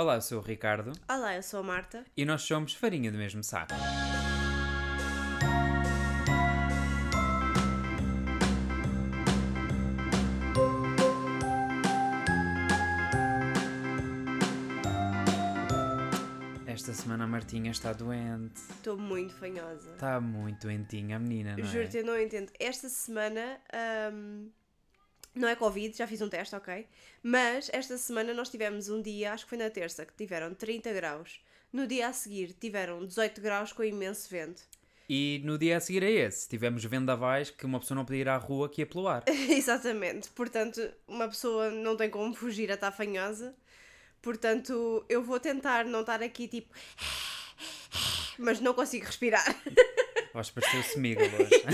Olá, 0.00 0.14
eu 0.14 0.22
sou 0.22 0.38
o 0.38 0.40
Ricardo 0.40 0.92
Olá, 1.06 1.36
eu 1.36 1.42
sou 1.42 1.60
a 1.60 1.62
Marta. 1.62 2.06
e 2.16 2.24
nós 2.24 2.40
somos 2.40 2.72
farinha 2.72 3.12
do 3.12 3.18
mesmo 3.18 3.44
saco. 3.44 3.74
Esta 16.66 16.94
semana 16.94 17.24
a 17.24 17.26
Martinha 17.26 17.70
está 17.70 17.92
doente. 17.92 18.58
Estou 18.70 18.96
muito 18.96 19.34
fanhosa. 19.34 19.90
Está 19.90 20.18
muito 20.18 20.62
doentinha 20.66 21.16
a 21.16 21.18
menina, 21.18 21.54
não 21.58 21.62
é? 21.62 21.66
Juro-te, 21.66 21.98
eu 21.98 22.06
não 22.06 22.18
entendo. 22.18 22.50
Esta 22.58 22.88
semana 22.88 23.60
ahm, 23.70 24.48
não 25.34 25.48
é 25.48 25.54
Covid, 25.54 25.96
já 25.96 26.06
fiz 26.06 26.20
um 26.20 26.28
teste, 26.28 26.54
ok? 26.54 26.86
Mas 27.22 27.70
esta 27.72 27.96
semana 27.96 28.34
nós 28.34 28.48
tivemos 28.48 28.88
um 28.88 29.00
dia, 29.00 29.32
acho 29.32 29.44
que 29.44 29.50
foi 29.50 29.58
na 29.58 29.70
terça, 29.70 30.04
que 30.04 30.12
tiveram 30.14 30.54
30 30.54 30.92
graus. 30.92 31.40
No 31.72 31.86
dia 31.86 32.08
a 32.08 32.12
seguir 32.12 32.52
tiveram 32.54 33.06
18 33.06 33.40
graus 33.40 33.72
com 33.72 33.84
imenso 33.84 34.28
vento. 34.28 34.62
E 35.08 35.40
no 35.44 35.58
dia 35.58 35.76
a 35.76 35.80
seguir 35.80 36.04
a 36.04 36.10
esse, 36.10 36.48
tivemos 36.48 36.84
vendavais 36.84 37.50
que 37.50 37.66
uma 37.66 37.80
pessoa 37.80 37.96
não 37.96 38.04
podia 38.04 38.20
ir 38.20 38.28
à 38.28 38.36
rua 38.36 38.68
que 38.68 38.80
ia 38.80 38.86
pelo 38.86 39.08
ar. 39.08 39.24
Exatamente. 39.28 40.28
Portanto, 40.30 40.80
uma 41.08 41.26
pessoa 41.28 41.70
não 41.70 41.96
tem 41.96 42.08
como 42.08 42.32
fugir 42.32 42.70
a 42.70 42.74
estar 42.74 42.92
fanhosa. 42.92 43.54
Portanto, 44.22 45.04
eu 45.08 45.22
vou 45.22 45.40
tentar 45.40 45.84
não 45.84 46.02
estar 46.02 46.22
aqui 46.22 46.46
tipo. 46.46 46.72
Mas 48.38 48.60
não 48.60 48.72
consigo 48.72 49.06
respirar. 49.06 49.44
Vais 50.32 50.50
parecer 50.50 50.76
o 50.76 50.80
Smeagol 50.80 51.26
hoje. 51.26 51.64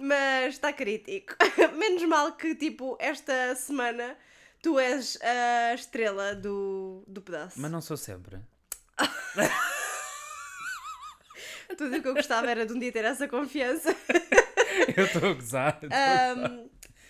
Mas 0.00 0.54
está 0.54 0.72
crítico. 0.72 1.34
Menos 1.76 2.04
mal 2.04 2.32
que, 2.36 2.54
tipo, 2.54 2.96
esta 3.00 3.54
semana 3.56 4.16
tu 4.62 4.78
és 4.78 5.18
a 5.20 5.74
estrela 5.74 6.36
do, 6.36 7.02
do 7.06 7.20
pedaço. 7.20 7.60
Mas 7.60 7.70
não 7.70 7.80
sou 7.80 7.96
sempre. 7.96 8.38
Tudo 11.76 11.96
o 11.96 12.02
que 12.02 12.08
eu 12.08 12.14
gostava 12.14 12.50
era 12.50 12.64
de 12.64 12.72
um 12.72 12.78
dia 12.78 12.90
ter 12.92 13.04
essa 13.04 13.28
confiança. 13.28 13.90
Eu 14.96 15.04
estou 15.04 15.30
a 15.30 15.34
gozar. 15.34 15.78
Ahm, 15.84 16.68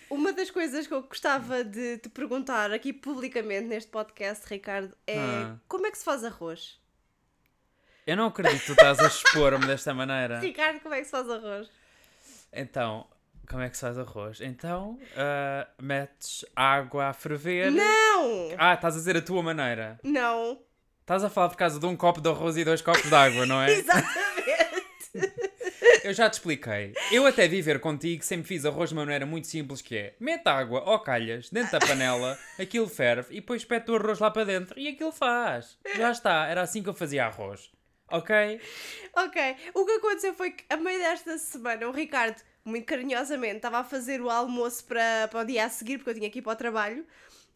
uma 0.09 0.33
das 0.33 0.49
coisas 0.51 0.85
que 0.87 0.93
eu 0.93 1.03
gostava 1.03 1.63
de 1.63 1.97
te 1.99 2.09
perguntar 2.09 2.71
aqui 2.71 2.91
publicamente 2.91 3.67
neste 3.67 3.89
podcast, 3.91 4.45
Ricardo, 4.47 4.95
é 5.05 5.17
Ah. 5.17 5.57
como 5.67 5.85
é 5.87 5.91
que 5.91 5.97
se 5.97 6.03
faz 6.03 6.23
arroz? 6.23 6.79
Eu 8.07 8.17
não 8.17 8.27
acredito 8.27 8.61
que 8.61 8.65
tu 8.67 8.71
estás 8.71 8.99
a 8.99 9.07
expor-me 9.07 9.65
desta 9.67 9.93
maneira. 9.93 10.39
Ricardo, 10.39 10.79
como 10.81 10.95
é 10.95 10.99
que 10.99 11.05
se 11.05 11.11
faz 11.11 11.29
arroz? 11.29 11.69
Então, 12.51 13.05
como 13.49 13.63
é 13.63 13.69
que 13.69 13.75
se 13.75 13.81
faz 13.81 13.97
arroz? 13.97 14.41
Então, 14.41 14.99
ah, 15.15 15.67
metes 15.81 16.45
água 16.55 17.07
a 17.07 17.13
ferver. 17.13 17.71
Não! 17.71 18.49
Ah, 18.57 18.73
estás 18.73 18.95
a 18.95 18.97
dizer 18.97 19.17
a 19.17 19.21
tua 19.21 19.41
maneira. 19.41 19.99
Não! 20.03 20.59
Estás 21.01 21.23
a 21.23 21.29
falar 21.29 21.49
por 21.49 21.57
causa 21.57 21.79
de 21.79 21.85
um 21.85 21.95
copo 21.95 22.21
de 22.21 22.29
arroz 22.29 22.55
e 22.57 22.63
dois 22.63 22.81
copos 22.81 23.09
de 23.09 23.15
água, 23.15 23.45
não 23.45 23.61
é? 23.61 23.71
Exatamente! 23.73 24.29
Eu 26.03 26.13
já 26.13 26.29
te 26.29 26.33
expliquei. 26.33 26.93
Eu 27.11 27.25
até 27.25 27.47
viver 27.47 27.79
contigo 27.79 28.23
sempre 28.23 28.47
fiz 28.47 28.65
arroz 28.65 28.89
de 28.89 28.95
uma 28.95 29.03
maneira 29.03 29.25
muito 29.25 29.47
simples 29.47 29.81
que 29.81 29.97
é 29.97 30.15
mete 30.19 30.47
água 30.47 30.83
ou 30.85 30.99
calhas 30.99 31.49
dentro 31.49 31.71
da 31.71 31.85
panela, 31.85 32.37
aquilo 32.59 32.87
ferve 32.87 33.35
e 33.35 33.41
depois 33.41 33.61
espeta 33.61 33.91
o 33.91 33.95
arroz 33.95 34.19
lá 34.19 34.31
para 34.31 34.45
dentro 34.45 34.79
e 34.79 34.87
aquilo 34.87 35.11
faz. 35.11 35.77
Já 35.97 36.11
está, 36.11 36.47
era 36.47 36.61
assim 36.61 36.81
que 36.81 36.89
eu 36.89 36.93
fazia 36.93 37.25
arroz. 37.25 37.71
Ok? 38.11 38.61
Ok, 39.15 39.55
o 39.73 39.85
que 39.85 39.91
aconteceu 39.93 40.33
foi 40.33 40.51
que 40.51 40.63
a 40.69 40.77
meio 40.77 40.99
desta 40.99 41.37
semana 41.37 41.87
o 41.87 41.91
Ricardo, 41.91 42.41
muito 42.63 42.85
carinhosamente, 42.85 43.57
estava 43.57 43.79
a 43.79 43.83
fazer 43.83 44.21
o 44.21 44.29
almoço 44.29 44.85
para, 44.85 45.27
para 45.29 45.41
o 45.41 45.45
dia 45.45 45.65
a 45.65 45.69
seguir, 45.69 45.97
porque 45.97 46.11
eu 46.11 46.15
tinha 46.15 46.29
que 46.29 46.39
ir 46.39 46.41
para 46.41 46.53
o 46.53 46.55
trabalho, 46.55 47.05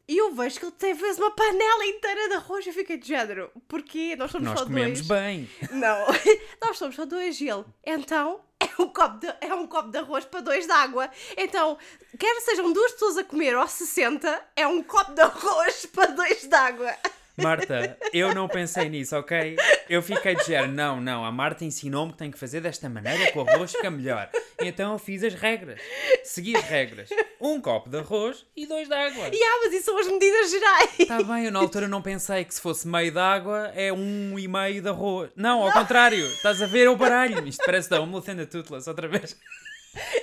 e 0.08 0.18
eu 0.18 0.34
vejo 0.34 0.60
que 0.60 0.66
ele 0.66 0.72
tem 0.74 0.96
fez 0.96 1.18
uma 1.18 1.32
panela 1.32 1.86
inteira 1.86 2.28
de 2.28 2.36
arroz. 2.36 2.68
Eu 2.68 2.74
fiquei 2.74 2.98
de 2.98 3.08
género, 3.08 3.50
porque 3.68 4.16
nós 4.18 4.32
somos 4.32 4.50
Nós 4.50 4.60
só 4.60 4.66
comemos 4.66 5.02
dois. 5.02 5.22
bem. 5.22 5.50
Não, 5.72 6.08
nós 6.62 6.78
somos 6.78 6.96
só 6.96 7.06
dois 7.06 7.40
ele. 7.40 7.64
Então 7.86 8.42
é 8.60 8.82
um, 8.82 8.88
copo 8.88 9.20
de, 9.20 9.34
é 9.40 9.54
um 9.54 9.66
copo 9.66 9.90
de 9.90 9.98
arroz 9.98 10.26
para 10.26 10.42
dois 10.42 10.66
de 10.66 10.72
água. 10.72 11.10
Então, 11.38 11.78
quer 12.20 12.40
sejam 12.42 12.74
duas 12.74 12.92
pessoas 12.94 13.18
a 13.18 13.24
comer 13.24 13.56
ou 13.56 13.68
60, 13.68 14.46
é 14.56 14.68
um 14.68 14.84
copo 14.84 15.14
de 15.14 15.22
arroz 15.22 15.86
para 15.94 16.08
dois 16.12 16.48
de 16.48 16.56
água. 16.56 16.94
Marta, 17.36 17.98
eu 18.14 18.34
não 18.34 18.48
pensei 18.48 18.88
nisso, 18.90 19.16
ok? 19.18 19.56
Eu 19.90 20.04
fiquei 20.04 20.36
de 20.36 20.46
género, 20.46 20.72
não, 20.72 21.02
não, 21.02 21.26
a 21.26 21.32
Marta 21.32 21.66
ensinou-me 21.66 22.12
que 22.12 22.18
tem 22.18 22.30
que 22.30 22.38
fazer 22.38 22.62
desta 22.62 22.88
maneira 22.88 23.32
que 23.32 23.38
o 23.38 23.42
arroz 23.42 23.72
fica 23.72 23.90
melhor. 23.90 24.30
Então 24.60 24.94
eu 24.94 25.00
fiz 25.00 25.24
as 25.24 25.34
regras. 25.34 25.82
Segui 26.24 26.56
as 26.56 26.64
regras. 26.64 27.10
Um 27.42 27.60
copo 27.60 27.90
de 27.90 27.98
arroz 27.98 28.46
e 28.56 28.68
dois 28.68 28.88
de 28.88 28.94
água. 28.94 29.30
E 29.34 29.44
ah, 29.44 29.62
mas 29.64 29.74
isso 29.74 29.86
são 29.86 29.98
as 29.98 30.08
medidas 30.08 30.52
gerais. 30.52 30.92
Está 31.00 31.24
bem, 31.24 31.46
eu 31.46 31.52
na 31.52 31.60
altura 31.60 31.88
não 31.88 32.02
pensei 32.02 32.46
que 32.46 32.54
se 32.54 32.62
fosse 32.62 32.88
meio 32.88 33.12
de 33.12 33.20
água 33.20 33.72
é 33.76 33.92
um 33.92 34.38
e 34.38 34.48
meio 34.48 34.82
de 34.82 34.90
arroz. 34.90 35.32
Não, 35.36 35.64
ao 35.64 35.72
contrário, 35.72 36.26
estás 36.28 36.62
a 36.62 36.68
ver 36.68 36.88
o 36.88 36.96
baralho. 36.96 37.46
Isto 37.48 37.66
parece 37.66 37.90
da 37.90 37.98
the 38.00 38.46
Toothless, 38.46 38.88
outra 38.88 39.08
vez. 39.08 39.36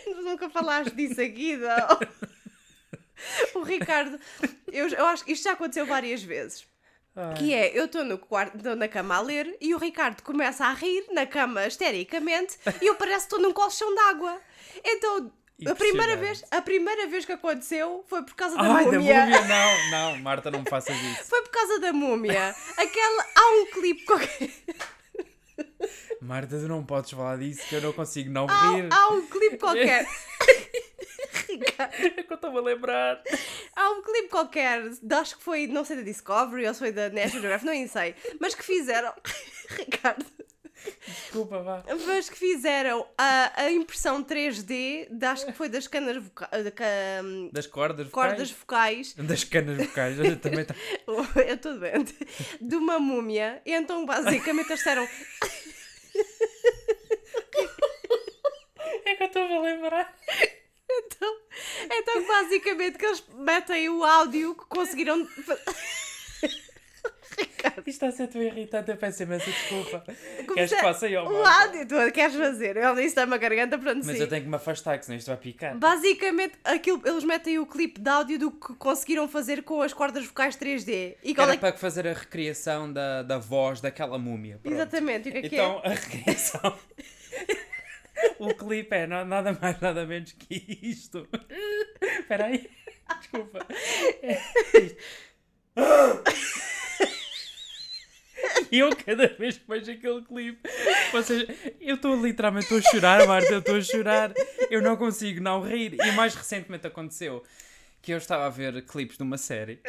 Tu 0.04 0.22
nunca 0.22 0.49
falaste 0.49 0.94
disso 0.94 1.20
aqui, 1.20 1.56
não. 1.56 2.31
O 3.54 3.62
Ricardo, 3.62 4.19
eu, 4.72 4.88
eu 4.88 5.04
acho 5.06 5.25
que 5.25 5.32
isto 5.32 5.44
já 5.44 5.53
aconteceu 5.53 5.84
várias 5.84 6.22
vezes. 6.22 6.66
Que 7.37 7.53
é, 7.53 7.76
eu 7.78 7.87
estou 7.87 8.04
no 8.04 8.16
quarto, 8.19 8.56
estou 8.56 8.76
na 8.76 8.88
cama 8.88 9.16
a 9.16 9.21
ler 9.21 9.56
e 9.60 9.75
o 9.75 9.78
Ricardo 9.78 10.22
começa 10.22 10.65
a 10.65 10.72
rir 10.72 11.04
na 11.12 11.26
cama 11.26 11.66
histericamente 11.66 12.56
e 12.81 12.87
eu 12.87 12.94
parece 12.94 13.26
que 13.26 13.34
estou 13.34 13.41
num 13.41 13.53
colchão 13.53 13.93
de 13.94 14.00
água. 14.03 14.41
Então, 14.84 15.31
a 15.66 15.75
primeira, 15.75 16.16
vez, 16.16 16.44
a 16.50 16.62
primeira 16.62 17.06
vez 17.09 17.25
que 17.25 17.32
aconteceu 17.32 18.04
foi 18.09 18.22
por 18.22 18.34
causa 18.34 18.56
da 18.56 18.62
Ai, 18.62 18.84
da 18.87 18.93
múmia. 18.93 19.20
múmia, 19.25 19.41
não, 19.43 19.91
não, 19.91 20.19
Marta, 20.20 20.50
não 20.50 20.60
me 20.60 20.70
faças 20.70 20.97
isso. 21.03 21.25
Foi 21.25 21.43
por 21.43 21.50
causa 21.50 21.81
da 21.81 21.93
múmia. 21.93 22.54
Aquela, 22.78 23.26
há 23.37 23.50
um 23.60 23.66
clipe 23.66 24.04
qualquer. 24.04 24.50
Marta, 26.20 26.58
tu 26.58 26.69
não 26.69 26.84
podes 26.84 27.10
falar 27.10 27.38
disso 27.38 27.62
que 27.69 27.75
eu 27.76 27.81
não 27.81 27.92
consigo 27.92 28.31
não 28.31 28.47
Há, 28.48 28.70
rir. 28.72 28.88
há 28.92 29.08
um 29.14 29.26
clipe 29.26 29.56
qualquer. 29.58 30.06
Ricardo, 31.48 31.94
É 31.94 32.10
que 32.22 32.32
eu 32.32 32.34
estou 32.34 32.56
a 32.58 32.60
lembrar. 32.60 33.22
há 33.75 33.91
um 33.91 34.03
clipe 34.03 34.28
qualquer, 34.28 34.82
acho 35.20 35.36
que 35.38 35.42
foi, 35.42 35.66
não 35.66 35.84
sei, 35.84 35.97
da 35.97 36.03
Discovery 36.03 36.66
ou 36.66 36.75
se 36.75 36.81
foi 36.81 36.92
da 36.92 37.08
National 37.08 37.41
Geographic, 37.42 37.66
não 37.81 37.88
sei, 37.88 38.14
mas 38.41 38.54
que 38.54 38.62
fizeram. 38.62 39.12
Ricardo. 39.78 40.25
Desculpa, 41.06 41.58
vá. 41.62 41.84
Mas 42.06 42.31
que 42.31 42.38
fizeram 42.38 43.06
a, 43.19 43.52
a 43.64 43.70
impressão 43.70 44.25
3D, 44.25 45.08
de, 45.10 45.26
acho 45.26 45.44
que 45.47 45.52
foi 45.52 45.69
das 45.69 45.87
canas 45.87 46.16
voca 46.22 46.48
da 46.50 46.70
Das 47.52 47.66
cordas 47.66 48.08
cordas 48.08 48.50
vocais. 48.50 49.12
vocais. 49.12 49.28
Das 49.28 49.44
canas 49.44 49.76
vocais. 49.87 50.19
Eu 50.19 50.38
também 50.38 50.64
tá- 50.64 50.75
Eu 51.06 51.54
estou 51.54 51.78
doente. 51.78 52.14
De 52.60 52.76
uma 52.76 52.98
múmia. 52.98 53.60
E 53.66 53.75
então, 53.75 54.06
basicamente, 54.06 54.69
eles 54.69 54.78
disseram. 54.78 55.06
É 59.04 59.14
que 59.14 59.22
eu 59.22 59.26
estou 59.26 59.42
a 59.42 59.60
lembrar. 59.60 60.14
Então, 60.88 61.36
então, 61.91 62.26
basicamente, 62.26 62.98
que 62.98 63.06
eles 63.06 63.25
metem 63.34 63.88
o 63.88 64.04
áudio 64.04 64.54
que 64.54 64.64
conseguiram. 64.66 65.26
Ricardo, 67.41 67.78
Isto 67.78 67.89
está 67.89 68.06
a 68.09 68.12
ser 68.12 68.27
tão 68.28 68.43
irritante, 68.43 68.91
eu 68.91 68.97
peço 68.97 69.23
imensa 69.23 69.45
desculpa. 69.51 70.05
Queres 70.55 70.73
que 70.73 70.81
faça 70.81 71.09
eu, 71.09 71.25
O 71.25 71.43
Marta? 71.43 71.78
áudio, 71.78 71.87
tu 72.06 72.12
queres 72.12 72.34
fazer? 72.37 72.77
Ele 72.77 72.95
disse 72.95 73.06
está 73.06 73.25
uma 73.25 73.39
garganta, 73.39 73.78
pronto, 73.78 74.05
Mas 74.05 74.21
eu 74.21 74.28
tenho 74.28 74.43
que 74.43 74.49
me 74.49 74.56
afastar, 74.56 74.99
que 74.99 75.05
senão 75.06 75.19
isto 75.19 75.28
vai 75.28 75.37
picar. 75.37 75.77
Basicamente, 75.77 76.55
aquilo, 76.65 77.00
eles 77.06 77.25
metem 77.25 77.59
o 77.59 77.67
clipe 77.67 78.00
de 78.00 78.09
áudio 78.09 78.39
do 78.39 78.50
que 78.50 78.75
conseguiram 78.75 79.29
fazer 79.29 79.62
com 79.62 79.81
as 79.83 79.93
cordas 79.93 80.25
vocais 80.27 80.56
3D. 80.56 81.17
E 81.23 81.34
Era 81.37 81.55
é 81.55 81.56
para 81.56 81.77
fazer 81.77 82.06
a 82.06 82.12
recriação 82.12 82.93
da, 82.93 83.23
da 83.23 83.39
voz 83.39 83.81
daquela 83.81 84.19
múmia. 84.19 84.59
pronto. 84.62 84.75
Exatamente, 84.75 85.29
o 85.29 85.33
que 85.33 85.39
é 85.39 85.43
que 85.43 85.55
Então, 85.55 85.81
a 85.84 85.89
recriação. 85.91 86.79
o 88.39 88.55
clipe 88.55 88.95
é 88.95 89.06
na- 89.06 89.25
nada 89.25 89.56
mais, 89.61 89.81
nada 89.81 90.05
menos 90.06 90.33
que 90.33 90.79
isto. 90.83 91.27
Espera 92.00 92.47
aí. 92.47 92.69
Desculpa. 93.21 93.67
É 94.23 94.39
isto. 94.79 94.97
E 98.70 98.78
eu, 98.78 98.94
cada 98.94 99.26
vez 99.26 99.58
que 99.58 99.64
vejo 99.66 99.90
aquele 99.90 100.22
clipe, 100.22 100.60
vocês, 101.12 101.48
eu 101.81 101.96
estou 101.96 102.14
literalmente 102.25 102.66
estou 102.66 102.78
a 102.78 102.82
chorar, 102.82 103.26
Marta, 103.26 103.52
eu 103.52 103.58
estou 103.58 103.76
a 103.76 103.82
chorar. 103.82 104.32
Eu 104.70 104.81
não 104.81 104.96
consigo 104.96 105.40
não 105.40 105.60
rir. 105.60 105.96
E 106.00 106.12
mais 106.12 106.34
recentemente 106.34 106.87
aconteceu 106.87 107.42
que 108.02 108.12
eu 108.12 108.19
estava 108.19 108.46
a 108.46 108.48
ver 108.48 108.82
clipes 108.87 109.16
de 109.16 109.22
uma 109.22 109.37
série 109.37 109.81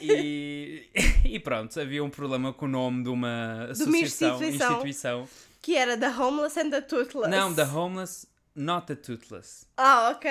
e, 0.00 0.88
e 1.24 1.40
pronto, 1.40 1.78
havia 1.80 2.02
um 2.02 2.10
problema 2.10 2.52
com 2.52 2.66
o 2.66 2.68
nome 2.68 3.02
de 3.02 3.08
uma 3.08 3.64
associação, 3.70 4.34
instituição. 4.34 4.72
instituição. 4.72 5.22
é? 5.22 5.26
Que 5.62 5.76
era 5.76 5.96
The 5.96 6.10
Homeless 6.10 6.58
and 6.58 6.70
the 6.70 6.80
Toothless. 6.80 7.30
Não, 7.30 7.54
The 7.54 7.64
Homeless 7.64 8.26
Not 8.54 8.86
the 8.86 8.94
Toothless. 8.94 9.66
Ah, 9.76 10.10
ok. 10.10 10.30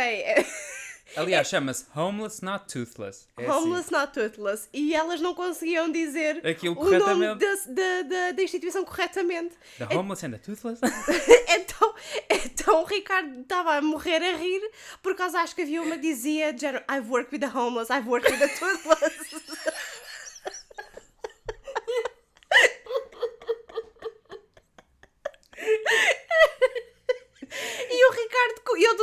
Aliás, 1.16 1.48
chama-se 1.48 1.86
Homeless 1.96 2.44
Not 2.44 2.66
Toothless. 2.72 3.28
É 3.38 3.46
assim. 3.46 3.52
Homeless 3.52 3.92
Not 3.92 4.14
Toothless. 4.14 4.70
E 4.74 4.94
elas 4.94 5.22
não 5.22 5.34
conseguiam 5.34 5.92
dizer 5.92 6.46
Aquilo 6.46 6.80
o 6.80 7.00
nome 7.00 7.36
da, 7.36 7.56
da, 7.68 8.02
da, 8.04 8.32
da 8.32 8.44
instituição 8.44 8.86
corretamente. 8.86 9.56
The 9.78 9.96
Homeless 9.96 10.26
and 10.26 10.32
the 10.32 10.38
Toothless? 10.38 10.80
então, 11.50 11.96
então 12.30 12.82
o 12.82 12.86
Ricardo 12.86 13.42
estava 13.42 13.76
a 13.76 13.82
morrer 13.82 14.22
a 14.22 14.36
rir 14.36 14.62
por 15.02 15.16
causa, 15.16 15.40
acho 15.40 15.56
que 15.56 15.62
havia 15.62 15.82
uma 15.82 15.96
que 15.96 16.02
dizia 16.02 16.50
I've 16.90 17.10
worked 17.10 17.32
with 17.34 17.40
the 17.40 17.48
homeless, 17.48 17.90
I've 17.90 18.08
worked 18.08 18.32
with 18.32 18.40
the 18.40 18.48
toothless. 18.48 19.44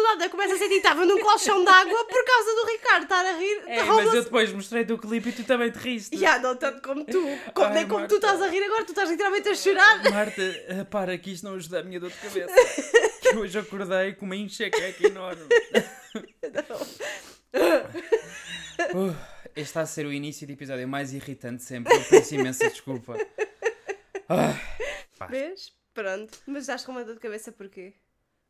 nada 0.06 0.28
começo 0.28 0.54
a 0.54 0.58
sentir 0.58 0.68
que 0.68 0.76
estava 0.76 1.04
num 1.04 1.18
colchão 1.18 1.62
de 1.62 1.68
água 1.70 2.04
por 2.04 2.24
causa 2.24 2.54
do 2.54 2.66
Ricardo 2.66 3.02
estar 3.02 3.26
a 3.26 3.32
rir. 3.32 3.62
É, 3.66 3.82
mas 3.82 4.14
eu 4.14 4.22
depois 4.24 4.52
mostrei-te 4.52 4.92
o 4.92 4.98
clipe 4.98 5.28
e 5.30 5.32
tu 5.32 5.44
também 5.44 5.70
te 5.70 5.78
riste. 5.78 6.16
Já, 6.16 6.38
não 6.38 6.56
tanto 6.56 6.80
como 6.80 7.04
tu. 7.04 7.22
Como, 7.52 7.66
Ai, 7.66 7.74
nem 7.74 7.86
como 7.86 8.00
Marta. 8.00 8.14
tu 8.14 8.16
estás 8.16 8.40
a 8.40 8.48
rir 8.48 8.62
agora, 8.62 8.84
tu 8.84 8.90
estás 8.92 9.10
literalmente 9.10 9.48
a 9.48 9.54
chorar. 9.54 10.10
Marta, 10.10 10.42
eh, 10.42 10.84
para 10.88 11.18
que 11.18 11.32
isto 11.32 11.44
não 11.44 11.54
ajuda 11.54 11.80
a 11.80 11.82
minha 11.82 11.98
dor 12.00 12.10
de 12.10 12.16
cabeça. 12.16 12.54
Que 13.20 13.36
hoje 13.36 13.58
acordei 13.58 14.12
com 14.14 14.24
uma 14.24 14.36
enxaqueca 14.36 15.06
enorme. 15.06 15.48
Uh, 18.94 19.14
este 19.48 19.62
está 19.62 19.80
a 19.80 19.86
ser 19.86 20.06
o 20.06 20.12
início 20.12 20.46
de 20.46 20.52
episódio 20.52 20.86
mais 20.86 21.12
irritante 21.12 21.62
sempre. 21.62 21.94
Eu 21.94 22.04
peço 22.04 22.34
imensa 22.34 22.68
desculpa. 22.68 23.16
Pá, 24.28 25.26
Vês? 25.28 25.72
Pronto. 25.94 26.38
Mas 26.46 26.64
estás 26.64 26.84
com 26.84 26.92
uma 26.92 27.04
dor 27.04 27.14
de 27.14 27.20
cabeça 27.20 27.50
porquê? 27.50 27.94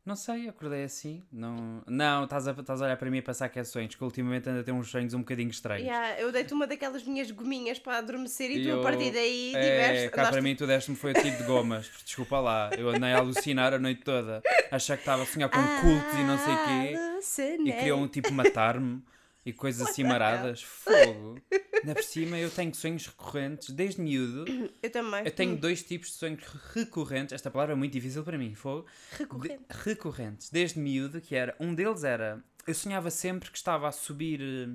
Não 0.07 0.15
sei, 0.15 0.47
acordei 0.47 0.83
assim. 0.83 1.21
Não, 1.31 1.83
não 1.85 2.23
estás, 2.23 2.47
a, 2.47 2.51
estás 2.51 2.81
a 2.81 2.85
olhar 2.85 2.97
para 2.97 3.11
mim 3.11 3.17
e 3.17 3.21
pensar 3.21 3.49
que 3.49 3.59
é 3.59 3.63
sonhos, 3.63 3.93
que 3.93 4.03
ultimamente 4.03 4.49
anda 4.49 4.61
a 4.61 4.63
ter 4.63 4.71
uns 4.71 4.89
sonhos 4.89 5.13
um 5.13 5.19
bocadinho 5.19 5.49
estranhos. 5.49 5.85
Yeah, 5.85 6.19
eu 6.21 6.31
dei-te 6.31 6.53
uma 6.53 6.65
daquelas 6.65 7.03
minhas 7.03 7.29
gominhas 7.29 7.77
para 7.77 7.97
adormecer 7.97 8.49
e, 8.49 8.59
E 8.59 8.63
tu 8.63 8.69
a 8.69 8.71
eu- 8.71 8.81
partir 8.81 9.11
daí 9.11 9.53
É, 9.53 9.59
diversos. 9.69 10.11
cá 10.11 10.29
para 10.31 10.41
mim 10.41 10.55
tu 10.55 10.65
deste-me 10.65 10.95
foi 10.95 11.11
o 11.11 11.13
tipo 11.13 11.37
de 11.37 11.43
gomas. 11.43 11.91
Desculpa 12.05 12.39
lá, 12.39 12.69
eu 12.77 12.89
andei 12.89 13.11
a 13.11 13.17
alucinar 13.17 13.73
a 13.73 13.79
noite 13.79 14.01
toda. 14.03 14.41
Achar 14.71 14.95
que 14.95 15.01
estava 15.01 15.23
a 15.23 15.25
sonhar 15.25 15.49
com 15.49 15.59
um 15.59 15.81
culto 15.81 16.15
e 16.15 16.23
não 16.23 16.37
sei 16.37 16.53
o 16.53 16.57
quê. 16.65 17.59
E 17.69 17.73
queriam 17.73 18.07
tipo 18.07 18.31
matar-me 18.33 19.03
e 19.45 19.51
coisas 19.53 19.87
assim 19.87 20.03
maradas. 20.03 20.63
Fogo. 20.63 21.39
Ainda 21.81 21.95
por 21.95 22.03
cima 22.03 22.37
eu 22.37 22.49
tenho 22.49 22.73
sonhos 22.73 23.07
recorrentes 23.07 23.69
desde 23.71 24.01
miúdo. 24.01 24.45
Eu 24.81 24.89
também. 24.89 25.25
Eu 25.25 25.31
tenho 25.31 25.57
dois 25.57 25.83
tipos 25.83 26.09
de 26.09 26.15
sonhos 26.15 26.43
recorrentes. 26.73 27.33
Esta 27.33 27.49
palavra 27.51 27.73
é 27.73 27.75
muito 27.77 27.93
difícil 27.93 28.23
para 28.23 28.37
mim. 28.37 28.53
Fogo. 28.53 28.85
Recorrente. 29.17 29.63
De- 29.69 29.83
recorrentes. 29.83 30.49
Desde 30.49 30.79
miúdo, 30.79 31.19
que 31.21 31.35
era. 31.35 31.55
Um 31.59 31.73
deles 31.75 32.03
era. 32.03 32.43
Eu 32.65 32.73
sonhava 32.73 33.09
sempre 33.09 33.49
que 33.51 33.57
estava 33.57 33.87
a 33.87 33.91
subir. 33.91 34.41
eh, 34.41 34.67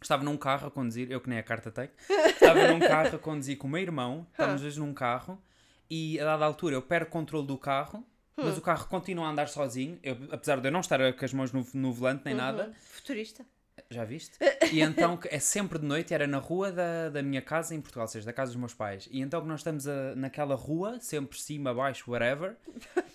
Estava 0.00 0.24
num 0.24 0.36
carro 0.36 0.66
a 0.66 0.70
conduzir, 0.70 1.10
eu 1.12 1.20
que 1.20 1.28
nem 1.28 1.38
a 1.38 1.42
carta 1.44 1.70
tenho. 1.70 1.90
Estava 2.26 2.66
num 2.72 2.80
carro 2.80 3.14
a 3.14 3.18
conduzir 3.18 3.56
com 3.56 3.68
o 3.68 3.70
meu 3.70 3.80
irmão. 3.80 4.26
Estávamos 4.32 4.60
dois 4.62 4.76
num 4.76 4.92
carro. 4.92 5.40
E 5.88 6.18
a 6.18 6.24
dada 6.24 6.44
altura 6.44 6.74
eu 6.74 6.82
perco 6.82 7.08
o 7.08 7.12
controle 7.12 7.46
do 7.46 7.56
carro. 7.56 8.04
Mas 8.36 8.56
o 8.58 8.60
carro 8.62 8.88
continua 8.88 9.26
a 9.26 9.30
andar 9.30 9.46
sozinho. 9.48 9.98
Eu, 10.02 10.16
apesar 10.32 10.58
de 10.60 10.66
eu 10.66 10.72
não 10.72 10.80
estar 10.80 10.98
com 11.12 11.24
as 11.24 11.32
mãos 11.32 11.52
no, 11.52 11.64
no 11.74 11.92
volante 11.92 12.22
nem 12.24 12.34
nada. 12.34 12.66
Uhum. 12.68 12.74
Futurista. 12.90 13.44
Já 13.90 14.04
viste? 14.04 14.36
E 14.70 14.80
então 14.80 15.18
é 15.24 15.38
sempre 15.38 15.78
de 15.78 15.84
noite, 15.86 16.12
era 16.14 16.26
na 16.26 16.38
rua 16.38 16.70
da, 16.72 17.08
da 17.10 17.22
minha 17.22 17.40
casa 17.42 17.74
em 17.74 17.80
Portugal, 17.80 18.04
ou 18.04 18.08
seja, 18.08 18.26
da 18.26 18.32
casa 18.32 18.52
dos 18.52 18.58
meus 18.60 18.74
pais. 18.74 19.08
E 19.10 19.20
então 19.20 19.40
que 19.40 19.48
nós 19.48 19.60
estamos 19.60 19.86
a- 19.88 20.14
naquela 20.14 20.54
rua, 20.54 20.98
sempre 21.00 21.38
cima, 21.38 21.72
baixo, 21.74 22.10
whatever, 22.10 22.56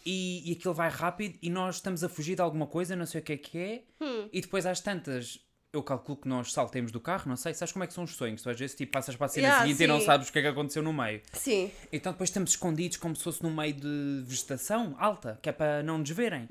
e, 0.05 0.49
e 0.49 0.53
aquilo 0.53 0.73
vai 0.73 0.89
rápido 0.89 1.37
e 1.41 1.49
nós 1.49 1.75
estamos 1.75 2.03
a 2.03 2.09
fugir 2.09 2.35
de 2.35 2.41
alguma 2.41 2.67
coisa, 2.67 2.95
não 2.95 3.05
sei 3.05 3.21
o 3.21 3.23
que 3.23 3.33
é 3.33 3.37
que 3.37 3.57
é, 3.57 3.83
e 4.31 4.41
depois 4.41 4.65
às 4.65 4.79
tantas. 4.79 5.39
Eu 5.73 5.83
calculo 5.83 6.17
que 6.17 6.27
nós 6.29 6.53
saltemos 6.53 6.91
do 6.93 6.99
carro, 6.99 7.27
não 7.27 7.35
sei. 7.35 7.53
Sabes 7.53 7.73
como 7.73 7.83
é 7.83 7.87
que 7.87 7.93
são 7.93 8.05
os 8.05 8.15
sonhos? 8.15 8.41
Tu 8.41 8.49
às 8.49 8.57
vezes 8.57 8.75
tipo, 8.75 8.91
passas 8.93 9.15
para 9.17 9.25
a 9.25 9.29
cena 9.29 9.47
Yeah, 9.47 9.65
seguinte 9.65 9.83
e 9.83 9.87
não 9.87 9.99
sim. 9.99 10.05
sabes 10.05 10.29
o 10.29 10.31
que 10.31 10.39
é 10.39 10.41
que 10.41 10.47
aconteceu 10.47 10.81
no 10.81 10.93
meio. 10.93 11.21
Sim. 11.33 11.69
Então 11.91 12.13
depois 12.13 12.29
estamos 12.29 12.51
escondidos 12.51 12.95
como 12.97 13.13
se 13.15 13.23
fosse 13.23 13.43
no 13.43 13.51
meio 13.51 13.73
de 13.73 14.23
vegetação 14.25 14.95
alta, 14.97 15.37
que 15.41 15.49
é 15.49 15.51
para 15.51 15.83
não 15.83 15.97
nos 15.97 16.09
verem. 16.09 16.47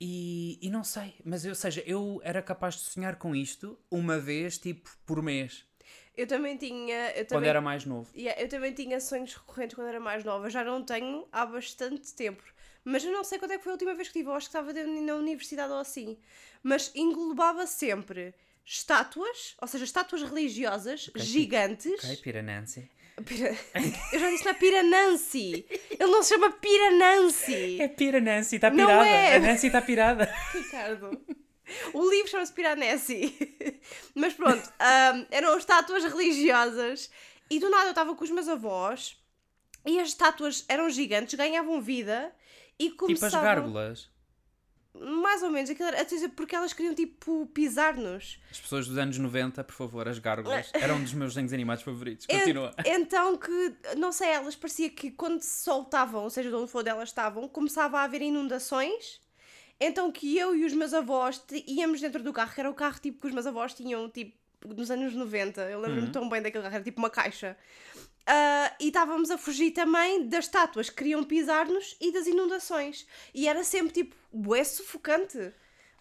E, 0.00 0.58
e 0.62 0.70
não 0.70 0.84
sei, 0.84 1.14
mas 1.24 1.44
eu, 1.44 1.50
ou 1.50 1.54
seja, 1.56 1.82
eu 1.84 2.20
era 2.22 2.40
capaz 2.40 2.74
de 2.76 2.82
sonhar 2.82 3.16
com 3.16 3.34
isto 3.34 3.76
uma 3.90 4.18
vez, 4.18 4.56
tipo, 4.56 4.88
por 5.04 5.20
mês, 5.22 5.66
Eu 6.16 6.26
também 6.26 6.56
tinha. 6.56 7.10
Eu 7.12 7.24
quando 7.26 7.28
também, 7.28 7.50
era 7.50 7.60
mais 7.60 7.84
novo. 7.84 8.10
Yeah, 8.16 8.40
eu 8.40 8.48
também 8.48 8.72
tinha 8.74 9.00
sonhos 9.00 9.34
recorrentes 9.34 9.74
quando 9.76 9.88
era 9.88 10.00
mais 10.00 10.24
nova. 10.24 10.50
Já 10.50 10.64
não 10.64 10.84
tenho 10.84 11.26
há 11.32 11.46
bastante 11.46 12.12
tempo. 12.14 12.42
Mas 12.84 13.04
eu 13.04 13.12
não 13.12 13.22
sei 13.24 13.38
quando 13.38 13.52
é 13.52 13.58
que 13.58 13.62
foi 13.64 13.70
a 13.72 13.74
última 13.74 13.94
vez 13.94 14.08
que 14.08 14.14
tive. 14.18 14.28
Eu 14.28 14.34
acho 14.34 14.48
que 14.50 14.56
estava 14.56 14.72
na 14.72 15.14
universidade 15.14 15.72
ou 15.72 15.78
assim. 15.78 16.18
Mas 16.62 16.92
englobava 16.94 17.66
sempre 17.66 18.34
estátuas, 18.64 19.54
ou 19.60 19.68
seja, 19.68 19.84
estátuas 19.84 20.22
religiosas 20.22 21.10
gigantes. 21.16 22.04
Ok, 22.04 22.16
Piranense. 22.18 22.90
Pira- 23.22 23.56
Eu 24.12 24.18
já 24.20 24.30
disse 24.30 24.44
na 24.44 24.54
Piranansi. 24.54 25.66
Ele 25.90 26.10
não 26.10 26.22
se 26.22 26.30
chama 26.34 26.50
Piranansi. 26.50 27.80
É 27.80 27.88
Piranense, 27.88 28.56
está 28.56 28.70
Não 28.70 28.86
pirada. 28.86 29.06
é. 29.08 29.36
A 29.36 29.38
Nancy 29.40 29.66
está 29.68 29.80
pirada. 29.82 30.24
Ricardo. 30.54 31.20
O 31.92 32.10
livro 32.10 32.30
chama-se 32.30 32.52
Piranesi. 32.52 33.34
Mas 34.14 34.32
pronto, 34.34 34.62
ahm, 34.78 35.26
eram 35.30 35.56
estátuas 35.58 36.04
religiosas 36.04 37.10
e 37.50 37.58
do 37.58 37.68
nada 37.70 37.84
eu 37.86 37.90
estava 37.90 38.14
com 38.14 38.24
os 38.24 38.30
meus 38.30 38.48
avós 38.48 39.16
e 39.86 39.98
as 40.00 40.08
estátuas 40.08 40.64
eram 40.68 40.88
gigantes, 40.90 41.34
ganhavam 41.34 41.80
vida 41.80 42.32
e 42.78 42.90
Tipo 42.90 43.04
as 43.04 43.18
começavam... 43.20 43.42
gárgulas. 43.42 44.10
Mais 45.00 45.42
ou 45.42 45.50
menos, 45.50 45.70
aquilo 45.70 45.88
era, 45.88 46.00
a 46.00 46.04
dizer, 46.04 46.28
porque 46.30 46.54
elas 46.56 46.72
queriam 46.72 46.94
tipo 46.94 47.46
pisar-nos. 47.54 48.38
As 48.50 48.60
pessoas 48.60 48.86
dos 48.88 48.98
anos 48.98 49.16
90, 49.18 49.62
por 49.64 49.74
favor, 49.74 50.08
as 50.08 50.18
gárgulas. 50.18 50.70
Era 50.74 50.94
um 50.94 51.02
dos 51.02 51.12
meus 51.14 51.32
desenhos 51.34 51.52
animados 51.52 51.82
favoritos. 51.84 52.26
En- 52.28 52.38
Continua. 52.38 52.74
Então 52.84 53.36
que, 53.36 53.74
não 53.96 54.10
sei, 54.12 54.28
elas 54.28 54.56
parecia 54.56 54.90
que 54.90 55.10
quando 55.10 55.40
se 55.40 55.62
soltavam, 55.64 56.24
ou 56.24 56.30
seja, 56.30 56.48
de 56.48 56.54
onde 56.54 56.70
for 56.70 56.86
elas 56.86 57.08
estavam, 57.10 57.46
começava 57.48 57.98
a 58.00 58.02
haver 58.04 58.22
inundações. 58.22 59.20
Então 59.80 60.10
que 60.10 60.36
eu 60.36 60.56
e 60.56 60.64
os 60.64 60.72
meus 60.72 60.92
avós 60.92 61.40
íamos 61.66 62.00
dentro 62.00 62.22
do 62.22 62.32
carro, 62.32 62.52
que 62.52 62.60
era 62.60 62.70
o 62.70 62.74
carro 62.74 62.98
tipo 63.00 63.20
que 63.20 63.26
os 63.28 63.32
meus 63.34 63.46
avós 63.46 63.72
tinham 63.74 64.08
tipo 64.10 64.36
nos 64.66 64.90
anos 64.90 65.14
90. 65.14 65.60
Eu 65.70 65.80
lembro-me 65.80 66.10
tão 66.10 66.28
bem 66.28 66.42
daquele 66.42 66.62
carro, 66.64 66.74
era 66.74 66.82
tipo 66.84 66.98
uma 67.00 67.08
caixa. 67.10 67.56
Ah, 68.30 68.74
e 68.78 68.88
estávamos 68.88 69.30
a 69.30 69.38
fugir 69.38 69.70
também 69.70 70.28
das 70.28 70.44
estátuas 70.44 70.90
que 70.90 70.96
queriam 70.96 71.24
pisar-nos 71.24 71.96
e 71.98 72.12
das 72.12 72.26
inundações. 72.26 73.06
E 73.34 73.48
era 73.48 73.64
sempre 73.64 73.90
tipo, 73.90 74.14
bué 74.30 74.62
sufocante. 74.62 75.50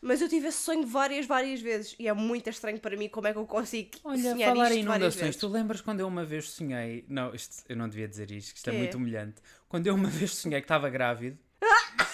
Mas 0.01 0.21
eu 0.21 0.27
tive 0.27 0.49
esse 0.49 0.57
sonho 0.57 0.85
várias, 0.85 1.25
várias 1.25 1.61
vezes. 1.61 1.95
E 1.97 2.05
é 2.05 2.13
muito 2.13 2.49
estranho 2.49 2.79
para 2.81 2.97
mim 2.97 3.07
como 3.07 3.27
é 3.27 3.31
que 3.31 3.39
eu 3.39 3.45
consigo 3.45 3.91
Olha, 4.03 4.21
sonhar 4.21 4.49
falar 4.49 4.65
isto 4.65 4.77
em 4.77 4.81
inundações, 4.81 5.35
tu 5.37 5.47
lembras 5.47 5.79
quando 5.79 6.01
eu 6.01 6.07
uma 6.07 6.25
vez 6.25 6.49
sonhei. 6.49 7.05
Não, 7.07 7.33
isto, 7.33 7.63
eu 7.69 7.77
não 7.77 7.87
devia 7.87 8.07
dizer 8.09 8.29
isto, 8.29 8.51
que 8.51 8.57
isto 8.57 8.69
é 8.69 8.73
Quê? 8.73 8.77
muito 8.77 8.97
humilhante. 8.97 9.41
Quando 9.69 9.87
eu 9.87 9.95
uma 9.95 10.09
vez 10.09 10.35
sonhei 10.35 10.59
que 10.59 10.65
estava 10.65 10.89
grávido 10.89 11.39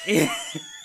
e, 0.08 0.20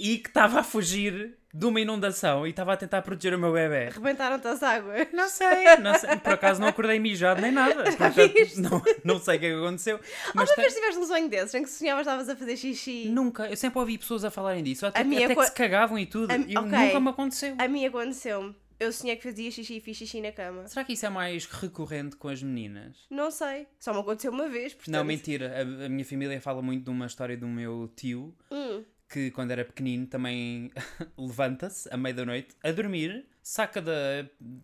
e 0.00 0.18
que 0.18 0.28
estava 0.28 0.60
a 0.60 0.62
fugir 0.62 1.36
de 1.52 1.66
uma 1.66 1.80
inundação 1.80 2.46
e 2.46 2.50
estava 2.50 2.72
a 2.72 2.76
tentar 2.76 3.02
proteger 3.02 3.34
o 3.34 3.38
meu 3.38 3.52
bebê. 3.52 3.88
Rebentaram-te 3.90 4.46
as 4.46 4.62
águas. 4.62 5.08
Não 5.12 5.28
sei, 5.28 5.76
não 5.82 5.94
sei, 5.98 6.16
por 6.16 6.32
acaso 6.32 6.60
não 6.60 6.68
acordei 6.68 6.98
mijado 7.00 7.42
nem 7.42 7.50
nada. 7.52 7.82
Portanto, 7.84 8.16
não, 8.56 8.82
não 9.04 9.18
sei 9.18 9.36
o 9.36 9.40
que 9.40 9.46
é 9.46 9.54
aconteceu. 9.54 9.98
Mas 10.34 10.48
Alguma 10.48 10.56
vez 10.68 10.74
tiveste 10.74 10.98
um 11.00 11.06
sonho 11.06 11.28
desses 11.28 11.54
em 11.54 11.62
que 11.64 11.68
sonhavas 11.70 12.06
estavas 12.06 12.28
a 12.28 12.36
fazer 12.36 12.56
xixi? 12.56 13.08
nunca, 13.08 13.46
eu 13.48 13.56
sempre 13.56 13.78
ouvi 13.80 13.98
pessoas 13.98 14.24
a 14.24 14.30
falarem 14.30 14.62
disso, 14.62 14.86
até, 14.86 15.00
A 15.00 15.04
minha 15.04 15.24
até 15.26 15.34
co- 15.34 15.40
que 15.40 15.46
se 15.48 15.52
cagavam 15.54 15.98
e 15.98 16.06
tudo, 16.06 16.30
A- 16.32 16.36
e 16.36 16.56
ok. 16.56 16.70
nunca 16.78 17.00
me 17.00 17.08
aconteceu. 17.10 17.54
A 17.58 17.66
mim 17.68 17.84
aconteceu-me. 17.84 18.54
Eu 18.78 18.92
sonhei 18.92 19.14
que 19.16 19.24
fazia 19.24 19.50
xixi 19.50 19.76
e 19.76 19.80
fiz 19.80 19.94
xixi 19.98 20.22
na 20.22 20.32
cama. 20.32 20.66
Será 20.66 20.84
que 20.84 20.94
isso 20.94 21.04
é 21.04 21.10
mais 21.10 21.44
recorrente 21.44 22.16
com 22.16 22.28
as 22.28 22.42
meninas? 22.42 22.96
Não 23.10 23.30
sei. 23.30 23.66
Só 23.78 23.92
me 23.92 24.00
aconteceu 24.00 24.32
uma 24.32 24.48
vez, 24.48 24.72
portanto... 24.72 24.94
Não, 24.94 25.04
mentira. 25.04 25.52
A, 25.58 25.84
a 25.84 25.88
minha 25.90 26.04
família 26.04 26.40
fala 26.40 26.62
muito 26.62 26.84
de 26.84 26.90
uma 26.90 27.04
história 27.06 27.36
do 27.36 27.46
meu 27.46 27.92
tio 27.94 28.34
Hum. 28.50 28.82
Que, 29.10 29.30
quando 29.32 29.50
era 29.50 29.64
pequenino, 29.64 30.06
também 30.06 30.70
levanta-se 31.18 31.88
à 31.92 31.96
meia 31.96 32.14
da 32.14 32.24
noite 32.24 32.54
a 32.62 32.70
dormir, 32.70 33.26
saca 33.42 33.82
da, 33.82 33.92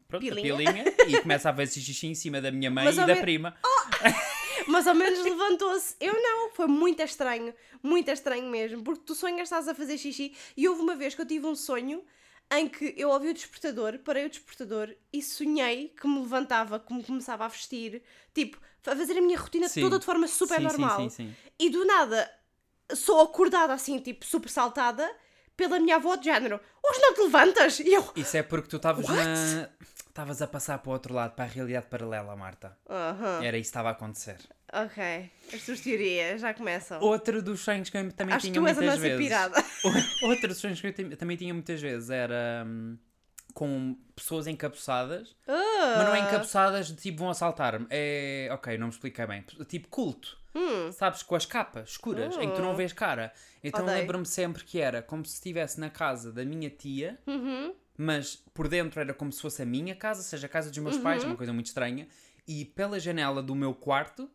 pronto, 0.07 0.25
da 0.25 0.35
Pilinha. 0.35 0.57
pilinha 0.57 0.95
e 1.09 1.19
começa 1.23 1.51
a 1.51 1.55
fazer 1.55 1.81
xixi 1.81 2.07
em 2.07 2.15
cima 2.15 2.41
da 2.41 2.51
minha 2.53 2.71
mãe 2.71 2.85
Mas 2.85 2.97
e 2.97 3.01
da 3.01 3.07
men- 3.09 3.21
prima. 3.21 3.57
Mas 4.69 4.87
ao 4.87 4.95
menos 4.95 5.23
levantou-se. 5.23 5.95
Eu 6.01 6.15
não. 6.15 6.51
Foi 6.51 6.67
muito 6.67 7.01
estranho. 7.01 7.55
Muito 7.83 8.11
estranho 8.11 8.49
mesmo. 8.51 8.83
Porque 8.83 9.03
tu 9.05 9.15
sonhas 9.15 9.43
estás 9.43 9.69
a 9.69 9.75
fazer 9.75 9.97
xixi. 9.97 10.35
E 10.57 10.67
houve 10.69 10.81
uma 10.81 10.97
vez 10.97 11.15
que 11.15 11.21
eu 11.21 11.27
tive 11.27 11.47
um 11.47 11.55
sonho 11.55 12.03
em 12.53 12.69
que 12.69 12.93
eu 12.97 13.11
ouvi 13.11 13.29
o 13.29 13.35
despertador, 13.35 13.99
parei 14.01 14.27
o 14.27 14.29
despertador 14.29 14.93
e 15.13 15.23
sonhei 15.23 15.89
que 16.01 16.07
me 16.09 16.19
levantava, 16.21 16.81
que 16.81 16.93
me 16.93 17.03
começava 17.05 17.45
a 17.45 17.49
vestir. 17.49 18.03
Tipo, 18.35 18.59
a 18.87 18.97
fazer 18.97 19.17
a 19.19 19.21
minha 19.21 19.39
rotina 19.39 19.69
Sim. 19.69 19.81
toda 19.83 19.99
de 20.01 20.05
forma 20.05 20.27
super 20.29 20.59
sim, 20.59 20.63
normal. 20.65 20.97
Sim, 21.03 21.09
sim, 21.11 21.27
sim. 21.29 21.37
E 21.61 21.71
do 21.71 21.85
nada 21.85 22.29
sou 22.95 23.21
acordada 23.21 23.73
assim, 23.73 23.99
tipo, 23.99 24.25
super 24.25 24.49
saltada 24.49 25.09
pela 25.57 25.79
minha 25.81 25.97
avó 25.97 26.17
de 26.17 26.25
género. 26.27 26.61
Hoje 26.85 27.01
não 27.01 27.15
te 27.15 27.21
levantas? 27.23 27.81
E 27.81 27.93
eu. 27.93 28.13
Isso 28.17 28.37
é 28.37 28.43
porque 28.43 28.69
tu 28.69 28.77
estavas 28.77 29.07
na. 29.09 29.69
Estavas 30.09 30.41
a 30.41 30.47
passar 30.47 30.79
para 30.79 30.89
o 30.89 30.93
outro 30.95 31.13
lado, 31.13 31.35
para 31.35 31.45
a 31.45 31.49
realidade 31.49 31.87
paralela, 31.91 32.35
Marta. 32.35 32.77
Aham. 32.89 33.41
Era 33.45 33.59
isso 33.59 33.65
que 33.65 33.69
estava 33.69 33.89
a 33.91 33.93
acontecer. 33.93 34.39
Ok. 34.73 35.31
As 35.53 35.63
tuas 35.63 35.81
teorias 35.81 36.41
já 36.41 36.55
começam. 36.55 37.01
Outro 37.03 37.43
dos 37.43 37.61
sonhos 37.61 37.91
que 37.91 37.99
eu 37.99 38.11
também 38.13 38.35
Acho 38.35 38.47
que 38.47 38.53
tinha 38.53 38.63
tu 38.63 38.67
és 38.67 38.79
a 38.79 38.81
muitas 38.81 38.97
nossa 38.99 39.09
vezes. 39.09 39.25
pirada. 39.27 39.65
Outro 40.25 40.49
dos 40.49 40.57
sonhos 40.57 40.81
que 40.81 40.87
eu 40.87 41.17
também 41.19 41.37
tinha 41.37 41.53
muitas 41.53 41.81
vezes 41.83 42.09
era 42.09 42.65
hum, 42.67 42.97
com 43.53 43.95
pessoas 44.15 44.47
encapuçadas, 44.47 45.37
mas 45.47 46.07
não 46.07 46.15
é 46.15 46.21
Ah. 46.23 46.29
encapuçadas 46.29 46.87
de 46.89 46.95
tipo 46.97 47.19
vão 47.19 47.29
assaltar-me. 47.31 47.87
É. 47.91 48.49
Ok, 48.53 48.77
não 48.79 48.87
me 48.87 48.93
expliquei 48.95 49.27
bem. 49.27 49.45
Tipo 49.69 49.89
culto. 49.89 50.39
Hum. 50.57 50.91
Sabes, 50.93 51.23
com 51.23 51.35
as 51.35 51.45
capas 51.45 51.91
escuras, 51.91 52.37
em 52.39 52.49
que 52.49 52.57
tu 52.57 52.63
não 52.63 52.75
vês 52.75 52.93
cara. 52.93 53.33
Então 53.63 53.85
Odeio. 53.85 53.99
lembro-me 53.99 54.25
sempre 54.27 54.65
que 54.65 54.81
era 54.81 55.03
como 55.03 55.25
se 55.25 55.35
estivesse 55.35 55.79
na 55.79 55.91
casa 55.91 56.33
da 56.33 56.45
minha 56.45 56.71
tia, 56.71 57.19
Uhum. 57.27 57.75
mas 57.99 58.37
por 58.55 58.67
dentro 58.69 58.99
era 59.01 59.13
como 59.13 59.31
se 59.33 59.43
fosse 59.43 59.61
a 59.63 59.67
minha 59.67 59.95
casa, 59.95 60.21
ou 60.21 60.25
seja, 60.25 60.47
a 60.47 60.49
casa 60.49 60.71
dos 60.71 60.79
meus 60.79 60.97
Uhum. 60.97 61.03
pais, 61.03 61.25
uma 61.25 61.37
coisa 61.37 61.53
muito 61.53 61.67
estranha. 61.67 62.09
E 62.49 62.65
pela 62.65 62.99
janela 62.99 63.43
do 63.43 63.55
meu 63.55 63.75
quarto 63.75 64.31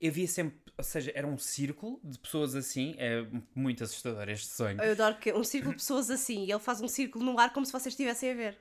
eu 0.00 0.12
via 0.12 0.28
sempre, 0.28 0.58
ou 0.78 0.84
seja, 0.84 1.10
era 1.14 1.26
um 1.26 1.36
círculo 1.36 2.00
de 2.04 2.16
pessoas 2.20 2.54
assim, 2.54 2.94
é 2.98 3.26
muito 3.54 3.82
assustador 3.82 4.28
este 4.28 4.46
sonho. 4.46 4.80
Eu 4.80 4.92
adoro 4.92 5.16
que 5.16 5.32
um 5.32 5.42
círculo 5.42 5.72
de 5.74 5.78
pessoas 5.82 6.08
assim 6.08 6.44
e 6.44 6.52
ele 6.52 6.60
faz 6.60 6.80
um 6.80 6.86
círculo 6.86 7.24
no 7.24 7.38
ar 7.38 7.52
como 7.52 7.66
se 7.66 7.72
vocês 7.72 7.92
estivessem 7.92 8.30
a 8.30 8.34
ver. 8.34 8.56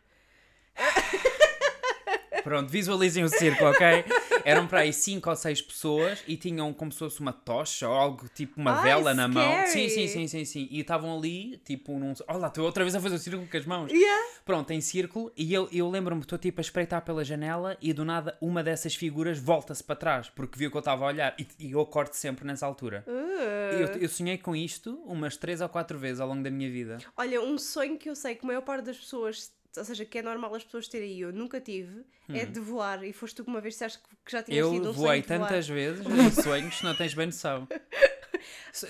Pronto, 2.44 2.70
visualizem 2.72 3.24
o 3.24 3.30
círculo, 3.30 3.70
ok? 3.72 3.86
Eram 4.48 4.68
para 4.68 4.80
aí 4.80 4.94
5 4.94 5.30
ou 5.30 5.36
6 5.36 5.62
pessoas 5.62 6.24
e 6.28 6.38
tinham 6.38 6.72
como 6.74 6.92
se 6.92 7.00
fosse 7.00 7.20
uma 7.20 7.34
tocha 7.34 7.88
ou 7.88 7.94
algo 7.94 8.30
tipo 8.34 8.60
uma 8.60 8.78
Ai, 8.78 8.84
vela 8.84 9.14
na 9.14 9.28
mão. 9.28 9.52
Sim, 9.68 9.90
sim, 9.90 10.08
sim, 10.08 10.28
sim, 10.28 10.46
sim. 10.46 10.68
E 10.72 10.80
estavam 10.80 11.18
ali, 11.18 11.58
tipo, 11.66 11.98
num. 12.00 12.14
Olha 12.28 12.48
estou 12.48 12.66
outra 12.66 12.84
vez 12.84 12.96
a 12.96 13.02
fazer 13.02 13.16
o 13.16 13.20
círculo 13.20 13.48
com 13.48 13.58
as 13.58 13.66
mãos. 13.66 13.92
Yeah. 13.92 14.24
Pronto, 14.46 14.72
em 14.72 14.80
círculo, 14.80 15.32
e 15.36 15.54
eu, 15.54 15.68
eu 15.72 15.90
lembro-me, 15.90 16.22
estou 16.22 16.38
tipo 16.38 16.60
a 16.60 16.64
espreitar 16.64 17.02
pela 17.04 17.24
janela 17.24 17.78
e 17.82 17.92
do 17.92 18.06
nada 18.06 18.38
uma 18.40 18.64
dessas 18.64 18.96
figuras 18.96 19.38
volta-se 19.38 19.84
para 19.84 19.96
trás 19.96 20.30
porque 20.30 20.58
viu 20.58 20.72
que 20.72 20.78
eu 20.78 20.80
estava 20.80 21.04
a 21.04 21.08
olhar 21.08 21.36
e, 21.38 21.48
e 21.60 21.72
eu 21.72 21.86
corto 21.86 22.16
sempre 22.16 22.46
nessa 22.46 22.66
altura. 22.66 23.04
Eu, 23.08 24.02
eu 24.02 24.10
sonhei 24.10 24.38
com 24.38 24.56
isto 24.56 25.02
umas 25.06 25.36
3 25.36 25.62
ou 25.62 25.70
4 25.70 25.98
vezes 25.98 26.20
ao 26.20 26.28
longo 26.28 26.42
da 26.42 26.50
minha 26.50 26.70
vida. 26.70 26.98
Olha, 27.16 27.42
um 27.42 27.58
sonho 27.58 27.98
que 27.98 28.10
eu 28.10 28.16
sei 28.16 28.36
que 28.36 28.46
a 28.46 28.48
maior 28.48 28.62
parte 28.62 28.86
das 28.86 28.98
pessoas, 28.98 29.52
ou 29.78 29.86
seja, 29.86 30.04
que 30.06 30.18
é 30.18 30.22
normal 30.22 30.54
as 30.56 30.64
pessoas 30.64 30.88
terem 30.88 31.12
e 31.14 31.22
eu 31.22 31.32
nunca 31.32 31.60
tive, 31.62 32.04
é 32.30 32.46
de 32.46 32.60
voar. 32.60 33.04
E 33.04 33.14
foste 33.14 33.36
tu 33.36 33.44
que 33.44 33.50
uma 33.50 33.62
vez 33.62 33.74
disseste 33.76 34.00
que 34.26 34.32
já 34.32 34.44
tinhas 34.44 34.66
tido 34.70 34.82
Hum. 34.82 34.86
Eu 34.86 34.90
um 34.90 34.94
voei 34.94 35.22
tantas 35.22 35.68
vezes 35.70 36.06
em 36.06 36.42
sonhos, 36.42 36.82
não 36.82 36.96
tens 36.96 37.14
bem 37.14 37.28
noção. 37.28 37.68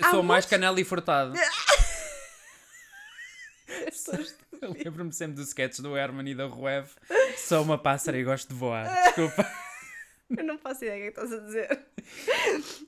Há 0.02 0.10
Sou 0.10 0.22
mais 0.22 0.44
muitos- 0.44 0.50
canela 0.50 0.80
e 0.80 0.84
furtado. 0.84 1.32
Lembro-me 4.84 5.12
sempre 5.12 5.36
dos 5.36 5.48
sketches 5.48 5.80
do 5.80 5.96
Herman 5.96 6.28
e 6.30 6.34
da 6.34 6.46
Ruev. 6.46 6.88
Sou 7.36 7.62
uma 7.62 7.78
pássara 7.78 8.18
e 8.18 8.24
gosto 8.24 8.48
de 8.48 8.54
voar. 8.54 8.86
Desculpa. 9.04 9.48
Eu 10.36 10.44
não 10.44 10.58
faço 10.58 10.84
ideia 10.84 11.10
do 11.10 11.14
que 11.14 11.20
é 11.20 11.24
que 11.26 11.32
estás 11.32 11.32
a 11.32 11.44
dizer. 11.44 11.80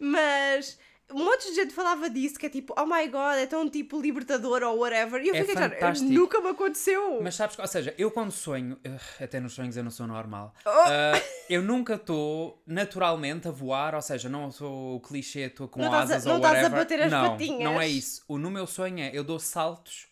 Mas 0.00 0.78
um 1.12 1.24
monte 1.24 1.48
de 1.48 1.54
gente 1.54 1.72
falava 1.74 2.08
disso, 2.10 2.38
que 2.38 2.46
é 2.46 2.48
tipo, 2.50 2.74
oh 2.78 2.86
my 2.86 3.06
god, 3.08 3.36
é 3.38 3.46
tão 3.46 3.68
tipo 3.68 4.00
libertador 4.00 4.62
ou 4.62 4.78
whatever. 4.78 5.22
E 5.22 5.28
eu 5.28 5.34
É 5.34 5.40
fiquei 5.40 5.54
fantástico. 5.54 6.10
nunca 6.10 6.40
me 6.40 6.48
aconteceu. 6.50 7.20
Mas 7.22 7.34
sabes, 7.34 7.56
que- 7.56 7.62
ou 7.62 7.68
seja, 7.68 7.94
eu 7.98 8.10
quando 8.10 8.30
sonho, 8.30 8.78
até 9.20 9.40
nos 9.40 9.52
sonhos 9.52 9.76
eu 9.76 9.84
não 9.84 9.90
sou 9.90 10.06
normal, 10.06 10.54
Oh. 10.64 10.68
ah, 10.70 11.12
eu 11.48 11.62
nunca 11.62 11.94
estou 11.94 12.62
naturalmente 12.66 13.48
a 13.48 13.50
voar, 13.50 13.94
ou 13.94 14.02
seja, 14.02 14.28
não 14.28 14.50
sou 14.50 14.96
o 14.96 15.00
clichê, 15.00 15.40
estou 15.40 15.68
com 15.68 15.80
Não 15.80 15.86
estás 15.86 16.10
a- 16.10 16.14
asas 16.14 16.24
não 16.24 16.32
ou 16.32 16.38
estás 16.38 16.54
a 16.54 16.62
whatever. 16.62 16.78
bater 16.84 17.02
as 17.02 17.12
não, 17.12 17.30
patinhas. 17.30 17.64
não 17.64 17.80
é 17.80 17.88
isso. 17.88 18.22
O, 18.28 18.38
no 18.38 18.50
meu 18.50 18.66
sonho 18.66 18.98
é, 19.00 19.10
eu 19.12 19.24
dou 19.24 19.38
saltos 19.38 20.08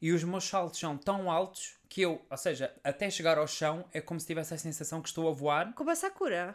e 0.00 0.12
os 0.12 0.24
meus 0.24 0.44
saltos 0.44 0.78
são 0.80 0.96
tão 0.96 1.30
altos 1.30 1.74
que 1.88 2.02
eu, 2.02 2.20
ou 2.30 2.36
seja, 2.36 2.72
até 2.84 3.10
chegar 3.10 3.36
ao 3.36 3.46
chão 3.48 3.84
é 3.92 4.00
como 4.00 4.18
se 4.20 4.26
tivesse 4.26 4.54
a 4.54 4.58
sensação 4.58 5.02
que 5.02 5.08
estou 5.08 5.28
a 5.28 5.32
voar. 5.32 5.72
Como 5.74 5.90
a 5.90 5.94
Sakura. 5.96 6.54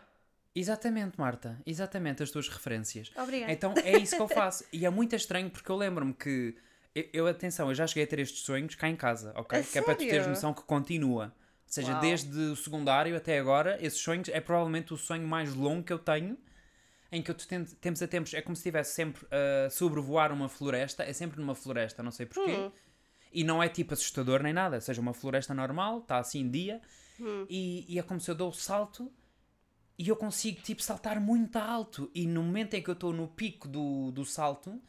Exatamente, 0.55 1.19
Marta, 1.19 1.59
exatamente 1.65 2.23
as 2.23 2.31
tuas 2.31 2.47
referências. 2.47 3.11
Obrigada. 3.17 3.51
Então 3.51 3.73
é 3.83 3.97
isso 3.97 4.15
que 4.15 4.21
eu 4.21 4.27
faço. 4.29 4.63
E 4.71 4.85
é 4.85 4.89
muito 4.89 5.15
estranho 5.15 5.49
porque 5.49 5.69
eu 5.69 5.75
lembro-me 5.75 6.13
que. 6.13 6.55
Eu, 6.95 7.09
eu, 7.11 7.27
atenção, 7.27 7.67
eu 7.69 7.75
já 7.75 7.85
cheguei 7.85 8.05
a 8.05 8.07
ter 8.07 8.19
estes 8.19 8.41
sonhos 8.43 8.73
cá 8.75 8.87
em 8.87 8.95
casa, 8.95 9.33
ok? 9.35 9.59
A 9.59 9.63
que 9.63 9.77
é 9.77 9.81
para 9.81 9.95
tu 9.95 9.99
teres 9.99 10.13
sério? 10.13 10.29
noção 10.29 10.53
que 10.53 10.61
continua. 10.63 11.25
Ou 11.25 11.73
seja, 11.75 11.91
Uau. 11.91 11.99
desde 12.01 12.37
o 12.37 12.55
secundário 12.55 13.17
até 13.17 13.37
agora, 13.37 13.77
esses 13.85 13.99
sonhos 13.99 14.29
é 14.29 14.39
provavelmente 14.39 14.93
o 14.93 14.97
sonho 14.97 15.27
mais 15.27 15.53
longo 15.53 15.83
que 15.83 15.91
eu 15.91 15.99
tenho. 15.99 16.37
Em 17.11 17.21
que 17.21 17.29
eu 17.31 17.35
te 17.35 17.47
tento- 17.47 17.75
tempos 17.75 18.01
a 18.01 18.07
tempos 18.07 18.33
é 18.33 18.41
como 18.41 18.55
se 18.55 18.61
estivesse 18.61 18.93
sempre 18.93 19.25
a 19.29 19.69
sobrevoar 19.69 20.31
uma 20.31 20.47
floresta, 20.47 21.03
é 21.03 21.11
sempre 21.11 21.39
numa 21.39 21.53
floresta, 21.55 22.01
não 22.01 22.11
sei 22.11 22.25
porquê. 22.25 22.51
Hum. 22.51 22.71
E 23.33 23.43
não 23.43 23.61
é 23.61 23.67
tipo 23.67 23.93
assustador 23.93 24.41
nem 24.41 24.53
nada, 24.53 24.77
ou 24.77 24.81
seja, 24.81 25.01
uma 25.01 25.13
floresta 25.13 25.53
normal, 25.53 25.99
está 25.99 26.17
assim 26.19 26.49
dia, 26.49 26.81
Hum. 27.19 27.45
e, 27.49 27.85
e 27.93 27.99
é 27.99 28.03
como 28.03 28.19
se 28.21 28.29
eu 28.31 28.35
dou 28.35 28.49
o 28.49 28.53
salto 28.53 29.11
e 29.97 30.09
eu 30.09 30.15
consigo 30.15 30.61
tipo 30.61 30.81
saltar 30.83 31.19
muito 31.19 31.57
alto. 31.57 32.11
E 32.13 32.27
no 32.27 32.43
momento 32.43 32.73
em 32.75 32.81
que 32.83 32.89
eu 32.89 32.93
estou 32.93 33.13
no 33.13 33.27
pico 33.27 33.67
do, 33.67 34.11
do 34.11 34.25
salto, 34.25 34.81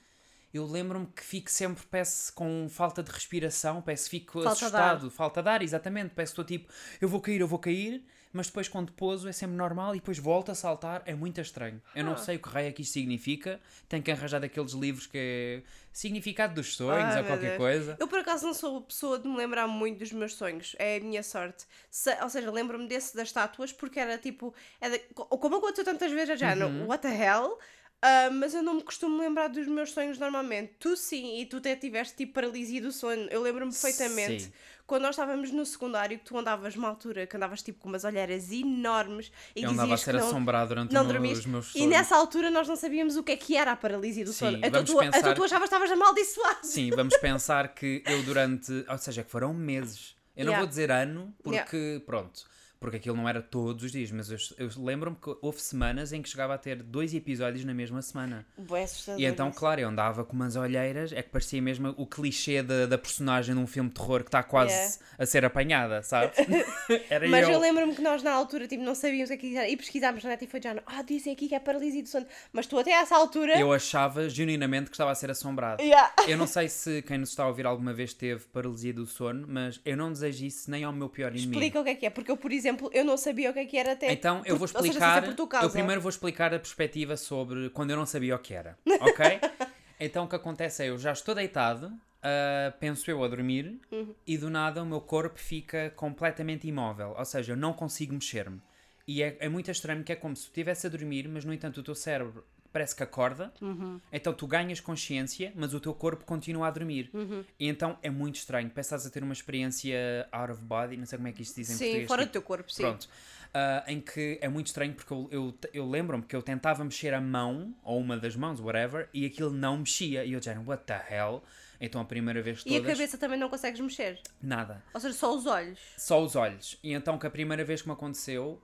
eu 0.53 0.67
lembro-me 0.67 1.07
que 1.07 1.23
fico 1.23 1.51
sempre, 1.51 1.85
peço 1.87 2.33
com 2.35 2.69
falta 2.69 3.03
de 3.03 3.11
respiração, 3.11 3.83
peço 3.83 4.11
fico 4.11 4.43
Falta 4.43 4.59
de 4.59 4.65
assustado, 4.65 5.11
falta 5.11 5.43
de 5.43 5.49
ar, 5.49 5.63
exatamente. 5.63 6.15
Peço 6.15 6.33
estou 6.33 6.45
tipo, 6.45 6.73
eu 7.01 7.09
vou 7.09 7.21
cair, 7.21 7.41
eu 7.41 7.49
vou 7.49 7.59
cair, 7.59 8.05
mas 8.33 8.47
depois 8.49 8.69
quando 8.69 8.93
pouso 8.93 9.29
é 9.29 9.33
sempre 9.33 9.57
normal 9.57 9.95
e 9.95 9.99
depois 9.99 10.19
volto 10.19 10.51
a 10.51 10.55
saltar, 10.55 11.03
é 11.07 11.15
muito 11.15 11.41
estranho. 11.41 11.81
Eu 11.95 12.05
não 12.05 12.13
Ah. 12.13 12.17
sei 12.17 12.37
o 12.37 12.39
que 12.39 12.49
raio 12.49 12.69
é 12.69 12.73
que 12.73 12.83
isto 12.83 12.93
significa, 12.93 13.61
tenho 13.89 14.03
que 14.03 14.11
arranjar 14.11 14.41
daqueles 14.41 14.73
livros 14.73 15.07
que 15.07 15.17
é 15.19 15.63
significado 15.93 16.55
dos 16.55 16.75
sonhos 16.77 17.15
Ai, 17.15 17.21
ou 17.21 17.27
qualquer 17.27 17.47
Deus. 17.51 17.57
coisa. 17.59 17.97
Eu 17.99 18.07
por 18.09 18.19
acaso 18.19 18.47
não 18.47 18.53
sou 18.55 18.79
a 18.79 18.83
pessoa 18.83 19.19
de 19.19 19.27
me 19.29 19.37
lembrar 19.37 19.67
muito 19.67 19.99
dos 20.01 20.13
meus 20.13 20.35
sonhos, 20.35 20.77
é 20.79 20.97
a 20.97 21.01
minha 21.01 21.23
sorte. 21.23 21.65
Se- 21.91 22.17
ou 22.23 22.29
seja, 22.29 22.51
lembro-me 22.51 22.87
desse 22.87 23.17
das 23.17 23.29
estátuas 23.29 23.73
porque 23.73 23.99
era 23.99 24.19
tipo. 24.19 24.55
Era, 24.81 24.99
como 25.15 25.57
aconteceu 25.57 25.85
tantas 25.85 26.13
vezes 26.13 26.39
já, 26.39 26.53
Uhum. 26.55 26.81
no 26.83 26.87
what 26.89 27.01
the 27.03 27.09
hell? 27.15 27.59
Ah, 28.03 28.29
mas 28.31 28.53
eu 28.55 28.63
não 28.63 28.75
me 28.75 28.83
costumo 28.83 29.19
lembrar 29.19 29.49
dos 29.49 29.67
meus 29.67 29.91
sonhos 29.91 30.19
normalmente. 30.19 30.75
Tu 30.79 30.95
sim, 30.99 31.41
e 31.41 31.47
tu 31.47 31.57
até 31.57 31.75
tiveste 31.75 32.15
tipo 32.15 32.35
paralisia 32.35 32.81
do 32.83 32.93
sono. 32.93 33.23
Eu 33.31 33.41
lembro-me 33.41 33.73
perfeitamente 33.73 34.45
Sim. 34.45 34.53
Quando 34.87 35.03
nós 35.03 35.11
estávamos 35.17 35.51
no 35.51 35.67
secundário 35.67 36.19
que 36.19 36.25
tu 36.25 36.39
andavas 36.39 36.75
numa 36.77 36.89
altura 36.89 37.27
que 37.27 37.37
andavas 37.37 37.63
tipo 37.63 37.81
com 37.81 37.89
umas 37.89 38.05
olheiras 38.05 38.51
enormes 38.53 39.33
e 39.55 39.63
Eu 39.63 39.71
andava 39.71 39.95
a 39.95 39.97
ser 39.97 40.15
não, 40.15 40.27
assombrado 40.27 40.69
durante 40.69 40.93
não 40.95 41.07
dormias. 41.07 41.39
os 41.39 41.47
meus 41.47 41.69
E 41.71 41.73
sonhos. 41.79 41.89
nessa 41.89 42.17
altura 42.17 42.51
nós 42.51 42.69
não 42.69 42.77
sabíamos 42.77 43.17
o 43.17 43.23
que 43.23 43.33
é 43.33 43.37
que 43.37 43.57
era 43.57 43.73
a 43.73 43.77
paralisia 43.77 44.25
do 44.25 44.33
Sim, 44.33 44.39
sono. 44.39 44.59
Então 44.59 44.85
tu, 44.85 44.93
então 45.03 45.11
pensar- 45.11 45.35
tu 45.35 45.45
achavas 45.45 45.69
que 45.69 45.75
estavas 45.75 45.91
amaldiçoado. 45.91 46.59
Sim, 46.63 46.91
vamos 46.91 47.17
pensar 47.19 47.69
que 47.75 48.03
eu 48.07 48.23
durante. 48.23 48.85
Ou 48.89 48.99
seja, 48.99 49.23
que 49.25 49.31
foram 49.31 49.53
meses. 49.53 50.15
Eu 50.37 50.45
não 50.45 50.53
Yeah. 50.53 50.59
vou 50.61 50.69
dizer 50.69 50.91
ano, 50.91 51.35
porque, 51.43 52.03
pronto, 52.05 52.45
porque 52.87 52.99
aquilo 52.99 53.17
não 53.17 53.29
era 53.29 53.43
todos 53.43 53.83
os 53.83 53.91
dias, 53.91 54.13
mas 54.13 54.31
eu, 54.31 54.39
eu 54.59 54.71
lembro-me 54.77 55.17
que 55.17 55.37
houve 55.43 55.61
semanas 55.61 56.13
em 56.13 56.23
que 56.23 56.29
chegava 56.29 56.55
a 56.55 56.59
ter 56.59 56.85
dois 56.85 57.13
episódios 57.13 57.65
na 57.65 57.75
mesma 57.75 58.01
semana. 58.01 58.47
Assustador 58.57 59.21
E 59.21 59.25
então, 59.25 59.49
isso. 59.49 59.59
claro, 59.59 59.81
eu 59.81 59.89
andava 59.89 60.25
com 60.25 60.35
umas 60.35 60.55
olheiras, 60.55 61.13
é 61.13 61.21
que 61.21 61.31
parecia 61.31 61.61
mesmo 61.61 61.93
o 61.97 62.07
clichê 62.07 62.63
da, 62.63 62.87
da 62.87 62.97
personagem 62.97 63.57
num 63.57 63.67
filme 63.67 63.91
de 63.91 63.97
terror 63.97 64.21
que 64.21 64.29
está 64.29 64.43
quase 64.45 64.67
Yeah. 64.77 64.97
a 65.19 65.27
ser 65.27 65.45
apanhada, 65.45 66.03
sabes? 66.03 66.37
era 67.09 67.29
Mas 67.29 67.49
eu. 67.49 67.55
eu 67.55 67.61
lembro-me 67.61 67.95
que 67.95 68.03
nós 68.03 68.23
na 68.23 68.33
altura 68.33 68.69
tipo, 68.69 68.83
não 68.85 68.95
sabíamos 68.95 69.31
o 69.31 69.37
que 69.37 69.57
é 69.57 69.61
era 69.61 69.69
e 69.69 69.77
pesquisámos 69.77 70.23
na 70.23 70.31
net 70.31 70.45
e 70.45 70.47
foi 70.47 70.61
já, 70.61 70.77
ah, 70.87 71.03
dizem 71.03 71.33
aqui 71.33 71.49
que 71.49 71.55
é 71.55 71.59
paralisia 71.61 72.03
do 72.03 72.09
sono. 72.09 72.27
Mas 72.53 72.67
tu 72.67 72.79
até 72.79 72.97
a 72.97 73.01
essa 73.03 73.17
altura. 73.17 73.59
Eu 73.59 73.73
achava 73.73 74.29
genuinamente 74.29 74.91
que 74.91 74.95
estava 74.95 75.11
a 75.11 75.15
ser 75.15 75.31
assombrado. 75.31 75.83
Yeah. 75.83 76.13
Eu 76.29 76.37
não 76.37 76.47
sei 76.47 76.69
se 76.69 77.03
quem 77.03 77.19
nos 77.19 77.31
está 77.31 77.45
a 77.45 77.49
ouvir 77.49 77.67
alguma 77.67 77.93
vez 77.93 78.13
teve 78.13 78.45
paralisia 78.53 78.93
do 78.93 79.07
sono, 79.07 79.47
mas 79.49 79.81
eu 79.85 79.97
não 79.97 80.13
desejo 80.13 80.45
isso 80.45 80.71
nem 80.71 80.85
ao 80.85 80.93
meu 80.93 81.09
pior 81.09 81.31
inimigo. 81.33 81.53
Explica 81.53 81.81
o 81.81 81.85
que 81.85 81.91
é 81.91 81.95
que 81.95 82.07
é, 82.07 82.11
porque 82.11 82.31
eu, 82.31 82.37
por 82.37 82.53
exemplo, 82.53 82.76
eu 82.93 83.05
não 83.05 83.17
sabia 83.17 83.51
o 83.51 83.53
que 83.53 83.59
é 83.61 83.65
que 83.67 83.77
era 83.77 83.93
até. 83.93 84.13
Então 84.13 84.43
eu 84.45 84.57
vou 84.57 84.67
seja, 84.69 84.81
explicar. 84.81 85.23
causa. 85.49 85.67
eu 85.67 85.71
primeiro 85.71 86.01
vou 86.01 86.09
explicar 86.11 86.55
a 86.55 86.59
perspectiva 86.59 87.17
sobre 87.17 87.71
quando 87.71 87.91
eu 87.91 87.97
não 87.97 88.07
sabia 88.07 88.35
o 88.35 88.39
que 88.39 88.55
era. 88.55 88.79
Ok? 89.01 89.25
então 90.01 90.25
o 90.25 90.29
que 90.29 90.37
acontece 90.37 90.83
é 90.85 90.89
eu 90.91 90.99
já 90.99 91.13
estou 91.13 91.35
deitado, 91.35 91.93
ah, 92.23 92.73
penso 92.81 93.11
eu 93.11 93.23
a 93.23 93.29
dormir, 93.29 93.81
Uhum. 93.91 94.15
e 94.27 94.37
do 94.39 94.51
nada 94.51 94.83
o 94.83 94.87
meu 94.87 95.01
corpo 95.01 95.39
fica 95.39 95.91
completamente 95.97 96.67
imóvel. 96.67 97.15
Ou 97.17 97.25
seja, 97.25 97.53
eu 97.53 97.57
não 97.57 97.73
consigo 97.73 98.13
mexer-me. 98.15 98.61
E 99.09 99.23
é, 99.23 99.37
é 99.39 99.49
muito 99.49 99.71
estranho 99.71 100.03
que 100.03 100.13
é 100.13 100.17
como 100.17 100.35
se 100.35 100.45
estivesse 100.45 100.87
a 100.87 100.91
dormir, 100.91 101.29
mas 101.29 101.45
no 101.45 101.53
entanto 101.53 101.79
o 101.79 101.83
teu 101.83 101.95
cérebro 101.95 102.45
parece 102.73 102.95
que 102.95 103.03
acorda. 103.03 103.53
Uhum. 103.61 104.01
Então 104.13 104.33
tu 104.33 104.47
ganhas 104.47 104.81
consciência, 104.81 105.53
mas 105.55 105.75
o 105.75 105.81
teu 105.81 105.95
corpo 105.95 106.25
continua 106.25 106.69
a 106.69 106.71
dormir. 106.71 107.11
Uhum. 107.13 107.45
E 107.59 107.69
então 107.69 107.99
é 108.03 108.11
muito 108.11 108.37
estranho. 108.37 108.71
Estás 108.77 109.07
a 109.07 109.11
ter 109.11 109.23
uma 109.23 109.33
experiência 109.33 110.29
out 110.33 110.53
of 110.53 110.63
body, 110.63 110.97
não 110.97 111.07
sei 111.07 111.19
como 111.19 111.29
é 111.29 111.33
que 111.33 111.43
isto 111.43 111.55
se 111.55 111.61
diz 111.61 111.71
em 111.71 111.75
Sim, 111.75 111.85
português. 111.85 112.09
fora 112.09 112.23
tipo, 112.23 112.31
do 112.31 112.33
teu 112.33 112.43
corpo, 112.43 112.71
sim. 112.73 112.83
Pronto. 112.83 113.09
Ah, 113.55 113.85
em 113.87 114.01
que 114.01 114.39
é 114.43 114.49
muito 114.49 114.67
estranho 114.67 114.93
porque 114.93 115.13
eu, 115.13 115.29
eu, 115.31 115.59
eu 115.73 115.89
lembro-me 115.89 116.23
que 116.25 116.37
eu 116.37 116.43
tentava 116.43 116.85
mexer 116.85 117.15
a 117.15 117.21
mão, 117.21 117.75
ou 117.83 117.99
uma 117.99 118.17
das 118.19 118.37
mãos, 118.37 118.61
whatever, 118.61 119.09
e 119.15 119.25
aquilo 119.25 119.51
não 119.51 119.79
mexia. 119.79 120.25
E 120.25 120.33
eu 120.33 120.43
já, 120.43 120.53
what 120.61 120.85
the 120.85 121.03
hell? 121.11 121.43
Então 121.81 122.01
a 122.01 122.05
primeira 122.05 122.41
vez 122.43 122.63
E 122.67 122.77
a 122.77 122.81
todas, 122.81 122.97
cabeça 122.97 123.19
também 123.19 123.39
não 123.39 123.49
consegues 123.49 123.81
mexer. 123.81 124.21
nada. 124.43 124.83
Ou 124.95 125.01
seja, 125.01 125.15
só 125.15 125.35
os 125.37 125.47
olhos. 125.47 125.79
Só 125.97 126.23
os 126.23 126.35
olhos. 126.37 126.79
E 126.83 126.93
então 126.93 127.19
que 127.19 127.27
a 127.27 127.31
primeira 127.31 127.65
vez 127.65 127.83
que 127.83 127.89
me 127.89 127.95
aconteceu, 127.95 128.61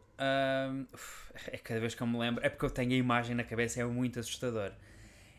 é 1.51 1.59
cada 1.59 1.81
vez 1.81 1.95
que 1.95 2.03
eu 2.03 2.07
me 2.07 2.19
lembro, 2.19 2.45
é 2.45 2.49
porque 2.49 2.65
eu 2.65 2.71
tenho 2.71 2.93
a 2.93 2.97
imagem 2.97 3.35
na 3.35 3.45
cabeça, 3.45 3.81
é 3.81 3.85
muito 3.85 4.19
assustador. 4.21 4.73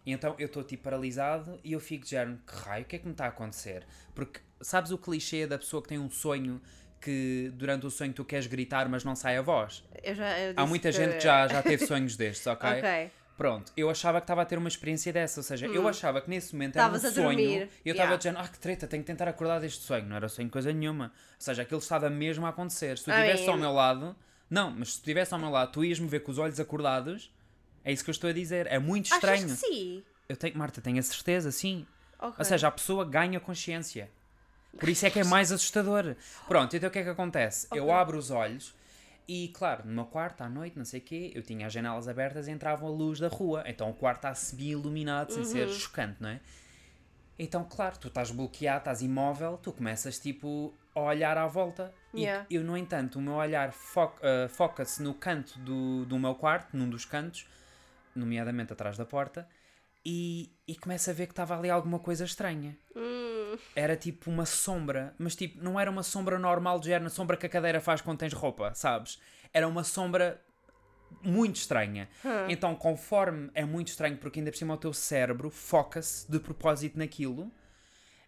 E 0.05 0.11
então 0.11 0.35
eu 0.37 0.47
estou 0.47 0.63
tipo 0.63 0.83
paralisado 0.83 1.59
e 1.63 1.73
eu 1.73 1.79
fico 1.79 2.03
de 2.03 2.11
género, 2.11 2.39
que 2.45 2.55
raio, 2.55 2.83
o 2.83 2.87
que 2.87 2.95
é 2.95 2.99
que 2.99 3.05
me 3.05 3.13
está 3.13 3.25
a 3.25 3.29
acontecer? 3.29 3.85
Porque 4.13 4.41
sabes 4.59 4.91
o 4.91 4.97
clichê 4.97 5.47
da 5.47 5.57
pessoa 5.57 5.81
que 5.81 5.89
tem 5.89 5.99
um 5.99 6.09
sonho 6.09 6.61
que 6.99 7.51
durante 7.55 7.85
o 7.85 7.89
sonho 7.89 8.13
tu 8.13 8.23
queres 8.23 8.47
gritar 8.47 8.87
mas 8.89 9.03
não 9.03 9.15
sai 9.15 9.37
a 9.37 9.41
voz? 9.41 9.83
Eu 10.03 10.15
já, 10.15 10.39
eu 10.39 10.53
Há 10.57 10.65
muita 10.65 10.91
gente 10.91 11.17
que 11.17 11.23
já, 11.23 11.47
já 11.47 11.61
teve 11.61 11.85
sonhos 11.85 12.17
destes, 12.17 12.45
ok? 12.47 12.69
Ok. 12.69 13.11
Pronto, 13.35 13.71
eu 13.75 13.89
achava 13.89 14.21
que 14.21 14.25
estava 14.25 14.43
a 14.43 14.45
ter 14.45 14.57
uma 14.57 14.67
experiência 14.67 15.11
dessa, 15.11 15.39
ou 15.39 15.43
seja, 15.43 15.65
eu 15.65 15.87
achava 15.87 16.21
que 16.21 16.29
nesse 16.29 16.53
momento 16.53 16.77
era 16.77 16.87
um 16.87 16.91
Hum. 16.91 16.95
Estavas 16.95 17.15
sonho 17.15 17.39
e 17.39 17.55
eu 17.55 17.67
estava 17.91 18.09
yeah. 18.09 18.15
dizendo, 18.15 18.37
ah 18.39 18.47
que 18.47 18.59
treta, 18.59 18.87
tenho 18.87 19.01
que 19.01 19.07
tentar 19.07 19.27
acordar 19.27 19.59
deste 19.59 19.83
sonho, 19.83 20.05
não 20.05 20.15
era 20.15 20.29
sonho 20.29 20.49
coisa 20.49 20.71
nenhuma. 20.71 21.05
Ou 21.05 21.11
seja, 21.39 21.63
aquilo 21.63 21.79
estava 21.79 22.09
mesmo 22.11 22.45
a 22.45 22.49
acontecer. 22.49 22.97
Se 22.97 23.05
tu 23.05 23.11
estivesse 23.11 23.49
ao 23.49 23.57
meu 23.57 23.73
lado, 23.73 24.15
não, 24.53 24.71
mas 24.71 24.89
se 24.89 24.95
tu 24.95 24.99
estivesse 24.99 25.33
ao 25.33 25.39
meu 25.39 25.49
lado, 25.49 25.71
tu 25.71 25.83
ias-me 25.83 26.07
ver 26.07 26.21
com 26.21 26.31
os 26.31 26.37
olhos 26.37 26.59
acordados, 26.59 27.31
é 27.83 27.91
isso 27.91 28.03
que 28.03 28.09
eu 28.09 28.13
estou 28.13 28.29
a 28.29 28.33
dizer, 28.33 28.67
é 28.67 28.79
muito 28.79 29.11
estranho. 29.11 29.45
Achas 29.45 29.59
que 29.61 29.67
sim? 29.67 30.03
Eu 30.29 30.37
tenho, 30.37 30.57
Marta, 30.57 30.81
tenho 30.81 30.99
a 30.99 31.01
certeza, 31.03 31.51
sim. 31.51 31.85
Ok. 32.19 32.35
Ou 32.39 32.45
seja, 32.45 32.67
a 32.67 32.71
pessoa 32.71 33.03
ganha 33.05 33.39
consciência. 33.39 34.09
Por 34.79 34.89
isso 34.89 35.05
é 35.05 35.09
que 35.09 35.19
é 35.19 35.23
mais 35.23 35.51
assustador. 35.51 36.15
Pronto, 36.47 36.75
então 36.75 36.89
o 36.89 36.91
que 36.91 36.99
é 36.99 37.03
que 37.03 37.09
acontece? 37.09 37.67
Eu 37.73 37.83
Ok. 37.85 37.95
abro 37.95 38.17
os 38.17 38.31
olhos 38.31 38.73
E 39.25 39.47
claro, 39.49 39.83
no 39.87 39.93
meu 39.93 40.05
quarto, 40.05 40.41
à 40.41 40.49
noite, 40.49 40.77
não 40.77 40.83
sei 40.83 40.99
o 40.99 41.03
quê, 41.03 41.31
eu 41.33 41.41
tinha 41.41 41.65
as 41.67 41.71
janelas 41.71 42.09
abertas 42.09 42.47
e 42.47 42.51
entrava 42.51 42.85
a 42.85 42.89
luz 42.89 43.19
da 43.19 43.29
rua. 43.29 43.63
Então 43.65 43.89
o 43.89 43.93
quarto 43.93 44.17
está 44.17 44.35
semi-iluminado, 44.35 45.31
sem 45.31 45.45
ser 45.45 45.67
Uhum. 45.67 45.73
chocante, 45.73 46.17
não 46.21 46.27
é? 46.27 46.41
Então, 47.39 47.63
claro, 47.63 47.97
tu 47.97 48.09
estás 48.09 48.31
bloqueado, 48.31 48.79
estás 48.79 49.01
imóvel, 49.01 49.57
tu 49.57 49.71
começas 49.71 50.19
tipo 50.19 50.73
a 50.93 50.99
olhar 50.99 51.37
à 51.37 51.47
volta. 51.47 51.93
Yeah. 52.15 52.45
E 52.49 52.55
eu, 52.55 52.63
no 52.63 52.77
entanto, 52.77 53.17
o 53.19 53.21
meu 53.21 53.33
olhar 53.33 53.71
fo- 53.71 54.13
ah, 54.21 54.47
foca-se 54.49 55.01
no 55.01 55.13
canto 55.13 55.57
do, 55.59 56.05
do 56.05 56.19
meu 56.19 56.35
quarto, 56.35 56.75
num 56.77 56.89
dos 56.89 57.05
cantos, 57.05 57.45
nomeadamente 58.15 58.73
atrás 58.73 58.97
da 58.97 59.05
porta, 59.05 59.47
e, 60.05 60.51
e 60.67 60.75
começo 60.75 61.09
a 61.09 61.13
ver 61.13 61.25
que 61.27 61.31
estava 61.31 61.57
ali 61.57 61.69
alguma 61.69 61.99
coisa 61.99 62.23
estranha. 62.25 62.77
Hum, 62.95 63.57
Era 63.75 63.95
tipo 63.95 64.29
uma 64.29 64.45
sombra, 64.45 65.15
mas 65.17 65.35
tipo, 65.35 65.63
não 65.63 65.79
era 65.79 65.89
uma 65.89 66.03
sombra 66.03 66.37
normal 66.37 66.79
de 66.79 66.87
género, 66.87 67.07
a 67.07 67.09
sombra 67.09 67.35
que 67.37 67.45
a 67.45 67.49
cadeira 67.49 67.81
faz 67.81 68.01
quando 68.01 68.19
tens 68.19 68.33
roupa, 68.33 68.73
sabes? 68.75 69.19
Era 69.51 69.67
uma 69.67 69.83
sombra 69.83 70.39
muito 71.23 71.55
estranha. 71.55 72.07
Então, 72.47 72.75
conforme 72.75 73.49
é 73.53 73.65
muito 73.65 73.87
estranho, 73.87 74.17
porque 74.17 74.39
ainda 74.39 74.51
por 74.51 74.57
cima 74.57 74.73
o 74.73 74.77
teu 74.77 74.93
cérebro 74.93 75.49
foca-se 75.49 76.29
de 76.29 76.39
propósito 76.39 76.97
naquilo, 76.99 77.51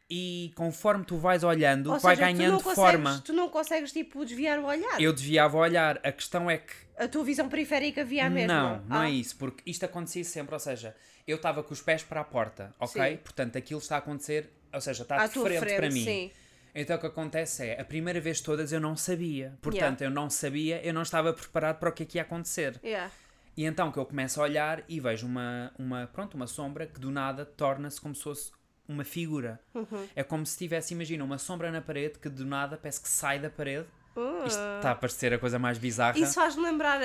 e 0.09 0.51
conforme 0.55 1.03
tu 1.03 1.17
vais 1.17 1.43
olhando, 1.43 1.91
Ou 1.91 1.99
vai 1.99 2.15
seja, 2.15 2.27
tu 2.31 2.37
ganhando 2.37 2.53
consegues, 2.63 2.75
forma. 2.75 3.21
Tu 3.25 3.33
não 3.33 3.49
consegues, 3.49 3.91
tipo, 3.91 4.23
desviar 4.25 4.59
o 4.59 4.65
olhar. 4.65 5.01
Eu 5.01 5.11
desviava 5.11 5.57
o 5.57 5.59
olhar, 5.59 5.99
a 6.03 6.11
questão 6.11 6.49
é 6.49 6.57
que 6.59 6.73
A 6.97 7.07
tua 7.07 7.23
visão 7.23 7.49
periférica 7.49 8.03
via 8.05 8.27
a 8.27 8.29
mesma. 8.29 8.53
não, 8.53 8.81
não 8.85 8.97
Ah. 9.01 9.07
é 9.07 9.11
isso, 9.11 9.35
porque 9.37 9.61
isto 9.69 9.83
acontecia 9.83 10.23
sempre, 10.23 10.53
ou 10.53 10.59
seja, 10.59 10.95
eu 11.27 11.37
estava 11.37 11.63
com 11.63 11.73
os 11.73 11.81
pés 11.81 12.03
para 12.03 12.21
a 12.21 12.23
porta, 12.23 12.73
ok? 12.79 13.11
Sim. 13.11 13.17
Portanto, 13.17 13.57
aquilo 13.57 13.79
está 13.79 13.95
a 13.95 13.99
acontecer, 13.99 14.49
ou 14.71 14.79
seja, 14.79 15.01
está 15.03 15.21
À 15.21 15.27
de 15.27 15.33
frente, 15.33 15.59
frente, 15.59 15.75
para 15.75 15.89
mim. 15.89 16.03
sim. 16.03 16.31
Então 16.77 16.97
o 16.97 16.99
que 16.99 17.07
acontece 17.07 17.65
é, 17.65 17.79
a 17.81 17.85
primeira 17.85 18.19
vez 18.19 18.41
todas 18.41 18.71
eu 18.73 18.81
não 18.81 18.95
sabia. 18.97 19.57
Portanto, 19.61 20.01
eu 20.01 20.09
não 20.09 20.29
sabia, 20.29 20.85
eu 20.85 20.93
não 20.93 21.01
estava 21.03 21.31
preparado 21.33 21.79
para 21.79 21.89
o 21.89 21.91
que 21.93 22.03
é 22.03 22.05
que 22.05 22.17
ia 22.17 22.21
acontecer. 22.21 22.77
Yeah. 22.83 23.09
E 23.55 23.63
então 23.63 23.89
que 23.93 23.97
eu 23.97 24.05
começo 24.05 24.41
a 24.41 24.43
olhar 24.43 24.83
e 24.89 24.99
vejo 24.99 25.25
uma, 25.25 25.71
uma, 25.79 26.07
pronto, 26.07 26.33
uma 26.35 26.45
sombra 26.47 26.85
que 26.85 26.99
do 26.99 27.09
nada 27.09 27.45
torna-se 27.45 28.01
como 28.01 28.13
se 28.13 28.21
fosse 28.23 28.51
uma 28.87 29.03
figura. 29.03 29.59
Uhum. 29.73 30.07
É 30.15 30.23
como 30.23 30.45
se 30.45 30.57
tivesse, 30.57 30.93
imagina, 30.93 31.23
uma 31.23 31.37
sombra 31.37 31.71
na 31.71 31.81
parede 31.81 32.19
que 32.19 32.29
do 32.29 32.45
nada 32.45 32.77
parece 32.77 33.01
que 33.01 33.09
sai 33.09 33.39
da 33.39 33.49
parede. 33.49 33.87
Uh. 34.15 34.45
Isto 34.47 34.61
está 34.77 34.91
a 34.91 34.95
parecer 34.95 35.33
a 35.33 35.37
coisa 35.39 35.59
mais 35.59 35.77
bizarra. 35.77 36.17
Isso 36.17 36.33
faz-me 36.35 36.63
lembrar 36.63 37.01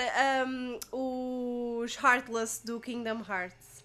um, 0.47 0.79
os 1.85 1.97
Heartless 1.97 2.65
do 2.65 2.79
Kingdom 2.81 3.23
Hearts. 3.29 3.85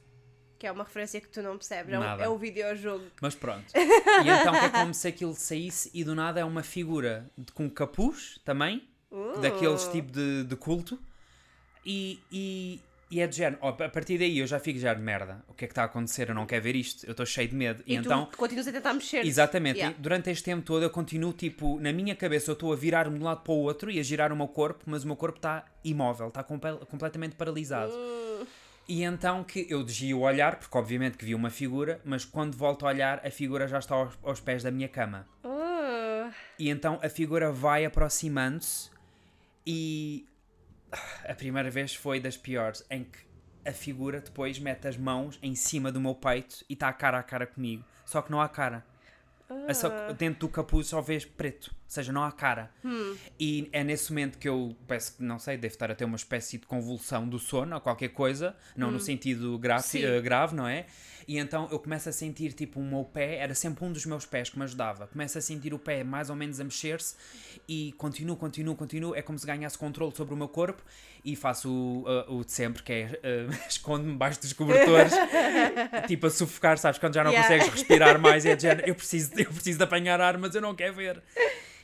Que 0.60 0.68
é 0.68 0.72
uma 0.72 0.84
referência 0.84 1.20
que 1.20 1.28
tu 1.28 1.42
não 1.42 1.58
percebes. 1.58 1.94
É, 1.94 2.00
um, 2.00 2.04
é 2.04 2.30
o 2.30 2.38
videojogo. 2.38 3.06
Mas 3.22 3.36
pronto. 3.36 3.66
E 3.76 4.30
então 4.30 4.56
é 4.56 4.70
como 4.70 4.94
se 4.94 5.08
aquilo 5.08 5.34
saísse 5.36 5.92
e 5.94 6.04
do 6.04 6.16
nada 6.16 6.40
é 6.40 6.46
uma 6.46 6.64
figura 6.64 7.30
de- 7.38 7.52
com 7.52 7.70
capuz 7.70 8.40
também, 8.46 8.88
Uh. 9.12 9.40
daqueles 9.40 9.86
tipo 9.90 10.12
de, 10.12 10.44
de 10.44 10.56
culto. 10.56 10.98
E, 11.86 12.20
e, 12.32 12.80
e 13.10 13.22
é 13.22 13.28
de 13.28 13.36
género. 13.36 13.58
ó, 13.62 13.70
a 13.70 13.90
partir 13.90 14.18
daí 14.18 14.40
eu 14.40 14.48
já 14.48 14.60
fico 14.60 14.80
já 14.80 14.94
de 14.94 15.02
merda. 15.02 15.44
O 15.48 15.54
que 15.54 15.66
é 15.66 15.68
que 15.68 15.72
está 15.72 15.84
a 15.84 15.86
acontecer? 15.86 16.30
Eu 16.30 16.36
não 16.36 16.46
quero 16.46 16.64
ver 16.64 16.76
isto. 16.76 17.06
Eu 17.06 17.12
estou 17.12 17.26
cheio 17.26 17.48
de 17.48 17.56
medo. 17.56 17.84
E, 17.86 17.94
E, 17.94 17.96
então. 17.98 18.28
continuas 18.38 18.68
a 18.68 18.72
tentar 18.72 18.94
mexer. 18.94 19.26
Exatamente. 19.26 19.78
Yeah. 19.78 19.96
Durante 20.00 20.30
este 20.30 20.44
tempo 20.44 20.64
todo 20.66 20.84
eu 20.84 20.90
continuo, 20.90 21.32
tipo, 21.34 21.80
na 21.80 21.94
minha 21.94 22.16
cabeça 22.16 22.50
eu 22.52 22.54
estou 22.54 22.74
a 22.74 22.76
virar-me 22.76 23.18
de 23.18 23.22
um 23.22 23.26
lado 23.26 23.42
para 23.42 23.54
o 23.54 23.58
outro 23.58 23.92
e 23.92 24.00
a 24.00 24.04
girar 24.04 24.32
o 24.34 24.36
meu 24.36 24.48
corpo, 24.48 24.84
mas 24.88 25.04
o 25.04 25.08
meu 25.08 25.16
corpo 25.16 25.38
está 25.38 25.66
imóvel, 25.84 26.30
está 26.30 26.44
compe- 26.44 26.86
completamente 26.90 27.36
paralisado. 27.36 27.92
Uh. 27.94 28.48
E 28.88 29.02
então 29.04 29.44
que 29.44 29.66
eu 29.70 29.84
desvio 29.84 30.20
o 30.20 30.22
olhar, 30.22 30.58
porque 30.58 30.78
obviamente 30.78 31.18
que 31.18 31.26
vi 31.26 31.34
uma 31.34 31.50
figura, 31.50 32.00
mas 32.06 32.24
quando 32.26 32.56
volto 32.56 32.86
a 32.86 32.90
olhar, 32.90 33.20
a 33.26 33.32
figura 33.32 33.68
já 33.68 33.80
está 33.80 33.96
aos, 33.96 34.14
aos 34.24 34.40
pés 34.40 34.62
da 34.62 34.70
minha 34.72 34.88
cama. 34.88 35.28
Uh. 35.44 36.32
E 36.60 36.70
então 36.70 37.00
a 37.04 37.10
figura 37.10 37.52
vai 37.52 37.84
aproximando-se 37.86 38.90
e 39.66 40.26
a 41.28 41.34
primeira 41.34 41.70
vez 41.70 41.94
foi 41.96 42.20
das 42.20 42.38
piores, 42.38 42.86
em 42.90 43.04
que 43.04 43.20
a 43.66 43.72
figura 43.74 44.22
depois 44.22 44.60
mete 44.60 44.88
as 44.88 44.98
mãos 44.98 45.40
em 45.42 45.56
cima 45.56 45.92
do 45.92 46.00
meu 46.00 46.14
peito 46.16 46.64
e 46.70 46.74
está 46.74 46.92
cara 46.94 47.20
a 47.20 47.24
cara 47.24 47.48
comigo. 47.48 47.84
Só 48.06 48.22
que 48.22 48.32
não 48.32 48.40
há 48.40 48.48
cara. 48.48 48.86
É 49.68 49.74
só 49.76 49.90
que 49.90 50.14
dentro 50.14 50.40
do 50.42 50.50
capuz 50.50 50.88
só 50.88 51.02
vês 51.02 51.24
preto, 51.24 51.68
ou 51.68 51.76
seja, 51.88 52.12
não 52.12 52.24
há 52.24 52.32
cara. 52.32 52.72
E 53.40 53.70
é 53.72 53.84
nesse 53.84 54.12
momento 54.12 54.40
que 54.40 54.50
eu 54.50 54.76
peço 54.88 55.18
que, 55.18 55.24
não 55.24 55.38
sei, 55.38 55.56
devo 55.56 55.72
estar 55.72 55.92
a 55.92 55.96
ter 55.96 56.04
uma 56.04 56.16
espécie 56.16 56.58
de 56.58 56.66
convulsão 56.66 57.28
do 57.30 57.38
sono 57.38 57.76
ou 57.76 57.82
qualquer 57.82 58.10
coisa, 58.10 58.56
não 58.76 58.90
no 58.90 59.00
sentido 59.00 59.58
grave, 59.60 60.04
eh, 60.04 60.22
grave, 60.22 60.56
não 60.56 60.68
é? 60.68 60.88
E 61.28 61.38
então 61.38 61.68
eu 61.72 61.80
começo 61.80 62.08
a 62.08 62.12
sentir 62.12 62.54
tipo 62.54 62.80
o 62.80 62.84
meu 62.84 63.04
pé, 63.04 63.38
era 63.38 63.56
sempre 63.56 63.84
um 63.84 63.92
dos 63.92 64.06
meus 64.06 64.26
pés 64.26 64.50
que 64.50 64.58
me 64.58 64.64
ajudava. 64.64 65.08
Começo 65.08 65.38
a 65.38 65.42
sentir 65.42 65.74
o 65.74 65.80
pé 65.80 66.04
mais 66.04 66.30
ou 66.30 66.36
menos 66.36 66.60
a 66.60 66.64
mexer-se 66.64 67.16
e 67.68 67.94
continuo, 67.98 68.36
continuo, 68.36 68.76
continuo. 68.76 69.16
É 69.16 69.22
como 69.22 69.38
se 69.40 69.46
ganhasse 69.46 69.78
controle 69.78 70.16
sobre 70.16 70.34
o 70.34 70.38
meu 70.38 70.48
corpo 70.48 70.84
e 71.24 71.36
faço 71.36 71.72
o, 71.72 72.06
eh, 72.08 72.26
o 72.30 72.44
de 72.46 72.52
sempre, 72.52 72.84
que 72.84 72.94
é 72.94 73.20
eh, 73.24 73.48
escondo-me 73.68 74.12
debaixo 74.12 74.40
dos 74.40 74.54
cobertores, 74.54 75.14
tipo 76.08 76.28
a 76.28 76.30
sufocar, 76.30 76.78
sabes? 76.78 77.00
Quando 77.00 77.16
já 77.16 77.24
não 77.24 77.32
Yeah. 77.32 77.50
consegues 77.56 77.74
respirar 77.74 78.20
mais, 78.20 78.46
é 78.46 78.56
de 78.56 78.62
género, 78.62 78.88
eu 78.88 78.96
preciso, 78.96 79.32
eu 79.36 79.52
preciso 79.52 79.78
de 79.80 79.84
apanhar 79.84 80.22
ar, 80.22 80.38
mas 80.38 80.54
eu 80.54 80.62
não 80.62 80.76
quero 80.76 80.94
ver. 80.94 81.22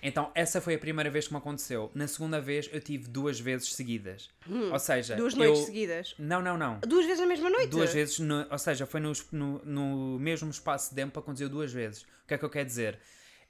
Então, 0.04 0.32
essa 0.34 0.60
foi 0.60 0.74
a 0.76 0.80
primeira 0.80 1.10
vez 1.10 1.28
que 1.28 1.34
me 1.34 1.38
aconteceu. 1.38 1.92
Na 1.94 2.08
segunda 2.08 2.42
vez, 2.42 2.68
eu 2.74 2.82
tive 2.82 3.08
duas 3.08 3.40
vezes 3.40 3.74
seguidas. 3.76 4.30
Ou 4.72 4.80
seja, 4.80 5.14
Hum. 5.14 5.18
Duas 5.18 5.34
eu... 5.34 5.40
noites 5.40 5.66
seguidas. 5.66 6.16
Não, 6.18 6.42
não, 6.42 6.58
não. 6.58 6.80
Duas 6.80 7.06
vezes 7.06 7.20
na 7.22 7.28
mesma 7.28 7.50
noite? 7.50 7.68
Duas 7.68 7.94
vezes, 7.94 8.18
no- 8.20 8.48
ou 8.50 8.58
seja, 8.58 8.86
foi 8.88 9.00
no, 9.00 9.14
no, 9.32 9.62
no 9.64 10.20
mesmo 10.20 10.50
espaço 10.50 10.90
de 10.90 10.96
tempo, 10.96 11.20
aconteceu 11.20 11.48
duas 11.50 11.72
vezes. 11.72 12.02
O 12.02 12.28
que 12.28 12.34
é 12.34 12.38
que 12.38 12.44
eu 12.46 12.50
quero 12.50 12.66
dizer? 12.66 12.98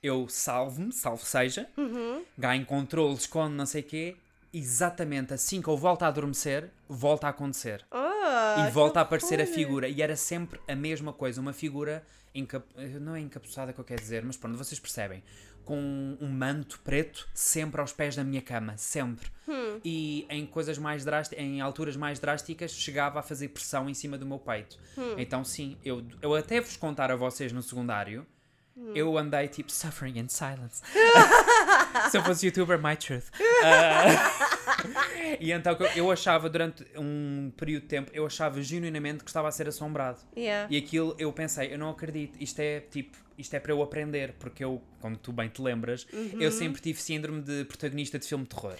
Eu 0.04 0.28
salvo-me, 0.28 0.92
salvo 0.92 1.24
seja, 1.24 1.68
Uhum. 1.78 2.24
ganho 2.38 2.66
controle, 2.66 3.14
escondo, 3.16 3.56
não 3.56 3.66
sei 3.66 3.82
o 3.82 3.86
quê, 3.86 4.16
exatamente 4.54 5.34
assim 5.34 5.62
que 5.62 5.68
eu 5.68 5.78
volto 5.78 6.04
a 6.04 6.08
adormecer, 6.08 6.70
volta 6.90 7.28
a 7.28 7.30
acontecer. 7.30 7.86
Ah, 7.92 8.66
e 8.68 8.72
volta 8.72 9.00
a 9.00 9.04
aparecer 9.04 9.40
a 9.40 9.44
horror. 9.44 9.54
figura. 9.56 9.88
E 9.88 10.02
era 10.02 10.16
sempre 10.16 10.60
a 10.68 10.76
mesma 10.76 11.14
coisa, 11.14 11.40
uma 11.40 11.54
figura, 11.54 12.04
encap... 12.36 12.66
não 13.00 13.16
é 13.16 13.20
encapuçada 13.22 13.72
que 13.74 13.80
eu 13.80 13.84
quero 13.86 14.02
dizer, 14.02 14.24
mas 14.24 14.36
pronto, 14.38 14.58
vocês 14.58 14.80
percebem. 14.80 15.24
Com 15.72 16.18
um 16.20 16.28
manto 16.28 16.82
preto 16.84 17.30
sempre 17.34 17.80
aos 17.80 17.94
pés 17.94 18.14
da 18.14 18.26
minha 18.26 18.42
cama, 18.42 18.76
sempre. 18.76 19.30
Hum. 19.48 19.80
E 19.86 20.26
em 20.30 20.46
coisas 20.46 20.78
mais 20.78 21.06
drásticas, 21.06 21.42
em 21.42 21.62
alturas 21.62 21.96
mais 21.96 22.20
drásticas, 22.20 22.72
chegava 22.74 23.22
a 23.22 23.24
fazer 23.24 23.48
pressão 23.48 23.90
em 23.90 23.94
cima 23.94 24.18
do 24.18 24.26
meu 24.26 24.38
peito. 24.38 24.78
Hum. 24.98 25.16
Então 25.18 25.46
sim, 25.46 25.78
eu, 25.82 26.04
eu 26.22 26.36
até 26.36 26.60
vos 26.60 26.76
contar 26.76 27.10
a 27.10 27.16
vocês 27.16 27.54
no 27.54 27.62
secundário, 27.64 28.28
Hum. 28.76 28.92
eu 28.96 29.18
andei 29.18 29.48
tipo 29.48 29.72
suffering 29.72 30.18
in 30.20 30.28
silence. 30.28 30.82
Se 32.10 32.18
eu 32.18 32.24
fosse 32.24 32.46
youtuber, 32.46 32.82
my 32.82 32.96
truth. 32.96 33.26
Ah, 33.64 35.38
e 35.40 35.52
então 35.52 35.78
eu 35.96 36.12
achava 36.12 36.50
durante 36.50 36.86
um 36.96 37.52
período 37.56 37.84
de 37.84 37.88
tempo, 37.88 38.12
eu 38.14 38.26
achava 38.26 38.62
genuinamente 38.62 39.24
que 39.24 39.30
estava 39.30 39.48
a 39.48 39.52
ser 39.52 39.68
assombrado. 39.68 40.20
Yeah. 40.36 40.68
E 40.70 40.78
aquilo 40.78 41.16
eu 41.18 41.32
pensei, 41.32 41.74
eu 41.74 41.78
não 41.78 41.90
acredito, 41.90 42.38
isto 42.42 42.60
é 42.60 42.80
tipo, 42.80 43.18
isto 43.38 43.54
é 43.54 43.60
para 43.60 43.72
eu 43.72 43.82
aprender, 43.82 44.34
porque 44.40 44.64
eu, 44.64 44.82
como 45.00 45.18
tu 45.18 45.32
bem 45.32 45.50
te 45.50 45.62
lembras, 45.62 46.06
eu 46.40 46.52
sempre 46.52 46.82
tive 46.82 47.02
síndrome 47.02 47.42
de 47.42 47.66
protagonista 47.66 48.20
de 48.20 48.28
filme 48.28 48.44
de 48.44 48.50
terror. 48.50 48.76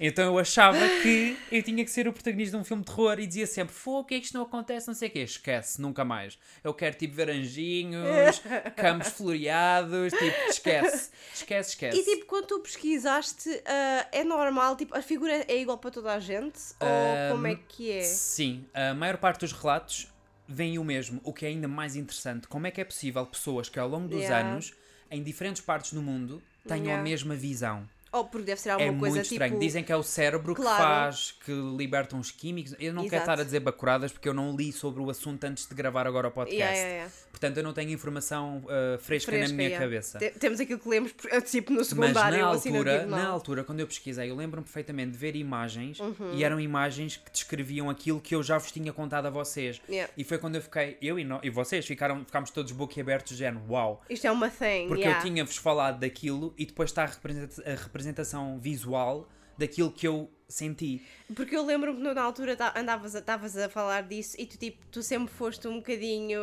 Então 0.00 0.24
eu 0.24 0.38
achava 0.38 0.78
que 1.02 1.36
eu 1.50 1.62
tinha 1.62 1.84
que 1.84 1.90
ser 1.90 2.08
o 2.08 2.12
protagonista 2.12 2.56
de 2.56 2.60
um 2.60 2.64
filme 2.64 2.82
de 2.82 2.90
terror 2.90 3.20
e 3.20 3.26
dizia 3.26 3.46
sempre, 3.46 3.74
fogo, 3.74 4.08
que 4.08 4.14
é 4.14 4.18
que 4.18 4.26
isto 4.26 4.34
não 4.34 4.42
acontece, 4.42 4.88
não 4.88 4.94
sei 4.94 5.08
o 5.08 5.12
quê. 5.12 5.20
Esquece, 5.20 5.80
nunca 5.80 6.04
mais. 6.04 6.38
Eu 6.62 6.74
quero 6.74 6.96
tipo 6.96 7.14
ver 7.14 7.30
anjinhos, 7.30 8.42
campos 8.76 9.08
floreados, 9.08 10.12
tipo, 10.12 10.50
esquece, 10.50 11.10
esquece, 11.34 11.70
esquece. 11.70 11.98
E 11.98 12.04
tipo, 12.04 12.26
quando 12.32 12.46
tu 12.46 12.60
pesquisaste, 12.60 13.50
ah, 13.66 14.08
é 14.10 14.24
normal, 14.24 14.74
tipo, 14.74 14.96
a 14.96 15.02
figura 15.02 15.44
é 15.46 15.58
igual 15.58 15.76
para 15.76 15.90
toda 15.90 16.14
a 16.14 16.18
gente? 16.18 16.58
Ou 16.80 17.18
Ahm, 17.18 17.28
como 17.28 17.46
é 17.46 17.54
que 17.56 17.90
é? 17.92 18.02
Sim, 18.04 18.64
a 18.72 18.94
maior 18.94 19.18
parte 19.18 19.40
dos 19.40 19.52
relatos 19.52 20.10
vem 20.48 20.78
o 20.78 20.84
mesmo, 20.84 21.20
o 21.24 21.30
que 21.30 21.44
é 21.44 21.50
ainda 21.50 21.68
mais 21.68 21.94
interessante. 21.94 22.48
Como 22.48 22.66
é 22.66 22.70
que 22.70 22.80
é 22.80 22.84
possível 22.86 23.26
pessoas 23.26 23.68
que 23.68 23.78
ao 23.78 23.86
longo 23.86 24.08
dos 24.08 24.22
Yeah. 24.22 24.48
anos, 24.48 24.72
em 25.10 25.22
diferentes 25.22 25.60
partes 25.60 25.92
do 25.92 26.00
mundo, 26.00 26.42
tenham 26.66 26.86
Yeah. 26.86 27.00
a 27.00 27.04
mesma 27.04 27.34
visão? 27.36 27.86
Ou 28.12 28.24
porque 28.26 28.44
deve 28.46 28.60
ser 28.60 28.68
É 28.68 28.72
alguma 28.72 28.90
muito 28.92 29.00
coisa 29.14 29.22
estranho. 29.22 29.52
tipo. 29.52 29.60
Dizem 29.64 29.82
que 29.82 29.90
é 29.92 29.96
o 29.96 30.02
cérebro 30.02 30.54
que 30.54 30.60
Claro. 30.60 30.82
faz, 30.82 31.34
que 31.44 31.52
liberta 31.52 32.14
uns 32.14 32.30
químicos. 32.30 32.74
Eu 32.78 32.92
não 32.92 33.04
quero 33.04 33.16
Exato. 33.16 33.30
estar 33.30 33.40
a 33.40 33.44
dizer 33.44 33.60
bacuradas 33.60 34.12
porque 34.12 34.28
eu 34.28 34.34
não 34.34 34.54
li 34.54 34.70
sobre 34.72 35.00
o 35.02 35.08
assunto 35.10 35.42
antes 35.44 35.66
de 35.66 35.74
gravar 35.74 36.06
agora 36.06 36.28
o 36.28 36.30
podcast. 36.30 36.54
Yeah, 36.60 36.76
yeah, 36.76 36.94
yeah. 36.96 37.12
Portanto, 37.30 37.56
eu 37.56 37.62
não 37.62 37.72
tenho 37.72 37.90
informação 37.90 38.58
uh, 38.66 38.98
fresca, 38.98 39.32
Fresca, 39.32 39.48
na 39.48 39.54
minha 39.54 39.78
cabeça. 39.78 40.18
Te- 40.18 40.30
Temos 40.38 40.60
aquilo 40.60 40.78
que 40.78 40.88
lemos 40.88 41.12
tipo 41.50 41.72
no 41.72 41.78
Mas 41.78 41.88
secundário 41.88 42.38
na 42.38 42.48
ou 42.50 42.54
assim 42.54 42.68
altura, 42.70 42.98
tribunal. 42.98 43.18
na 43.20 43.28
altura, 43.28 43.64
quando 43.64 43.80
eu 43.80 43.86
pesquisei, 43.86 44.30
eu 44.30 44.36
lembro-me 44.36 44.64
perfeitamente 44.64 45.12
de 45.12 45.16
ver 45.18 45.34
imagens 45.34 45.98
Uhum. 45.98 46.34
e 46.34 46.44
eram 46.44 46.60
imagens 46.60 47.16
que 47.16 47.30
descreviam 47.32 47.88
aquilo 47.88 48.20
que 48.20 48.34
eu 48.34 48.42
já 48.42 48.58
vos 48.58 48.70
tinha 48.70 48.92
contado 48.92 49.26
a 49.26 49.30
vocês. 49.30 49.80
E 50.16 50.22
foi 50.24 50.36
quando 50.38 50.56
eu 50.56 50.62
fiquei, 50.62 50.98
eu 51.00 51.18
e, 51.18 51.24
no- 51.24 51.40
e 51.42 51.48
vocês 51.50 51.86
ficaram, 51.86 52.24
ficámos 52.24 52.50
todos 52.50 52.70
boquiabertos, 52.72 53.36
género, 53.36 53.64
uau. 53.68 54.02
Isto 54.10 54.26
é 54.26 54.30
uma 54.30 54.50
thing. 54.50 54.86
Porque 54.88 55.08
eu 55.08 55.18
tinha-vos 55.20 55.56
falado 55.56 55.98
daquilo 56.00 56.52
e 56.58 56.66
depois 56.66 56.90
está 56.90 57.04
a, 57.04 57.06
representa- 57.06 57.62
a 57.70 57.74
representação 58.02 58.58
visual 58.58 59.28
daquilo 59.56 59.90
que 59.90 60.06
eu 60.06 60.30
senti. 60.48 61.02
Porque 61.34 61.56
eu 61.56 61.64
lembro-me 61.64 61.98
que 62.02 62.14
na 62.14 62.22
altura 62.22 62.56
andavas 62.76 63.14
a, 63.14 63.20
estavas 63.20 63.56
a 63.56 63.68
falar 63.68 64.02
disso 64.02 64.36
e 64.38 64.46
tu, 64.46 64.58
tipo, 64.58 64.84
tu 64.90 65.02
sempre 65.02 65.32
foste 65.32 65.68
um 65.68 65.76
bocadinho 65.76 66.40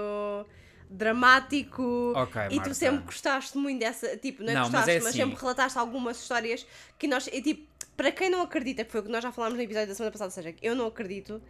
dramático 0.90 2.14
Ok, 2.16 2.42
e 2.50 2.56
Marta. 2.56 2.70
tu 2.70 2.74
sempre 2.76 3.06
gostaste 3.06 3.58
muito 3.58 3.80
dessa, 3.80 4.18
tipo, 4.18 4.42
não 4.42 4.50
é 4.50 4.54
Não, 4.56 4.62
mas 4.62 4.72
gostaste, 4.72 4.92
é 4.92 4.96
mas, 5.00 5.08
assim. 5.08 5.18
sempre 5.18 5.40
relataste 5.40 5.78
algumas 5.78 6.20
histórias 6.22 6.66
que 6.98 7.08
nós, 7.08 7.28
e, 7.28 7.42
tipo, 7.42 7.68
para 7.96 8.12
quem 8.12 8.30
não 8.30 8.42
acredita, 8.42 8.84
que 8.84 8.92
foi 8.92 9.02
o 9.02 9.04
que 9.04 9.12
nós 9.12 9.22
já 9.22 9.32
falámos 9.32 9.58
no 9.58 9.64
episódio 9.64 9.90
da 9.90 9.96
semana 9.96 10.12
passada, 10.12 10.30
ou 10.30 10.32
seja, 10.32 10.56
eu 10.62 10.76
não 10.76 10.88
acredito, 10.88 11.42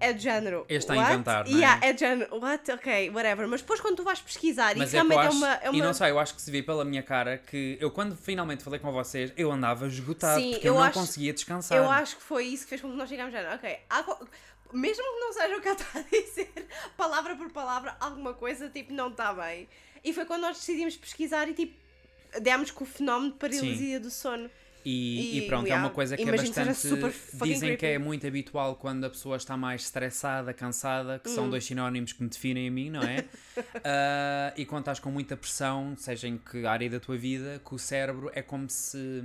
é 0.00 0.12
de 0.12 0.22
género. 0.22 0.64
Este 0.68 0.90
está 0.90 0.94
a 0.94 1.12
inventar, 1.12 1.44
não 1.44 1.52
é? 1.52 1.54
Yeah, 1.54 1.86
é 1.86 1.92
de 1.92 2.00
género, 2.00 2.38
what? 2.38 2.70
Ok, 2.70 3.10
whatever. 3.10 3.48
Mas 3.48 3.60
depois 3.60 3.80
quando 3.80 3.96
tu 3.96 4.02
vais 4.04 4.20
pesquisar, 4.20 4.76
Mas 4.76 4.92
e 4.92 4.96
é 4.96 5.00
realmente 5.02 5.18
é 5.18 5.26
acho, 5.28 5.36
uma. 5.36 5.54
É 5.54 5.70
uma... 5.70 5.78
e 5.78 5.82
não 5.82 5.94
sei, 5.94 6.10
eu 6.10 6.18
acho 6.18 6.34
que 6.34 6.42
se 6.42 6.50
vê 6.50 6.62
pela 6.62 6.84
minha 6.84 7.02
cara 7.02 7.38
que 7.38 7.76
eu 7.80 7.90
quando 7.90 8.16
finalmente 8.16 8.62
falei 8.62 8.78
com 8.78 8.92
vocês, 8.92 9.32
eu 9.36 9.50
andava 9.50 9.86
esgotado, 9.86 10.40
Sim, 10.40 10.52
porque 10.52 10.68
eu, 10.68 10.74
eu 10.74 10.78
não 10.80 10.86
acho- 10.86 10.98
conseguia 10.98 11.32
descansar. 11.32 11.78
Eu 11.78 11.90
acho 11.90 12.16
que 12.16 12.22
foi 12.22 12.44
isso 12.44 12.64
que 12.64 12.70
fez 12.70 12.80
com 12.80 12.90
que 12.90 12.96
nós 12.96 13.08
chegámos 13.08 13.34
a 13.34 13.54
ok, 13.54 13.78
há 13.88 14.04
mesmo 14.72 15.02
que 15.02 15.20
não 15.20 15.32
seja 15.32 15.56
o 15.56 15.60
que 15.60 15.68
ele 15.68 15.76
está 15.80 15.98
a 15.98 16.02
dizer, 16.02 16.66
palavra 16.96 17.36
por 17.36 17.50
palavra, 17.50 17.96
alguma 18.00 18.34
coisa 18.34 18.68
tipo 18.68 18.92
não 18.92 19.08
está 19.08 19.32
bem. 19.32 19.68
E 20.04 20.12
foi 20.12 20.24
quando 20.24 20.42
nós 20.42 20.58
decidimos 20.58 20.96
pesquisar 20.96 21.48
e 21.48 21.54
tipo 21.54 21.74
demos 22.40 22.70
com 22.70 22.84
o 22.84 22.86
fenómeno 22.86 23.32
de 23.32 23.38
paralisia 23.38 23.98
do 24.00 24.10
sono. 24.10 24.50
E, 24.88 25.38
E, 25.38 25.46
pronto, 25.48 25.64
é 25.66 25.70
yeah, 25.70 25.84
uma 25.84 25.92
coisa 25.92 26.16
que 26.16 26.22
é 26.22 26.26
que 26.26 26.30
bastante. 26.30 26.76
fucking 26.76 27.44
Dizem 27.52 27.70
que 27.70 27.76
creepy. 27.78 27.94
é 27.94 27.98
muito 27.98 28.24
habitual 28.24 28.76
quando 28.76 29.02
a 29.04 29.10
pessoa 29.10 29.36
está 29.36 29.56
mais 29.56 29.82
estressada, 29.82 30.54
cansada, 30.54 31.18
que 31.18 31.28
Hum. 31.28 31.34
são 31.34 31.50
dois 31.50 31.64
sinónimos 31.64 32.12
que 32.12 32.22
me 32.22 32.28
definem 32.28 32.68
a 32.68 32.70
mim, 32.70 32.90
não 32.90 33.02
é? 33.02 33.24
Ah, 33.84 34.52
e 34.56 34.64
quando 34.64 34.82
estás 34.82 35.00
com 35.00 35.10
muita 35.10 35.36
pressão, 35.36 35.94
seja 35.96 36.28
em 36.28 36.38
que 36.38 36.64
área 36.66 36.88
da 36.88 37.00
tua 37.00 37.16
vida, 37.16 37.60
que 37.68 37.74
o 37.74 37.78
cérebro 37.78 38.30
é 38.32 38.42
como 38.42 38.70
se. 38.70 39.24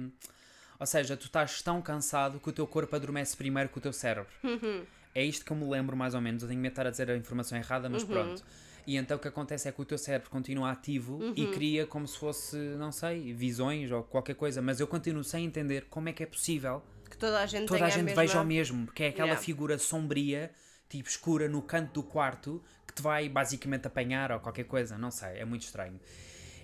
Ou 0.79 0.85
seja, 0.87 1.15
tu 1.15 1.25
estás 1.27 1.61
tão 1.61 1.79
cansado 1.79 2.39
que 2.39 2.49
o 2.49 2.51
teu 2.51 2.65
corpo 2.65 2.95
adormece 2.95 3.37
primeiro 3.37 3.69
que 3.69 3.77
o 3.77 3.81
teu 3.81 3.93
cérebro. 3.93 4.31
Uhum. 4.43 4.81
É 5.13 5.23
isto 5.23 5.45
que 5.45 5.51
eu 5.51 5.57
me 5.57 5.69
lembro 5.69 5.95
mais 5.95 6.15
ou 6.15 6.21
menos. 6.21 6.41
Eu 6.41 6.49
tenho 6.49 6.59
medo 6.59 6.71
de 6.71 6.73
estar 6.73 6.87
a 6.87 6.89
dizer 6.89 7.11
a 7.11 7.15
informação 7.15 7.55
errada, 7.55 7.87
mas 7.87 8.01
Uhum. 8.01 8.09
pronto. 8.09 8.43
E 8.87 8.97
então 8.97 9.17
o 9.17 9.19
que 9.19 9.27
acontece 9.27 9.67
é 9.67 9.71
que 9.71 9.81
o 9.81 9.85
teu 9.85 9.97
cérebro 9.97 10.29
continua 10.29 10.71
ativo 10.71 11.19
e 11.35 11.45
Uhum. 11.45 11.51
cria 11.51 11.85
como 11.85 12.07
se 12.07 12.17
fosse, 12.17 12.57
não 12.77 12.91
sei, 12.91 13.33
visões 13.33 13.91
ou 13.91 14.03
qualquer 14.03 14.35
coisa, 14.35 14.61
mas 14.61 14.79
eu 14.79 14.87
continuo 14.87 15.23
sem 15.23 15.45
entender 15.45 15.85
como 15.89 16.09
é 16.09 16.13
que 16.13 16.23
é 16.23 16.25
possível 16.25 16.81
Que 17.09 17.17
toda 17.17 17.39
a 17.41 17.45
gente 17.45 17.67
toda 17.67 17.85
a 17.85 17.89
gente 17.89 18.03
mesma... 18.03 18.21
veja 18.21 18.41
o 18.41 18.45
mesmo, 18.45 18.85
porque 18.85 19.03
é 19.03 19.07
aquela 19.09 19.27
Yeah. 19.29 19.43
figura 19.45 19.77
sombria, 19.77 20.51
tipo 20.89 21.07
escura 21.09 21.47
no 21.47 21.61
canto 21.61 21.93
do 21.93 22.03
quarto, 22.03 22.63
que 22.87 22.93
te 22.93 23.01
vai 23.01 23.29
basicamente 23.29 23.85
apanhar 23.87 24.31
ou 24.31 24.39
qualquer 24.39 24.65
coisa, 24.65 24.97
não 24.97 25.11
sei, 25.11 25.37
é 25.39 25.45
muito 25.45 25.63
estranho. 25.63 25.99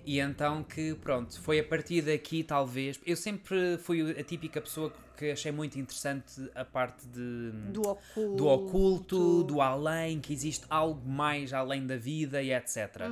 E 0.08 0.20
então 0.20 0.64
que, 0.64 0.94
pronto, 0.94 1.38
foi 1.38 1.60
a 1.60 1.64
partir 1.64 2.00
daqui 2.00 2.42
talvez. 2.42 2.98
Eu 3.04 3.14
sempre 3.14 3.76
fui 3.76 4.18
a 4.18 4.24
típica 4.24 4.58
pessoa 4.58 4.90
que 5.14 5.30
achei 5.30 5.52
muito 5.52 5.78
interessante 5.78 6.48
a 6.54 6.64
parte 6.64 7.06
de 7.08 7.50
Do 7.72 7.82
oculto. 7.82 8.36
do 8.36 8.46
oculto, 8.46 9.42
do 9.42 9.60
além, 9.60 10.18
que 10.18 10.32
existe 10.32 10.64
algo 10.70 11.06
mais 11.06 11.52
além 11.52 11.86
da 11.86 11.96
vida 11.98 12.40
e 12.40 12.54
etc. 12.54 13.02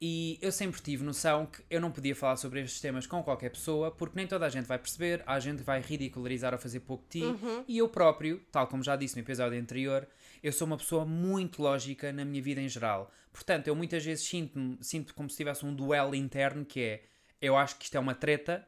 E 0.00 0.38
eu 0.40 0.50
sempre 0.50 0.80
tive 0.80 1.04
noção 1.04 1.44
que 1.44 1.60
eu 1.68 1.78
não 1.78 1.90
podia 1.90 2.14
falar 2.14 2.36
sobre 2.36 2.62
estes 2.62 2.80
temas 2.80 3.06
com 3.06 3.22
qualquer 3.22 3.50
pessoa, 3.50 3.90
porque 3.90 4.16
nem 4.16 4.26
toda 4.26 4.46
a 4.46 4.48
gente 4.48 4.64
vai 4.64 4.78
perceber, 4.78 5.22
há 5.26 5.38
gente 5.38 5.58
que 5.58 5.64
vai 5.64 5.82
ridicularizar 5.82 6.54
ou 6.54 6.58
fazer 6.58 6.80
pouco 6.80 7.04
de 7.10 7.20
ti, 7.20 7.24
e 7.68 7.76
eu 7.76 7.88
próprio, 7.88 8.40
tal 8.50 8.66
como 8.66 8.82
já 8.82 8.96
disse 8.96 9.14
no 9.16 9.20
episódio 9.20 9.60
anterior, 9.60 10.08
eu 10.42 10.52
sou 10.52 10.66
uma 10.66 10.76
pessoa 10.76 11.04
muito 11.04 11.62
lógica 11.62 12.12
na 12.12 12.24
minha 12.24 12.42
vida 12.42 12.60
em 12.60 12.68
geral. 12.68 13.12
Portanto, 13.32 13.68
eu 13.68 13.74
muitas 13.74 14.04
vezes 14.04 14.26
sinto-me 14.26 14.78
sinto 14.80 15.14
como 15.14 15.28
se 15.28 15.36
tivesse 15.36 15.64
um 15.64 15.74
duelo 15.74 16.14
interno 16.14 16.64
que 16.64 16.80
é, 16.80 17.02
eu 17.40 17.56
acho 17.56 17.76
que 17.76 17.84
isto 17.84 17.96
é 17.96 18.00
uma 18.00 18.14
treta, 18.14 18.66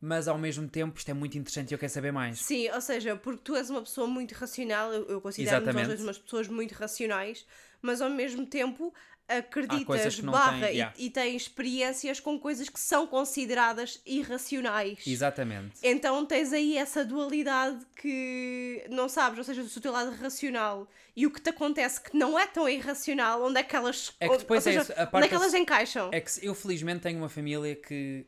mas 0.00 0.28
ao 0.28 0.38
mesmo 0.38 0.68
tempo 0.68 0.98
isto 0.98 1.10
é 1.10 1.14
muito 1.14 1.36
interessante 1.36 1.70
e 1.70 1.74
eu 1.74 1.78
quero 1.78 1.92
saber 1.92 2.12
mais. 2.12 2.40
Sim, 2.40 2.70
ou 2.70 2.80
seja, 2.80 3.16
porque 3.16 3.42
tu 3.42 3.54
és 3.54 3.68
uma 3.68 3.82
pessoa 3.82 4.06
muito 4.06 4.32
racional, 4.32 4.92
eu, 4.92 5.06
eu 5.06 5.20
considero 5.20 5.56
nós 5.56 5.62
Exatamente. 5.64 5.88
dois 5.88 6.02
umas 6.02 6.18
pessoas 6.18 6.48
muito 6.48 6.72
racionais, 6.72 7.46
mas 7.82 8.00
ao 8.00 8.08
mesmo 8.08 8.46
tempo 8.46 8.94
acreditas, 9.38 10.20
barra, 10.20 10.60
têm, 10.66 10.70
e- 10.74 10.76
yeah. 10.76 10.94
e, 10.98 11.10
tens 11.10 11.42
experiências 11.42 12.18
com 12.20 12.38
coisas 12.38 12.68
que 12.68 12.80
são 12.80 13.06
consideradas 13.06 14.00
irracionais. 14.04 14.98
Exatamente. 15.06 15.74
Então 15.82 16.24
tens 16.26 16.52
aí 16.52 16.76
essa 16.76 17.04
dualidade 17.04 17.84
que 17.96 18.84
não 18.90 19.08
sabes, 19.08 19.38
ou 19.38 19.44
seja, 19.44 19.62
do 19.62 19.80
teu 19.80 19.92
lado 19.92 20.10
racional 20.16 20.88
e 21.16 21.26
o 21.26 21.30
que 21.30 21.40
te 21.40 21.50
acontece 21.50 22.00
que 22.00 22.16
não 22.16 22.38
é 22.38 22.46
tão 22.46 22.68
irracional, 22.68 23.42
onde 23.44 23.58
é 23.60 23.62
que 23.62 23.74
elas, 23.76 24.12
É 24.20 24.28
que 24.28 24.38
depois 24.38 24.66
é 24.66 24.74
isso, 24.74 24.92
onde 25.12 25.24
é 25.26 25.28
que 25.28 25.34
elas 25.34 25.54
encaixam? 25.54 26.10
É 26.12 26.20
que 26.20 26.30
eu 26.44 26.54
felizmente 26.54 27.00
tenho 27.00 27.18
uma 27.18 27.28
família 27.28 27.74
que 27.76 28.26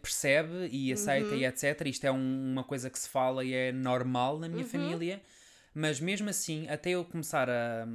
percebe 0.00 0.68
e 0.70 0.92
aceita 0.92 1.28
Uhum. 1.34 1.36
e 1.36 1.44
etc. 1.44 1.82
Isto 1.86 2.06
é 2.06 2.12
um- 2.12 2.52
uma 2.52 2.64
coisa 2.64 2.88
que 2.88 2.98
se 2.98 3.08
fala 3.08 3.44
e 3.44 3.52
é 3.52 3.72
normal 3.72 4.38
na 4.38 4.46
Uhum. 4.46 4.54
minha 4.54 4.64
família, 4.66 5.22
mas 5.74 6.00
mesmo 6.00 6.30
assim, 6.30 6.66
até 6.68 6.90
eu 6.90 7.04
começar 7.04 7.48
a. 7.50 7.86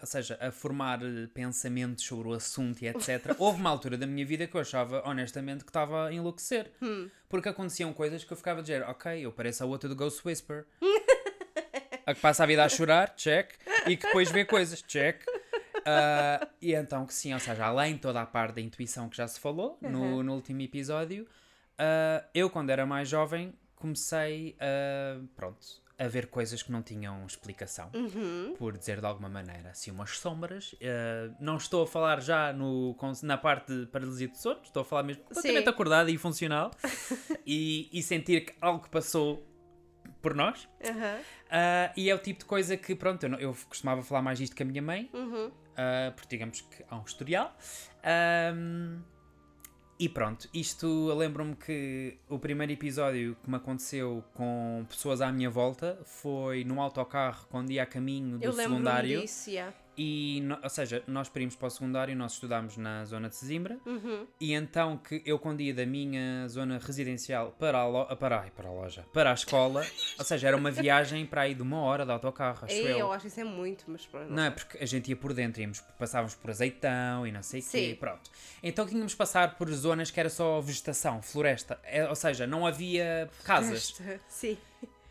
Ou 0.00 0.06
seja, 0.06 0.38
a 0.40 0.50
formar 0.50 1.02
eh, 1.02 1.26
pensamentos 1.32 2.04
sobre 2.04 2.28
o 2.28 2.32
assunto 2.32 2.82
e 2.82 2.88
etc. 2.88 3.34
Houve 3.38 3.60
uma 3.60 3.70
altura 3.70 3.98
da 3.98 4.06
minha 4.06 4.24
vida 4.24 4.46
que 4.46 4.54
eu 4.54 4.60
achava, 4.60 5.02
honestamente, 5.06 5.64
que 5.64 5.70
estava 5.70 6.06
a 6.06 6.12
enlouquecer. 6.12 6.70
Hum. 6.80 7.10
Porque 7.28 7.48
aconteciam 7.48 7.92
coisas 7.92 8.24
que 8.24 8.32
eu 8.32 8.36
ficava 8.36 8.60
a 8.60 8.62
dizer, 8.62 8.82
ok, 8.82 9.24
eu 9.24 9.32
pareço 9.32 9.62
a 9.62 9.66
outra 9.66 9.88
do 9.88 9.94
Ghost 9.94 10.26
Whisper. 10.26 10.66
a 12.06 12.14
que 12.14 12.20
passa 12.20 12.44
a 12.44 12.46
vida 12.46 12.64
a 12.64 12.68
chorar, 12.68 13.14
check. 13.14 13.52
E 13.86 13.96
que 13.96 14.06
depois 14.06 14.30
vê 14.30 14.44
coisas, 14.44 14.82
check. 14.82 15.22
Ah, 15.84 16.48
e 16.60 16.74
então 16.74 17.06
que 17.06 17.14
sim, 17.14 17.32
ou 17.32 17.40
seja, 17.40 17.64
além 17.64 17.94
de 17.94 18.00
toda 18.00 18.20
a 18.20 18.26
parte 18.26 18.56
da 18.56 18.60
intuição 18.60 19.08
que 19.08 19.16
já 19.16 19.26
se 19.26 19.40
falou 19.40 19.78
no, 19.80 20.22
no 20.22 20.34
último 20.34 20.60
episódio, 20.60 21.26
ah, 21.78 22.24
eu 22.34 22.50
quando 22.50 22.70
era 22.70 22.84
mais 22.84 23.08
jovem 23.08 23.54
comecei 23.76 24.56
a, 24.60 25.18
pronto, 25.34 25.66
a 26.00 26.08
ver 26.08 26.28
coisas 26.28 26.62
que 26.62 26.72
não 26.72 26.82
tinham 26.82 27.26
explicação, 27.26 27.90
Uhum. 27.94 28.54
por 28.58 28.76
dizer 28.78 29.00
de 29.00 29.06
alguma 29.06 29.28
maneira, 29.28 29.68
assim 29.70 29.90
umas 29.90 30.18
sombras. 30.18 30.74
Ah, 30.82 31.34
não 31.38 31.56
estou 31.58 31.82
a 31.82 31.86
falar 31.86 32.20
já 32.22 32.52
no, 32.54 32.96
na 33.22 33.36
parte 33.36 33.80
de 33.80 33.86
paralisia 33.86 34.26
de 34.28 34.38
sono, 34.38 34.60
estou 34.64 34.80
a 34.80 34.84
falar 34.84 35.02
mesmo 35.02 35.22
completamente 35.24 35.64
Sim. 35.64 35.70
acordado 35.70 36.08
e 36.08 36.16
funcional 36.16 36.70
e, 37.46 37.88
e 37.92 38.02
sentir 38.02 38.46
que 38.46 38.54
algo 38.62 38.88
passou 38.88 39.46
por 40.22 40.34
nós. 40.34 40.66
Aham. 40.84 41.20
Ah, 41.50 41.92
e 41.96 42.08
é 42.08 42.14
o 42.14 42.18
tipo 42.18 42.38
de 42.40 42.44
coisa 42.46 42.76
que, 42.78 42.94
pronto, 42.94 43.24
eu, 43.26 43.34
eu 43.38 43.56
costumava 43.68 44.02
falar 44.02 44.22
mais 44.22 44.40
isto 44.40 44.56
com 44.56 44.62
a 44.62 44.66
minha 44.66 44.80
mãe, 44.82 45.10
Uhum. 45.12 45.50
ah, 45.76 46.12
porque 46.16 46.28
digamos 46.36 46.62
que 46.62 46.82
há 46.88 46.96
um 46.96 47.04
historial. 47.04 47.54
E 50.00 50.08
pronto, 50.08 50.48
isto 50.54 51.12
lembro-me 51.14 51.54
que 51.54 52.16
o 52.26 52.38
primeiro 52.38 52.72
episódio 52.72 53.36
que 53.44 53.50
me 53.50 53.56
aconteceu 53.56 54.24
com 54.32 54.82
pessoas 54.88 55.20
à 55.20 55.30
minha 55.30 55.50
volta 55.50 56.00
foi 56.06 56.64
num 56.64 56.80
autocarro 56.80 57.46
quando 57.50 57.70
ia 57.70 57.82
a 57.82 57.86
caminho 57.86 58.38
do 58.38 58.44
Eu 58.44 58.54
secundário. 58.54 59.20
disso, 59.20 59.50
yeah. 59.50 59.76
E, 59.98 60.42
ou 60.62 60.70
seja, 60.70 61.02
nós 61.06 61.28
para 61.28 61.42
irmos 61.42 61.56
para 61.56 61.66
o 61.68 61.70
secundário, 61.70 62.16
nós 62.16 62.32
estudámos 62.32 62.76
na 62.76 63.04
zona 63.04 63.28
de 63.28 63.36
Sesimbra. 63.36 63.78
Uhum. 63.84 64.26
E 64.40 64.54
então 64.54 64.96
que 64.96 65.22
eu 65.26 65.38
quando 65.38 65.60
ia 65.60 65.74
da 65.74 65.84
minha 65.84 66.48
zona 66.48 66.78
residencial 66.78 67.54
para 67.58 67.78
a, 67.78 67.86
lo- 67.86 68.16
para, 68.16 68.40
ai, 68.40 68.50
para 68.50 68.68
a 68.68 68.72
loja, 68.72 69.04
para 69.12 69.30
a 69.30 69.34
escola, 69.34 69.84
ou 70.18 70.24
seja, 70.24 70.48
era 70.48 70.56
uma 70.56 70.70
viagem 70.70 71.26
para 71.26 71.42
aí 71.42 71.54
de 71.54 71.62
uma 71.62 71.80
hora 71.80 72.06
de 72.06 72.12
autocarro, 72.12 72.64
acho 72.64 72.72
Ei, 72.74 72.92
eu. 72.92 72.98
eu 72.98 73.12
acho 73.12 73.26
isso 73.26 73.40
é 73.40 73.44
muito, 73.44 73.84
mas 73.88 74.06
pronto. 74.06 74.30
Não 74.32 74.44
é 74.44 74.50
porque 74.50 74.78
a 74.78 74.86
gente 74.86 75.08
ia 75.10 75.16
por 75.16 75.34
dentro, 75.34 75.60
íamos, 75.60 75.80
passávamos 75.98 76.34
por 76.34 76.50
azeitão 76.50 77.26
e 77.26 77.32
não 77.32 77.42
sei 77.42 77.60
o 77.60 77.64
quê, 77.70 77.96
pronto. 77.98 78.30
Então 78.62 78.86
tínhamos 78.86 79.12
de 79.12 79.18
passar 79.18 79.56
por 79.58 79.70
zonas 79.72 80.10
que 80.10 80.18
era 80.18 80.30
só 80.30 80.60
vegetação, 80.60 81.20
floresta, 81.20 81.78
É, 81.82 82.08
ou 82.08 82.14
seja, 82.14 82.46
não 82.46 82.66
havia 82.66 83.28
casas. 83.44 83.90
Esta- 84.00 84.20
Sim. 84.28 84.56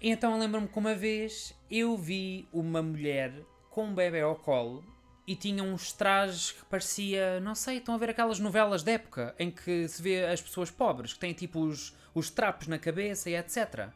Então 0.02 0.40
lembro-me 0.40 0.68
que 0.68 0.80
uma 0.80 0.96
vez 0.96 1.54
eu 1.70 1.98
vi 1.98 2.48
uma 2.54 2.82
mulher 2.82 3.34
com 3.70 3.86
um 3.86 3.94
bebê 3.94 4.22
ao 4.22 4.36
colo 4.36 4.84
e 5.28 5.36
tinha 5.36 5.64
uns 5.64 5.92
trajes 5.94 6.52
que 6.52 6.66
parecia, 6.66 7.40
não 7.40 7.54
sei, 7.54 7.78
estão 7.78 7.94
a 7.94 7.98
ver 7.98 8.10
aquelas 8.10 8.40
novelas 8.40 8.82
de 8.82 8.92
época 8.94 9.36
em 9.38 9.52
que 9.52 9.88
se 9.88 10.02
vê 10.02 10.26
as 10.26 10.42
pessoas 10.42 10.72
pobres, 10.72 11.14
que 11.14 11.20
têm 11.20 11.34
tipo 11.34 11.60
os, 11.60 11.96
os 12.16 12.32
trapos 12.32 12.68
na 12.68 12.80
cabeça 12.80 13.30
e 13.30 13.36
etc. 13.36 13.90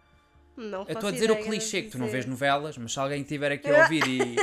Não 0.55 0.83
Eu 0.83 0.93
estou 0.93 1.09
a 1.09 1.11
dizer 1.11 1.31
o 1.31 1.37
clichê, 1.37 1.81
que 1.81 1.89
tu 1.89 1.97
não 1.97 2.07
vês 2.07 2.27
novelas, 2.27 2.77
mas 2.77 2.93
se 2.93 2.99
alguém 2.99 3.21
estiver 3.21 3.51
aqui 3.51 3.67
a 3.67 3.81
ouvir 3.81 4.03
e, 4.07 4.35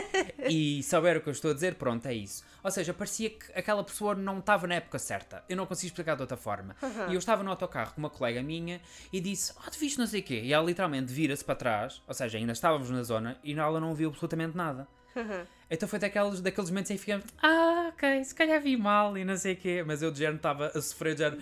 e 0.79 0.83
souber 0.83 1.19
o 1.19 1.21
que 1.21 1.29
eu 1.29 1.33
estou 1.33 1.53
a 1.53 1.55
dizer, 1.55 1.77
pronto, 1.77 2.05
é 2.07 2.15
isso. 2.15 2.45
Ou 2.65 2.71
seja, 2.71 2.93
parecia 2.93 3.31
que 3.31 3.53
aquela 3.55 3.85
pessoa 3.85 4.17
não 4.17 4.41
estava 4.41 4.67
na 4.67 4.75
época 4.75 4.99
certa. 4.99 5.45
Eu 5.49 5.57
não 5.57 5.67
consigo 5.67 5.87
explicar 5.87 6.17
de 6.17 6.23
outra 6.23 6.37
forma. 6.37 6.75
E 7.09 7.15
eu 7.15 7.19
estava 7.19 7.45
no 7.45 7.51
autocarro 7.51 7.95
com 7.95 8.01
uma 8.01 8.11
colega 8.11 8.43
minha 8.43 8.81
e 9.13 9.21
disse: 9.21 9.55
Ah, 9.65 9.71
tu 9.71 9.79
viste 9.79 9.99
não 9.99 10.07
sei 10.09 10.21
o 10.21 10.25
quê? 10.25 10.41
E 10.43 10.53
ela 10.53 10.67
literalmente 10.67 11.13
vira-se 11.13 11.45
para 11.45 11.55
trás, 11.55 12.03
ou 12.09 12.13
seja, 12.15 12.37
ainda 12.37 12.53
estávamos 12.53 12.91
na 12.91 13.05
zona 13.05 13.39
e 13.45 13.53
ela 13.53 13.79
não 13.79 13.95
viu 13.95 14.11
absolutamente 14.11 14.57
nada. 14.57 14.89
Então 15.73 15.89
foi 15.89 16.01
daqueles, 16.01 16.41
daqueles 16.41 16.69
momentos 16.69 16.91
em 16.91 16.95
que 16.95 17.01
ficamos, 17.01 17.25
ah, 17.41 17.91
ok, 17.95 18.25
se 18.25 18.35
calhar 18.35 18.61
vi 18.61 18.77
mal 18.77 19.17
e 19.17 19.25
não 19.25 19.37
sei 19.37 19.53
o 19.53 19.57
quê, 19.57 19.85
mas 19.87 20.03
eu 20.03 20.11
de 20.11 20.19
género 20.19 20.37
estava 20.39 20.67
a 20.67 20.83
sofrer, 20.83 21.15
de 21.15 21.21
género, 21.21 21.41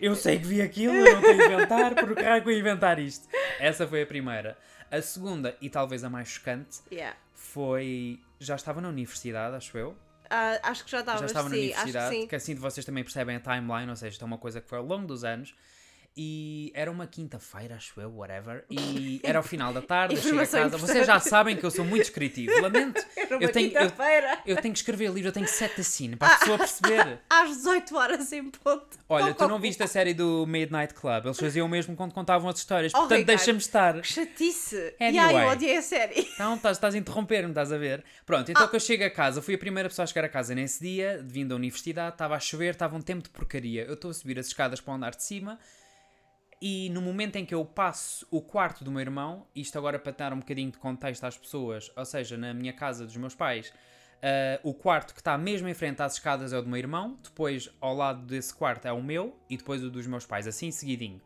eu 0.00 0.16
sei 0.16 0.36
que 0.40 0.46
vi 0.46 0.60
aquilo, 0.60 0.94
eu 0.94 1.04
não 1.14 1.20
estou 1.20 1.30
a 1.30 1.46
inventar, 1.54 1.94
por 1.94 2.16
que 2.16 2.22
raio 2.22 2.42
que 2.42 2.48
eu 2.48 2.52
ia 2.54 2.58
inventar 2.58 2.98
isto? 2.98 3.28
Essa 3.60 3.86
foi 3.86 4.02
a 4.02 4.06
primeira. 4.06 4.58
A 4.90 5.00
segunda, 5.00 5.56
e 5.60 5.70
talvez 5.70 6.02
a 6.02 6.10
mais 6.10 6.26
chocante, 6.28 6.78
Yeah. 6.90 7.16
foi, 7.34 8.18
já 8.40 8.56
estava 8.56 8.80
na 8.80 8.88
universidade, 8.88 9.54
acho 9.54 9.78
eu, 9.78 9.96
Ah, 10.28 10.58
acho 10.64 10.84
que 10.84 10.90
já 10.90 10.98
estava, 11.00 11.18
já 11.20 11.26
estava 11.26 11.48
na 11.48 11.54
sim, 11.54 11.60
universidade, 11.66 11.98
acho 12.16 12.20
que 12.22 12.26
que 12.26 12.34
assim 12.36 12.54
vocês 12.56 12.84
também 12.84 13.04
percebem 13.04 13.36
a 13.36 13.40
timeline, 13.40 13.88
ou 13.90 13.94
seja, 13.96 14.10
isto 14.12 14.22
é 14.22 14.26
uma 14.26 14.38
coisa 14.38 14.60
que 14.60 14.68
foi 14.68 14.78
ao 14.78 14.84
longo 14.84 15.06
dos 15.06 15.22
anos, 15.22 15.54
E 16.16 16.72
era 16.74 16.90
uma 16.90 17.06
quinta-feira, 17.06 17.76
acho 17.76 18.00
eu, 18.00 18.10
whatever. 18.10 18.64
E 18.70 19.20
era 19.22 19.38
o 19.38 19.42
final 19.42 19.72
da 19.72 19.80
tarde, 19.80 20.14
eu 20.16 20.20
chego 20.22 20.40
a 20.40 20.46
casa. 20.46 20.76
Vocês 20.76 21.06
já 21.06 21.20
sabem 21.20 21.56
que 21.56 21.64
eu 21.64 21.70
sou 21.70 21.84
muito 21.84 22.02
descritivo. 22.02 22.60
Lamento. 22.60 23.00
Era 23.16 23.36
uma 23.36 23.44
Eu 23.44 23.52
tenho, 23.52 23.68
eu, 23.72 23.80
quinta-feira. 23.90 24.38
eu 24.46 24.56
tenho 24.56 24.72
que 24.74 24.78
escrever 24.80 25.06
livros, 25.08 25.26
eu 25.26 25.32
tenho 25.32 25.46
sete 25.48 25.80
assino 25.80 26.16
para 26.16 26.34
a 26.34 26.38
pessoa 26.38 26.58
perceber. 26.58 27.20
Às 27.30 27.56
18 27.58 27.96
horas 27.96 28.32
em 28.32 28.50
ponto. 28.50 28.98
Olha, 29.08 29.34
tu 29.34 29.46
não 29.46 29.58
viste 29.60 29.82
a 29.82 29.86
série 29.86 30.14
do 30.14 30.46
Midnight 30.46 30.94
Club? 30.94 31.26
Eles 31.26 31.38
faziam 31.38 31.66
o 31.66 31.68
mesmo 31.68 31.94
quando 31.94 32.12
contavam 32.12 32.48
as 32.48 32.58
histórias. 32.58 32.92
Oh, 32.94 32.98
Portanto, 33.00 33.24
deixa-me 33.26 33.58
estar. 33.58 34.00
Que 34.00 34.08
chatice. 34.08 34.94
E 34.98 35.04
Anyway. 35.04 35.34
ai, 35.36 35.44
eu 35.44 35.50
odiei 35.50 35.76
a 35.76 35.82
série. 35.82 36.20
Então, 36.34 36.54
estás, 36.54 36.76
estás 36.76 36.94
a 36.94 36.98
interromper-me, 36.98 37.50
estás 37.50 37.70
a 37.72 37.78
ver? 37.78 38.04
Pronto, 38.26 38.48
Ah. 38.48 38.52
então 38.52 38.68
que 38.68 38.76
eu 38.76 38.80
chego 38.80 39.04
a 39.04 39.10
casa, 39.10 39.40
fui 39.42 39.54
a 39.54 39.58
primeira 39.58 39.88
pessoa 39.88 40.04
a 40.04 40.06
chegar 40.06 40.24
a 40.24 40.28
casa 40.28 40.54
nesse 40.54 40.82
dia, 40.82 41.20
vindo 41.24 41.50
da 41.50 41.56
universidade, 41.56 42.14
estava 42.14 42.34
a 42.34 42.40
chover, 42.40 42.72
estava 42.72 42.96
um 42.96 43.02
tempo 43.02 43.22
de 43.22 43.30
porcaria. 43.30 43.84
Eu 43.84 43.94
estou 43.94 44.10
a 44.10 44.14
subir 44.14 44.38
as 44.38 44.46
escadas 44.46 44.80
para 44.80 44.92
o 44.92 44.96
andar 44.96 45.14
de 45.14 45.22
cima 45.22 45.58
e 46.60 46.90
no 46.90 47.00
momento 47.00 47.36
em 47.36 47.44
que 47.44 47.54
eu 47.54 47.64
passo 47.64 48.26
o 48.30 48.40
quarto 48.40 48.84
do 48.84 48.90
meu 48.90 49.00
irmão, 49.00 49.46
isto 49.54 49.78
agora 49.78 49.98
para 49.98 50.12
dar 50.12 50.32
um 50.32 50.40
bocadinho 50.40 50.70
de 50.70 50.78
contexto 50.78 51.24
às 51.24 51.36
pessoas, 51.36 51.90
ou 51.96 52.04
seja, 52.04 52.36
na 52.36 52.52
minha 52.52 52.72
casa 52.72 53.04
dos 53.04 53.16
meus 53.16 53.34
pais, 53.34 53.72
ah, 54.22 54.60
o 54.62 54.74
quarto 54.74 55.14
que 55.14 55.20
está 55.20 55.38
mesmo 55.38 55.68
em 55.68 55.74
frente 55.74 56.02
às 56.02 56.14
escadas 56.14 56.52
é 56.52 56.58
o 56.58 56.62
do 56.62 56.68
meu 56.68 56.78
irmão, 56.78 57.18
depois 57.22 57.70
ao 57.80 57.94
lado 57.94 58.26
desse 58.26 58.52
quarto 58.54 58.86
é 58.86 58.92
o 58.92 59.02
meu 59.02 59.36
e 59.48 59.56
depois 59.56 59.82
o 59.82 59.90
dos 59.90 60.06
meus 60.06 60.26
pais, 60.26 60.46
assim 60.46 60.70
seguidinho. 60.70 61.20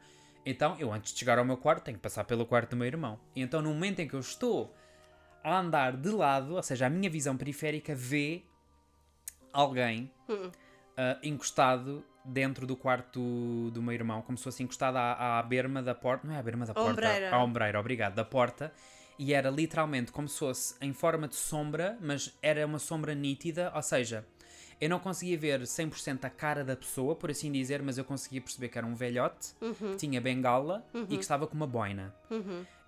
Então, 0.45 0.77
eu 0.79 0.93
antes 0.93 1.13
de 1.13 1.19
chegar 1.19 1.39
ao 1.39 1.45
meu 1.45 1.57
quarto, 1.57 1.85
tenho 1.85 1.97
que 1.97 2.03
passar 2.03 2.25
pelo 2.25 2.45
quarto 2.45 2.71
do 2.71 2.77
meu 2.77 2.87
irmão. 2.87 3.19
E 3.35 3.41
então, 3.41 3.63
no 3.63 3.73
momento 3.73 4.01
em 4.01 4.09
que 4.09 4.15
eu 4.15 4.21
estou 4.21 4.75
a 5.43 5.59
andar 5.59 5.97
de 5.97 6.11
lado, 6.11 6.57
ou 6.57 6.63
seja, 6.63 6.87
a 6.87 6.91
minha 6.91 7.09
visão 7.09 7.37
periférica 7.37 7.95
vê 7.95 8.43
alguém 9.53 10.11
ah, 10.97 11.19
encostado 11.23 12.05
dentro 12.25 12.67
do 12.67 12.77
quarto 12.77 13.71
do, 13.71 13.83
meu 13.83 13.95
irmão, 13.95 14.23
como 14.23 14.39
se 14.39 14.45
fosse 14.45 14.63
encostado 14.63 14.97
à, 14.97 15.39
à 15.39 15.43
berma 15.43 15.83
da 15.83 15.95
porta. 15.95 16.27
Não 16.27 16.35
é 16.35 16.39
à 16.39 16.43
berma 16.43 16.67
da 16.67 16.75
porta? 16.75 16.91
Ombreira. 16.91 17.35
À 17.35 17.43
ombreira, 17.43 17.81
obrigado, 17.81 18.15
da 18.15 18.25
porta. 18.25 18.73
E 19.19 19.35
era 19.35 19.51
literalmente 19.51 20.11
como 20.11 20.29
se 20.29 20.39
fosse 20.39 20.75
em 20.81 20.93
forma 20.93 21.29
de 21.29 21.37
sombra, 21.37 21.97
mas 22.01 22.37
era 22.43 22.67
uma 22.67 22.79
sombra 22.79 23.15
nítida, 23.15 23.71
ou 23.75 23.83
seja, 23.83 24.27
eu 24.81 24.89
não 24.89 24.99
conseguia 24.99 25.39
ver 25.39 25.61
100% 25.61 26.25
a 26.25 26.31
cara 26.31 26.65
da 26.65 26.75
pessoa, 26.75 27.15
por 27.15 27.31
assim 27.31 27.53
dizer, 27.53 27.83
mas 27.83 27.99
eu 27.99 28.05
conseguia 28.05 28.41
perceber 28.41 28.69
que 28.69 28.79
era 28.79 28.87
um 28.87 28.95
velhote, 28.95 29.55
que 29.93 29.97
tinha 29.97 30.21
bengala 30.21 30.85
e 30.95 31.17
que 31.17 31.23
estava 31.23 31.47
com 31.47 31.55
uma 31.55 31.67
boina. 31.67 32.13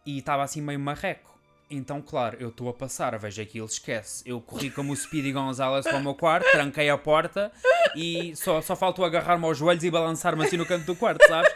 E 0.05 0.19
estava 0.19 0.43
assim 0.43 0.61
meio 0.61 0.81
marreco. 0.81 1.34
Então, 1.71 2.01
claro, 2.03 2.37
eu 2.39 2.49
estou 2.51 2.69
a 2.69 2.73
passar, 2.75 3.19
vejo 3.19 3.41
aquilo, 3.41 3.67
esquece. 3.67 4.23
Eu 4.27 4.41
corri 4.41 4.71
como 4.71 4.93
o 4.93 4.97
Speedy 4.97 5.33
Gonzalez 5.33 5.85
para 5.85 5.97
o 5.97 6.03
meu 6.03 6.15
quarto, 6.15 6.49
tranquei 6.53 6.89
a 6.91 6.99
porta 6.99 7.51
e 7.97 8.37
só, 8.37 8.61
só 8.61 8.77
faltou 8.77 9.05
agarrar-me 9.05 9.45
aos 9.47 9.59
joelhos 9.59 9.83
e 9.83 9.91
balançar-me 9.91 10.45
assim 10.45 10.57
no 10.57 10.67
canto 10.67 10.85
do 10.85 10.95
quarto, 10.95 11.27
sabes? 11.27 11.53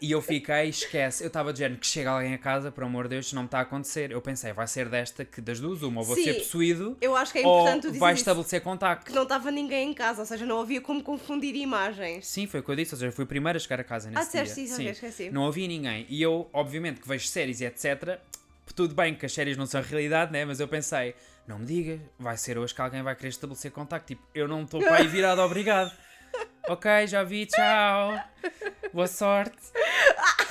E 0.00 0.10
eu 0.12 0.22
fiquei, 0.22 0.70
esquece. 0.70 1.22
Eu 1.22 1.26
estava 1.26 1.52
dizendo 1.52 1.76
que 1.76 1.86
chega 1.86 2.10
alguém 2.10 2.32
a 2.32 2.38
casa, 2.38 2.72
por 2.72 2.82
amor 2.84 3.02
de 3.04 3.10
Deus, 3.10 3.26
isto 3.26 3.34
não 3.34 3.42
me 3.42 3.48
está 3.48 3.58
a 3.58 3.62
acontecer. 3.62 4.10
Eu 4.10 4.22
pensei, 4.22 4.50
vai 4.50 4.66
ser 4.66 4.88
desta 4.88 5.26
que 5.26 5.42
das 5.42 5.60
duas, 5.60 5.82
uma, 5.82 6.00
ou 6.00 6.06
vou 6.06 6.16
Sim, 6.16 6.24
ser 6.24 6.34
possuído, 6.38 6.96
Eu 7.02 7.14
acho 7.14 7.30
que 7.30 7.40
é 7.40 7.46
ou 7.46 7.60
importante 7.60 7.92
tu 7.92 7.98
vai 7.98 8.14
isso. 8.14 8.22
estabelecer 8.22 8.62
contacto. 8.62 9.04
Que 9.04 9.12
não 9.12 9.24
estava 9.24 9.50
ninguém 9.50 9.90
em 9.90 9.94
casa, 9.94 10.20
ou 10.20 10.26
seja, 10.26 10.46
não 10.46 10.58
havia 10.58 10.80
como 10.80 11.02
confundir 11.02 11.54
imagens. 11.54 12.26
Sim, 12.26 12.46
foi 12.46 12.60
o 12.60 12.62
que 12.62 12.70
eu 12.70 12.76
disse, 12.76 12.94
ou 12.94 12.98
seja, 12.98 13.12
fui 13.12 13.24
o 13.24 13.28
primeiro 13.28 13.58
a 13.58 13.60
chegar 13.60 13.78
a 13.78 13.84
casa 13.84 14.08
nesse 14.08 14.22
Ah, 14.22 14.24
dia. 14.30 14.42
disseste 14.42 14.64
isso, 14.64 14.74
ok, 14.80 14.90
esqueci. 14.90 15.30
Não 15.30 15.46
havia 15.46 15.68
ninguém. 15.68 16.06
E 16.08 16.22
eu, 16.22 16.48
obviamente, 16.50 16.98
que 16.98 17.06
vejo 17.06 17.28
séries 17.28 17.60
e 17.60 17.66
etc. 17.66 18.18
Tudo 18.80 18.94
bem 18.94 19.14
que 19.14 19.26
as 19.26 19.32
séries 19.34 19.58
não 19.58 19.66
são 19.66 19.82
realidade, 19.82 20.32
né? 20.32 20.42
Mas 20.42 20.58
eu 20.58 20.66
pensei, 20.66 21.14
não 21.46 21.58
me 21.58 21.66
digas, 21.66 22.00
vai 22.18 22.34
ser 22.38 22.56
hoje 22.56 22.74
que 22.74 22.80
alguém 22.80 23.02
vai 23.02 23.14
querer 23.14 23.28
estabelecer 23.28 23.70
contacto. 23.70 24.06
Tipo, 24.06 24.22
eu 24.34 24.48
não 24.48 24.62
estou 24.62 24.80
para 24.80 24.96
aí 24.96 25.06
virado, 25.06 25.42
obrigado. 25.42 25.92
Ok, 26.68 27.06
já 27.08 27.22
vi, 27.24 27.46
tchau. 27.46 28.18
Boa 28.92 29.06
sorte. 29.08 29.58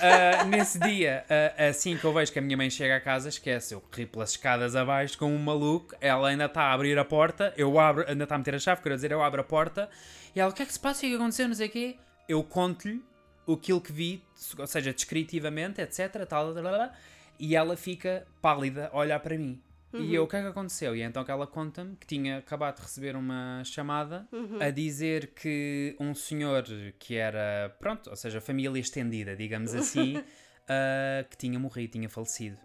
Ah, 0.01 0.43
nesse 0.43 0.77
dia, 0.77 1.23
ah, 1.29 1.69
assim 1.69 1.97
que 1.97 2.03
eu 2.03 2.13
vejo 2.13 2.31
que 2.31 2.37
a 2.37 2.41
minha 2.41 2.57
mãe 2.57 2.69
chega 2.69 2.97
a 2.97 2.99
casa, 2.99 3.29
esquece, 3.29 3.73
eu 3.73 3.79
corri 3.79 4.05
pelas 4.05 4.31
escadas 4.31 4.75
abaixo 4.75 5.17
com 5.17 5.33
um 5.33 5.37
maluco, 5.37 5.95
ela 6.01 6.27
ainda 6.27 6.45
está 6.45 6.63
a 6.63 6.73
abrir 6.73 6.99
a 6.99 7.05
porta, 7.05 7.53
eu 7.55 7.79
abro, 7.79 8.05
ainda 8.07 8.25
está 8.25 8.35
a 8.35 8.37
meter 8.37 8.55
a 8.55 8.59
chave, 8.59 8.81
quero 8.81 8.95
dizer, 8.95 9.11
eu 9.11 9.23
abro 9.23 9.39
a 9.39 9.43
porta, 9.43 9.89
e 10.35 10.41
ela, 10.41 10.51
o 10.51 10.53
que 10.53 10.61
é 10.61 10.65
que 10.65 10.73
se 10.73 10.79
passa, 10.79 10.97
o 10.97 11.01
que 11.01 11.05
é 11.05 11.09
que 11.11 11.15
aconteceu, 11.15 11.47
não 11.47 11.55
sei 11.55 11.67
o 11.67 11.71
quê, 11.71 11.95
eu 12.27 12.43
conto-lhe 12.43 13.01
aquilo 13.47 13.79
que 13.79 13.93
vi, 13.93 14.21
ou 14.57 14.67
seja, 14.67 14.91
descritivamente, 14.91 15.79
etc, 15.79 16.11
tal, 16.27 16.53
tal, 16.53 16.53
tal, 16.53 16.63
tal, 16.63 16.91
e 17.39 17.55
ela 17.55 17.77
fica 17.77 18.27
pálida 18.41 18.89
a 18.91 18.97
olhar 18.97 19.19
para 19.19 19.37
mim. 19.37 19.61
E 19.91 20.13
eu, 20.13 20.23
o 20.23 20.27
que 20.27 20.35
é 20.35 20.41
que 20.41 20.47
aconteceu? 20.47 20.95
E 20.95 21.01
é 21.01 21.05
então 21.05 21.23
que 21.23 21.31
ela 21.31 21.47
conta-me 21.47 21.95
que 21.95 22.05
tinha 22.05 22.37
acabado 22.37 22.75
de 22.75 22.83
receber 22.83 23.15
uma 23.15 23.63
chamada 23.65 24.27
a 24.59 24.69
dizer 24.69 25.33
que 25.33 25.95
um 25.99 26.13
senhor 26.13 26.63
que 26.99 27.15
era, 27.15 27.75
pronto, 27.79 28.07
ou 28.07 28.15
seja, 28.15 28.39
família 28.39 28.79
estendida, 28.79 29.35
digamos 29.35 29.73
assim, 29.73 30.23
ah, 30.69 31.25
que 31.27 31.35
tinha 31.35 31.57
morrido, 31.57 31.93
tinha 31.93 32.07
falecido. 32.07 32.57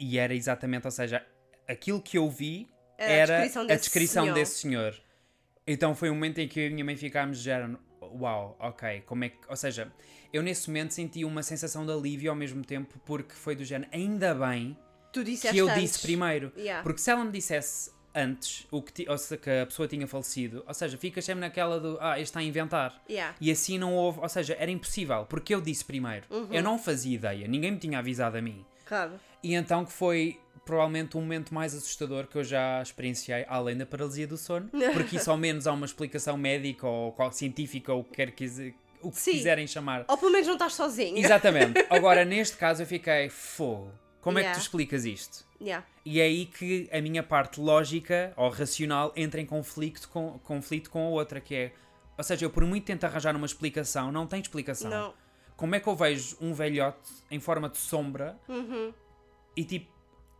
E 0.00 0.16
era 0.18 0.34
exatamente, 0.34 0.86
ou 0.86 0.90
seja, 0.90 1.22
aquilo 1.68 2.00
que 2.00 2.16
eu 2.16 2.30
vi 2.30 2.66
Era 2.96 3.12
a 3.12 3.14
era 3.14 3.36
descrição 3.42 3.62
a 3.62 3.66
desse 3.66 3.80
descrição 3.82 4.22
senhor. 4.24 4.34
desse 4.34 4.54
senhor. 4.58 5.02
Então 5.66 5.94
foi 5.94 6.08
um 6.08 6.14
momento 6.14 6.38
em 6.38 6.48
que 6.48 6.60
eu 6.60 6.64
e 6.64 6.68
a 6.68 6.70
minha 6.70 6.84
mãe 6.84 6.96
ficámos 6.96 7.38
género, 7.38 7.78
uau, 8.00 8.56
ok, 8.58 9.02
como 9.02 9.24
é 9.24 9.28
que. 9.28 9.38
Ou 9.48 9.56
seja, 9.56 9.92
eu 10.34 10.42
nesse 10.42 10.68
momento 10.68 10.92
senti 10.92 11.24
uma 11.24 11.44
sensação 11.44 11.86
de 11.86 11.92
alívio 11.92 12.28
ao 12.28 12.36
mesmo 12.36 12.64
tempo, 12.64 12.98
porque 13.06 13.32
foi 13.34 13.54
do 13.54 13.64
género, 13.64 13.88
ainda 13.94 14.34
bem 14.34 14.76
que 15.12 15.56
eu 15.56 15.68
antes. 15.68 15.80
disse 15.80 16.00
primeiro. 16.02 16.52
Yeah. 16.56 16.82
Porque 16.82 17.00
se 17.00 17.08
ela 17.08 17.24
me 17.24 17.30
dissesse 17.30 17.92
antes 18.12 18.66
o 18.68 18.82
que, 18.82 18.92
ti- 18.92 19.06
ou 19.08 19.16
seja, 19.16 19.40
que 19.40 19.48
a 19.48 19.64
pessoa 19.64 19.86
tinha 19.86 20.08
falecido, 20.08 20.64
ou 20.66 20.74
seja, 20.74 20.98
fica 20.98 21.22
sempre 21.22 21.42
naquela 21.42 21.78
do 21.78 21.96
ah, 22.00 22.18
este 22.18 22.24
está 22.30 22.40
a 22.40 22.42
inventar. 22.42 23.00
Yeah. 23.08 23.36
E 23.40 23.48
assim 23.48 23.78
não 23.78 23.94
houve, 23.94 24.18
ou 24.18 24.28
seja, 24.28 24.56
era 24.58 24.72
impossível, 24.72 25.24
porque 25.26 25.54
eu 25.54 25.60
disse 25.60 25.84
primeiro. 25.84 26.26
Uhum. 26.28 26.48
Eu 26.50 26.64
não 26.64 26.80
fazia 26.80 27.14
ideia, 27.14 27.46
ninguém 27.46 27.70
me 27.70 27.78
tinha 27.78 28.00
avisado 28.00 28.36
a 28.36 28.42
mim. 28.42 28.66
Claro. 28.84 29.12
E 29.40 29.54
então 29.54 29.84
que 29.84 29.92
foi 29.92 30.40
provavelmente 30.64 31.16
o 31.16 31.20
momento 31.20 31.54
mais 31.54 31.74
assustador 31.76 32.26
que 32.26 32.36
eu 32.36 32.42
já 32.42 32.82
experienciei, 32.82 33.44
além 33.48 33.76
da 33.76 33.86
paralisia 33.86 34.26
do 34.26 34.36
sono, 34.36 34.68
porque 34.94 35.16
isso 35.16 35.30
ao 35.30 35.36
menos 35.36 35.68
há 35.68 35.72
uma 35.72 35.86
explicação 35.86 36.36
médica 36.36 36.88
ou 36.88 37.14
científica 37.30 37.92
ou 37.92 38.00
o 38.00 38.04
que 38.04 38.14
quer 38.14 38.32
que, 38.32 38.74
o 39.06 39.10
que 39.10 39.18
Sim. 39.20 39.32
quiserem 39.32 39.66
chamar. 39.66 40.04
Ou 40.08 40.16
pelo 40.18 40.32
menos 40.32 40.46
não 40.46 40.54
estás 40.54 40.74
sozinho. 40.74 41.18
Exatamente. 41.18 41.84
Agora, 41.90 42.24
neste 42.24 42.56
caso, 42.56 42.82
eu 42.82 42.86
fiquei 42.86 43.28
fogo. 43.28 43.92
Como 44.20 44.38
é 44.38 44.42
que 44.42 44.46
Yeah. 44.46 44.58
tu 44.58 44.62
explicas 44.62 45.04
isto? 45.04 45.44
Yeah. 45.60 45.86
E 46.04 46.20
é 46.20 46.24
aí 46.24 46.46
que 46.46 46.88
a 46.92 47.00
minha 47.00 47.22
parte 47.22 47.60
lógica 47.60 48.32
ou 48.36 48.48
racional 48.48 49.12
entra 49.14 49.40
em 49.40 49.46
conflito 49.46 50.08
com, 50.08 50.38
conflito 50.40 50.90
com 50.90 51.06
a 51.06 51.08
outra, 51.10 51.40
que 51.40 51.54
é. 51.54 51.72
Ou 52.16 52.24
seja, 52.24 52.46
eu 52.46 52.50
por 52.50 52.64
muito 52.64 52.84
tento 52.84 53.04
arranjar 53.04 53.36
uma 53.36 53.46
explicação, 53.46 54.10
não 54.10 54.26
tem 54.26 54.40
explicação. 54.40 54.90
Não. 54.90 55.14
Como 55.56 55.74
é 55.74 55.80
que 55.80 55.86
eu 55.86 55.94
vejo 55.94 56.36
um 56.40 56.52
velhote 56.54 57.10
em 57.30 57.38
forma 57.38 57.68
de 57.68 57.76
sombra 57.78 58.36
Uhum. 58.48 58.92
e 59.56 59.64
tipo. 59.64 59.93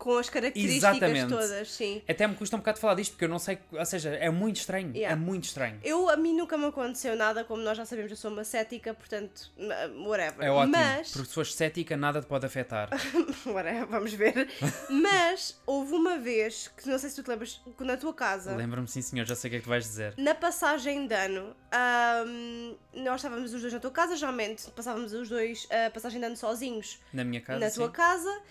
Com 0.04 0.18
as 0.18 0.28
características 0.28 0.96
Exatamente. 0.96 1.28
todas, 1.30 1.72
sim. 1.72 2.02
Até 2.06 2.26
me 2.26 2.34
custa 2.34 2.56
um 2.56 2.58
bocado 2.58 2.78
falar 2.78 2.94
disto 2.94 3.12
porque 3.12 3.24
eu 3.24 3.28
não 3.30 3.38
sei. 3.38 3.58
Ou 3.72 3.86
seja, 3.86 4.10
é 4.10 4.28
muito 4.28 4.56
estranho. 4.56 4.94
Yeah. 4.94 5.14
É 5.14 5.16
muito 5.16 5.44
estranho. 5.44 5.80
Eu, 5.82 6.10
a 6.10 6.16
mim 6.18 6.36
nunca 6.36 6.58
me 6.58 6.66
aconteceu 6.66 7.16
nada, 7.16 7.42
como 7.42 7.62
nós 7.62 7.74
já 7.78 7.86
sabemos, 7.86 8.10
eu 8.10 8.16
sou 8.18 8.30
uma 8.30 8.44
cética, 8.44 8.92
portanto, 8.92 9.50
whatever. 9.96 10.44
É 10.46 10.50
ótimo. 10.50 10.72
Mas, 10.76 11.10
Porque 11.10 11.28
se 11.28 11.32
fores 11.34 11.54
cética, 11.54 11.96
nada 11.96 12.20
te 12.20 12.26
pode 12.26 12.44
afetar. 12.44 12.90
whatever, 13.46 13.86
vamos 13.86 14.12
ver. 14.12 14.46
Mas, 14.90 15.58
houve 15.64 15.94
uma 15.94 16.18
vez, 16.18 16.68
que 16.76 16.86
não 16.86 16.98
sei 16.98 17.08
se 17.08 17.16
tu 17.16 17.22
te 17.22 17.30
lembras, 17.30 17.62
na 17.80 17.96
tua 17.96 18.12
casa, 18.12 18.54
Lembra-me, 18.54 18.86
sim 18.86 19.00
senhor, 19.00 19.24
já 19.24 19.34
sei 19.34 19.48
o 19.48 19.50
que 19.52 19.56
é 19.56 19.58
que 19.60 19.64
tu 19.64 19.70
vais 19.70 19.84
dizer. 19.84 20.12
na 20.18 20.34
passagem 20.34 21.06
de 21.06 21.14
ano, 21.14 21.56
ahm, 21.72 22.74
nós 22.92 23.16
estávamos 23.16 23.54
os 23.54 23.60
dois 23.62 23.72
na 23.72 23.80
tua 23.80 23.90
casa, 23.90 24.16
geralmente 24.16 24.70
passávamos 24.72 25.14
os 25.14 25.30
dois 25.30 25.66
a 25.70 25.88
passagem 25.88 26.20
de 26.20 26.26
ano 26.26 26.36
sozinhos 26.36 27.00
Na 27.10 27.24
minha 27.24 27.40
casa. 27.40 27.58
na 27.58 27.70
sim. 27.70 27.76
tua 27.76 27.90
casa 27.90 28.42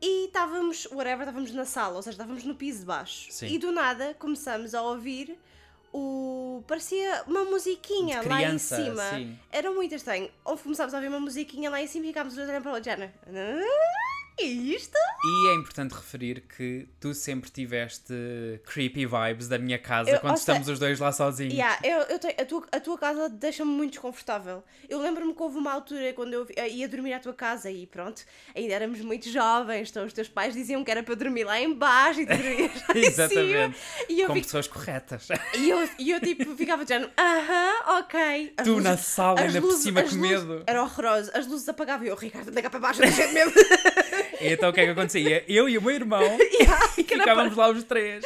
e 0.00 0.26
estávamos, 0.26 0.86
whatever, 0.92 1.20
estávamos 1.28 1.52
na 1.52 1.64
sala, 1.64 1.96
ou 1.96 2.02
seja, 2.02 2.14
estávamos 2.14 2.44
no 2.44 2.54
piso 2.54 2.80
de 2.80 2.84
baixo. 2.86 3.30
Sim. 3.30 3.46
E 3.46 3.58
do 3.58 3.72
nada 3.72 4.14
começamos 4.18 4.74
a 4.74 4.82
ouvir 4.82 5.38
o. 5.92 6.62
parecia 6.66 7.24
uma 7.26 7.44
musiquinha 7.44 8.20
De 8.20 8.28
lá 8.28 8.36
em 8.40 8.44
criança, 8.44 8.76
cima. 8.76 9.02
sim. 9.10 9.38
Era 9.50 9.70
muito 9.70 9.94
estranho. 9.94 10.30
Ou 10.44 10.56
começámos 10.56 10.94
a 10.94 10.98
ouvir 10.98 11.08
uma 11.08 11.20
musiquinha 11.20 11.70
lá 11.70 11.80
em 11.82 11.86
cima 11.86 12.04
e 12.06 12.08
ficámos 12.08 12.32
os 12.32 12.36
dois 12.36 12.48
olhando 12.48 12.62
para 12.62 12.72
o 12.72 12.74
outro, 12.74 12.90
Jana. 12.90 13.12
"Ah, 14.40 14.44
E 14.44 14.74
isto? 14.74 14.96
E 15.24 15.48
é 15.50 15.54
importante 15.56 15.92
referir 15.92 16.42
que 16.56 16.86
tu 17.00 17.12
sempre 17.12 17.50
tiveste 17.50 18.12
creepy 18.64 19.04
vibes 19.06 19.48
da 19.48 19.58
minha 19.58 19.78
casa 19.78 20.10
Eu- 20.10 20.20
quando 20.20 20.36
estamos 20.36 20.68
os 20.68 20.78
dois 20.78 20.98
lá 21.00 21.10
sozinhos. 21.12 21.54
Yeah, 21.54 21.78
eu, 21.82 21.98
eu 22.02 22.18
tenho, 22.18 22.34
a, 22.40 22.44
tua, 22.44 22.66
a 22.72 22.80
tua 22.80 22.98
casa 22.98 23.28
deixa-me 23.28 23.70
muito 23.70 23.92
desconfortável. 23.92 24.62
Eu 24.88 25.00
lembro-me 25.00 25.34
que 25.34 25.42
houve 25.42 25.58
uma 25.58 25.72
altura 25.72 26.12
quando 26.12 26.32
eu 26.34 26.46
eh, 26.56 26.68
ia 26.68 26.88
dormir 26.88 27.12
à 27.14 27.18
tua 27.20 27.34
casa 27.34 27.70
e 27.70 27.86
pronto, 27.86 28.22
ainda 28.54 28.72
éramos 28.74 29.00
muito 29.00 29.28
jovens, 29.28 29.90
então 29.90 30.04
os 30.04 30.12
teus 30.12 30.28
pais 30.28 30.54
diziam 30.54 30.84
que 30.84 30.90
era 30.90 31.02
para 31.02 31.12
eu 31.12 31.16
dormir 31.16 31.44
lá 31.44 31.60
em 31.60 31.72
baixo 31.74 32.20
e 32.20 32.26
tu 32.26 32.36
dormias 32.36 32.70
lá 32.74 32.94
em 32.94 33.02
cima. 33.02 33.06
Exatamente. 33.06 33.78
E 34.08 34.20
eu, 34.20 34.26
Com 34.28 34.34
fico- 34.34 34.46
pessoas 34.46 34.66
corretas. 34.68 35.28
e 35.58 35.68
eu, 35.70 35.88
e 35.98 36.10
eu 36.12 36.20
tipo 36.20 36.54
ficava 36.56 36.82
dizendo, 36.84 37.10
aham, 37.18 37.98
ok. 38.00 38.52
As 38.56 38.64
tu 38.64 38.70
luzes- 38.74 38.84
na 38.84 38.96
sala, 38.96 39.40
ainda 39.40 39.60
por 39.60 39.66
luzes- 39.68 39.82
cima, 39.82 40.00
as 40.00 40.10
com 40.10 40.16
luzes- 40.16 40.30
medo. 40.44 40.62
Era 40.66 40.82
horroroso, 40.82 41.30
as 41.34 41.46
luzes 41.46 41.68
apagavam 41.68 42.06
e 42.06 42.08
eu, 42.08 42.16
Ricardo, 42.16 42.48
anda 42.48 42.62
cá 42.62 42.70
para 42.70 42.80
baixo, 42.80 43.00
deixa 43.00 43.26
de 43.26 43.32
medo. 43.34 43.52
Então 44.40 44.70
o 44.70 44.72
que 44.72 44.80
é 44.80 44.84
que 44.84 44.90
acontecia? 44.90 45.44
Eu 45.48 45.68
e 45.68 45.76
o 45.78 45.82
meu 45.82 45.90
irmão 45.92 46.22
Yeah, 46.60 46.88
ficávamos 46.88 47.56
lá 47.56 47.68
os 47.70 47.84
três. 47.84 48.24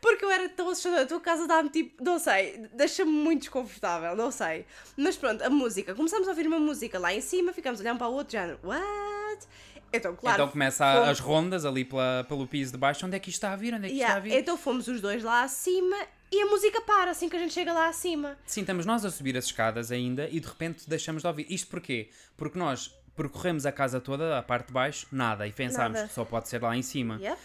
Porque 0.00 0.24
eu 0.24 0.30
era 0.30 0.48
tão 0.48 0.68
assustadora. 0.68 1.02
A 1.02 1.06
tua 1.06 1.20
casa 1.20 1.46
dá-me 1.46 1.68
tipo, 1.70 2.02
não 2.02 2.18
sei, 2.18 2.68
deixa-me 2.72 3.10
muito 3.10 3.40
desconfortável, 3.40 4.14
não 4.16 4.30
sei. 4.30 4.66
Mas 4.96 5.16
pronto, 5.16 5.42
a 5.42 5.50
música. 5.50 5.94
Começamos 5.94 6.26
a 6.28 6.30
ouvir 6.30 6.46
uma 6.46 6.58
música 6.58 6.98
lá 6.98 7.12
em 7.14 7.20
cima, 7.20 7.52
ficamos 7.52 7.80
olhando 7.80 7.98
para 7.98 8.08
o 8.08 8.12
outro 8.14 8.32
género. 8.32 8.58
What? 8.62 9.46
Então, 9.92 10.16
claro. 10.16 10.36
então 10.42 10.48
começa 10.50 10.92
fomos- 10.92 11.08
as 11.08 11.20
rondas 11.20 11.64
ali 11.64 11.84
pela, 11.84 12.24
pelo 12.28 12.46
piso 12.46 12.72
de 12.72 12.78
baixo. 12.78 13.06
Onde 13.06 13.16
é 13.16 13.18
que 13.20 13.30
isto 13.30 13.36
está 13.38 13.52
a 13.52 13.56
vir? 13.56 13.74
Onde 13.74 13.86
é 13.86 13.88
que 13.88 13.94
isto 13.94 14.00
Yeah, 14.00 14.18
está 14.18 14.28
a 14.28 14.36
vir? 14.36 14.40
Então 14.42 14.56
fomos 14.56 14.88
os 14.88 15.00
dois 15.00 15.22
lá 15.22 15.42
acima 15.44 15.96
e 16.32 16.42
a 16.42 16.46
música 16.46 16.80
para 16.80 17.12
assim 17.12 17.28
que 17.28 17.36
a 17.36 17.38
gente 17.38 17.54
chega 17.54 17.72
lá 17.72 17.88
acima. 17.88 18.36
Sim, 18.44 18.62
estamos 18.62 18.84
nós 18.84 19.04
a 19.04 19.10
subir 19.10 19.36
as 19.36 19.44
escadas 19.44 19.92
ainda 19.92 20.28
e 20.32 20.40
de 20.40 20.48
repente 20.48 20.88
deixamos 20.88 21.22
de 21.22 21.28
ouvir. 21.28 21.46
Isto 21.48 21.68
porquê? 21.68 22.10
Porque 22.36 22.58
nós 22.58 22.92
percorremos 23.16 23.66
a 23.66 23.72
casa 23.72 24.00
toda, 24.00 24.38
a 24.38 24.42
parte 24.42 24.68
de 24.68 24.72
baixo, 24.72 25.06
nada. 25.10 25.46
E 25.46 25.52
pensámos 25.52 25.94
Nada. 25.94 26.08
que 26.08 26.14
só 26.14 26.24
pode 26.24 26.48
ser 26.48 26.62
lá 26.62 26.76
em 26.76 26.82
cima. 26.82 27.18
Yep. 27.20 27.38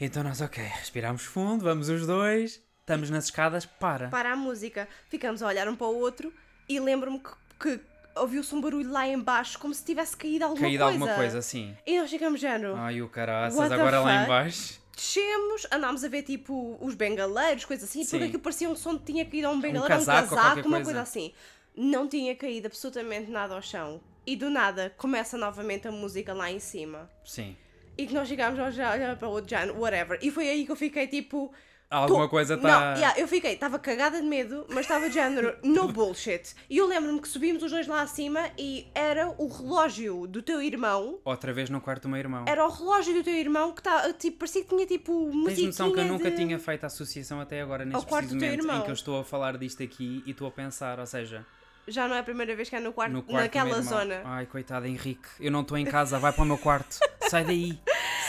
Então 0.00 0.22
nós, 0.22 0.40
ok, 0.40 0.62
respiramos 0.62 1.22
fundo, 1.22 1.64
vamos 1.64 1.88
os 1.88 2.06
dois, 2.06 2.62
estamos 2.80 3.10
nas 3.10 3.24
escadas, 3.24 3.66
para. 3.66 4.08
Para 4.08 4.32
a 4.32 4.36
música. 4.36 4.88
Ficamos 5.08 5.42
a 5.42 5.46
olhar 5.46 5.68
um 5.68 5.74
para 5.74 5.86
o 5.86 5.98
outro 5.98 6.32
e 6.68 6.78
lembro-me 6.78 7.18
que, 7.18 7.30
que 7.58 7.80
ouviu-se 8.14 8.54
um 8.54 8.60
barulho 8.60 8.90
lá 8.90 9.06
em 9.06 9.18
baixo 9.18 9.58
como 9.58 9.74
se 9.74 9.84
tivesse 9.84 10.16
caído 10.16 10.44
alguma 10.44 10.60
Caído 10.60 10.84
coisa. 10.84 10.98
alguma 10.98 11.14
coisa 11.16 11.38
assim. 11.38 11.76
E 11.86 11.98
nós 11.98 12.10
ficamos 12.10 12.40
género. 12.40 12.76
Ai, 12.76 13.00
o 13.02 13.08
caraças, 13.08 13.72
agora 13.72 14.00
lá 14.00 14.14
em 14.14 14.18
fuck? 14.18 14.28
baixo. 14.28 14.80
Descemos, 14.94 15.66
andámos 15.70 16.02
a 16.02 16.08
ver 16.08 16.22
tipo 16.22 16.76
os 16.80 16.94
bengaleiros, 16.96 17.64
coisas 17.64 17.88
assim, 17.88 18.02
Sim. 18.02 18.10
porque 18.10 18.24
aquilo 18.24 18.42
parecia 18.42 18.68
um 18.68 18.74
som 18.74 18.98
que 18.98 19.04
tinha 19.04 19.24
caído 19.24 19.46
a 19.46 19.50
um 19.50 19.60
bengaleiro, 19.60 19.84
um 19.84 19.88
casaco 19.88 20.30
casaco, 20.30 20.34
ou 20.34 20.40
qualquer 20.40 20.66
uma 20.66 20.76
coisa. 20.78 20.84
coisa 20.84 21.00
assim. 21.02 21.32
Não 21.76 22.08
tinha 22.08 22.34
caído 22.34 22.66
absolutamente 22.66 23.30
nada 23.30 23.54
ao 23.54 23.62
chão. 23.62 24.00
E 24.28 24.36
do 24.36 24.50
nada 24.50 24.92
começa 24.98 25.38
novamente 25.38 25.88
a 25.88 25.90
música 25.90 26.34
lá 26.34 26.52
em 26.52 26.58
cima. 26.58 27.08
Sim. 27.24 27.56
E 27.96 28.06
que 28.06 28.12
nós 28.12 28.28
chegámos 28.28 28.60
a 28.60 28.66
olhar 28.66 29.16
para 29.16 29.26
o 29.26 29.30
outro 29.30 29.48
género, 29.48 29.80
whatever. 29.80 30.18
E 30.20 30.30
foi 30.30 30.50
aí 30.50 30.66
que 30.66 30.70
eu 30.70 30.76
fiquei 30.76 31.06
tipo. 31.06 31.50
Alguma 31.90 32.24
Tô- 32.24 32.28
coisa 32.28 32.54
Não, 32.54 32.62
está. 32.64 32.94
yeah, 32.96 33.18
eu 33.18 33.26
fiquei, 33.26 33.54
estava 33.54 33.78
cagada 33.78 34.20
de 34.20 34.26
medo, 34.26 34.66
mas 34.68 34.80
estava 34.80 35.08
de 35.08 35.14
género, 35.14 35.56
no 35.62 35.88
bullshit. 35.90 36.54
E 36.68 36.76
eu 36.76 36.86
lembro-me 36.86 37.18
que 37.22 37.26
subimos 37.26 37.62
os 37.62 37.70
dois 37.70 37.86
lá 37.86 38.02
acima 38.02 38.50
e 38.58 38.86
era 38.94 39.34
o 39.38 39.48
relógio 39.48 40.26
do 40.26 40.42
teu 40.42 40.60
irmão. 40.60 41.18
Outra 41.24 41.50
vez 41.50 41.70
no 41.70 41.80
quarto 41.80 42.02
do 42.02 42.10
meu 42.10 42.18
irmão. 42.18 42.44
Era 42.46 42.66
o 42.66 42.68
relógio 42.70 43.14
do 43.14 43.24
teu 43.24 43.32
irmão 43.32 43.72
que 43.72 43.82
tá, 43.82 44.12
tipo, 44.12 44.40
parecia 44.40 44.62
que 44.62 44.68
tinha 44.68 44.86
tipo 44.86 45.30
Tens 45.46 45.62
noção 45.62 45.90
que 45.90 46.00
eu 46.00 46.04
nunca 46.04 46.30
de... 46.30 46.36
tinha 46.36 46.58
feito 46.58 46.84
a 46.84 46.88
associação 46.88 47.40
até 47.40 47.62
agora, 47.62 47.86
neste 47.86 47.96
Ao 47.96 48.02
do 48.02 48.06
preciso 48.08 48.34
momento 48.66 48.70
em 48.70 48.82
que 48.82 48.90
eu 48.90 48.94
estou 48.94 49.18
a 49.20 49.24
falar 49.24 49.56
disto 49.56 49.82
aqui 49.82 50.22
e 50.26 50.32
estou 50.32 50.46
a 50.46 50.50
pensar, 50.50 51.00
ou 51.00 51.06
seja, 51.06 51.46
Já 51.88 52.06
não 52.06 52.14
é 52.14 52.20
a 52.20 52.22
primeira 52.22 52.54
vez 52.54 52.68
que 52.68 52.76
é 52.76 52.80
no 52.80 52.92
quarto, 52.92 53.12
no 53.12 53.22
quarto 53.22 53.42
naquela 53.42 53.80
zona. 53.82 54.22
Ai, 54.24 54.46
coitado 54.46 54.86
Henrique, 54.86 55.28
eu 55.40 55.50
não 55.50 55.62
estou 55.62 55.76
em 55.76 55.84
casa, 55.84 56.18
vai 56.18 56.32
para 56.32 56.42
o 56.42 56.46
meu 56.46 56.58
quarto. 56.58 56.98
Sai 57.28 57.44
daí, 57.44 57.78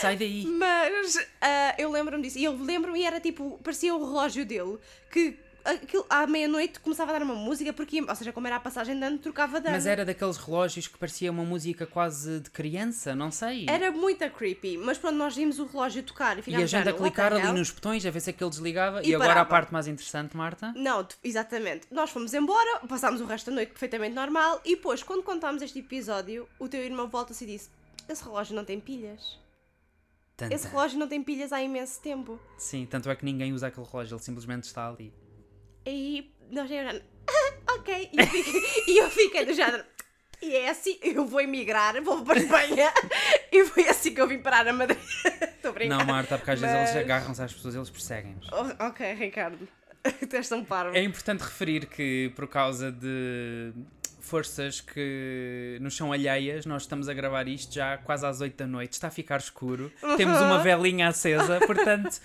sai 0.00 0.16
daí. 0.16 0.44
Mas 0.46 1.16
ah, 1.40 1.74
eu 1.78 1.90
lembro-me 1.90 2.22
disso. 2.22 2.38
E 2.38 2.44
eu 2.44 2.56
lembro-me 2.56 3.00
e 3.00 3.04
era 3.04 3.20
tipo, 3.20 3.58
parecia 3.62 3.94
o 3.94 3.98
relógio 3.98 4.44
dele 4.44 4.78
que 5.10 5.38
aquilo, 5.64 6.04
à 6.08 6.26
meia-noite 6.26 6.80
começava 6.80 7.10
a 7.10 7.18
dar 7.18 7.24
uma 7.24 7.34
música, 7.34 7.72
porque, 7.72 8.00
ou 8.00 8.14
seja, 8.14 8.32
como 8.32 8.46
era 8.46 8.56
a 8.56 8.60
passagem 8.60 8.98
de 8.98 9.04
ano, 9.04 9.18
trocava 9.18 9.60
de 9.60 9.66
ano. 9.66 9.76
Mas 9.76 9.86
era 9.86 10.04
daqueles 10.04 10.36
relógios 10.36 10.86
que 10.88 10.98
parecia 10.98 11.30
uma 11.30 11.44
música 11.44 11.86
quase 11.86 12.40
de 12.40 12.50
criança, 12.50 13.14
não 13.14 13.30
sei. 13.30 13.66
Era 13.68 13.90
muito 13.90 14.28
creepy, 14.30 14.76
mas 14.78 14.98
pronto, 14.98 15.16
nós 15.16 15.34
vimos 15.34 15.58
o 15.58 15.66
relógio 15.66 16.02
tocar 16.02 16.36
e 16.36 16.40
E 16.40 16.42
ficámos 16.42 16.64
a 16.74 16.78
gente 16.78 16.88
a 16.88 16.92
clicar 16.92 17.32
ali 17.32 17.52
nos 17.52 17.70
botões 17.70 18.04
a 18.04 18.10
ver 18.10 18.20
se 18.20 18.30
aquele 18.30 18.50
desligava. 18.50 19.02
E, 19.02 19.10
E 19.10 19.14
agora 19.14 19.40
a 19.40 19.44
parte 19.44 19.72
mais 19.72 19.86
interessante, 19.86 20.36
Marta. 20.36 20.72
Não, 20.76 21.06
exatamente. 21.22 21.86
Nós 21.90 22.10
fomos 22.10 22.32
embora, 22.34 22.80
passámos 22.88 23.20
o 23.20 23.24
resto 23.26 23.50
da 23.50 23.56
noite 23.56 23.70
perfeitamente 23.70 24.14
normal 24.14 24.60
e 24.64 24.76
depois, 24.76 25.02
quando 25.02 25.22
contámos 25.22 25.62
este 25.62 25.78
episódio, 25.78 26.48
o 26.58 26.68
teu 26.68 26.82
irmão 26.82 27.08
volta-se 27.08 27.44
e 27.44 27.46
disse: 27.46 27.70
Esse 28.08 28.22
relógio 28.24 28.54
não 28.54 28.64
tem 28.64 28.78
pilhas. 28.80 29.38
Tanta. 30.36 30.54
Esse 30.54 30.68
relógio 30.68 30.98
não 30.98 31.06
tem 31.06 31.22
pilhas 31.22 31.52
há 31.52 31.62
imenso 31.62 32.00
tempo. 32.00 32.40
Sim, 32.56 32.86
tanto 32.86 33.10
é 33.10 33.14
que 33.14 33.24
ninguém 33.24 33.52
usa 33.52 33.66
aquele 33.66 33.86
relógio, 33.86 34.14
ele 34.14 34.22
simplesmente 34.22 34.64
está 34.64 34.88
ali. 34.88 35.12
E 35.86 36.32
nós 36.50 36.68
chegamos, 36.68 37.02
ah, 37.28 37.72
ok. 37.74 38.10
E 38.12 38.18
eu 38.18 38.26
fiquei, 38.26 38.62
e 38.94 38.98
eu 38.98 39.10
fiquei 39.10 39.44
do 39.46 39.54
género. 39.54 39.84
E 40.42 40.56
é 40.56 40.70
assim, 40.70 40.98
eu 41.02 41.26
vou 41.26 41.40
emigrar, 41.40 42.00
vou 42.02 42.24
para 42.24 42.38
a 42.38 42.42
Espanha 42.42 42.90
e 43.52 43.64
foi 43.66 43.86
assim 43.88 44.14
que 44.14 44.20
eu 44.20 44.26
vim 44.26 44.38
parar 44.38 44.66
a 44.66 44.72
Madrid. 44.72 44.98
Estou 45.56 45.70
a 45.70 45.74
brincar. 45.74 45.98
Não, 45.98 46.06
Marta, 46.06 46.38
porque 46.38 46.50
às 46.52 46.60
vezes 46.60 46.74
eles 46.76 46.88
Mas- 46.94 46.96
agarram-se 47.04 47.42
às 47.42 47.52
pessoas, 47.52 47.74
eles 47.74 47.90
perseguem-nos. 47.90 48.48
Oh, 48.50 48.86
ok, 48.86 49.12
Ricardo. 49.14 49.68
Tu 50.30 50.34
és 50.36 50.48
tão 50.48 50.64
parvo. 50.64 50.96
É 50.96 51.02
importante 51.02 51.42
referir 51.42 51.84
que, 51.86 52.32
por 52.34 52.48
causa 52.48 52.90
de 52.90 53.70
forças 54.20 54.80
que 54.80 55.78
nos 55.80 55.96
são 55.96 56.12
alheias, 56.12 56.66
nós 56.66 56.82
estamos 56.82 57.08
a 57.08 57.14
gravar 57.14 57.48
isto 57.48 57.74
já 57.74 57.96
quase 57.98 58.24
às 58.26 58.40
8 58.40 58.56
da 58.56 58.66
noite, 58.66 58.92
está 58.92 59.08
a 59.08 59.10
ficar 59.10 59.38
escuro, 59.38 59.90
temos 60.16 60.40
uma 60.40 60.58
velinha 60.62 61.08
acesa, 61.08 61.58
portanto, 61.66 62.20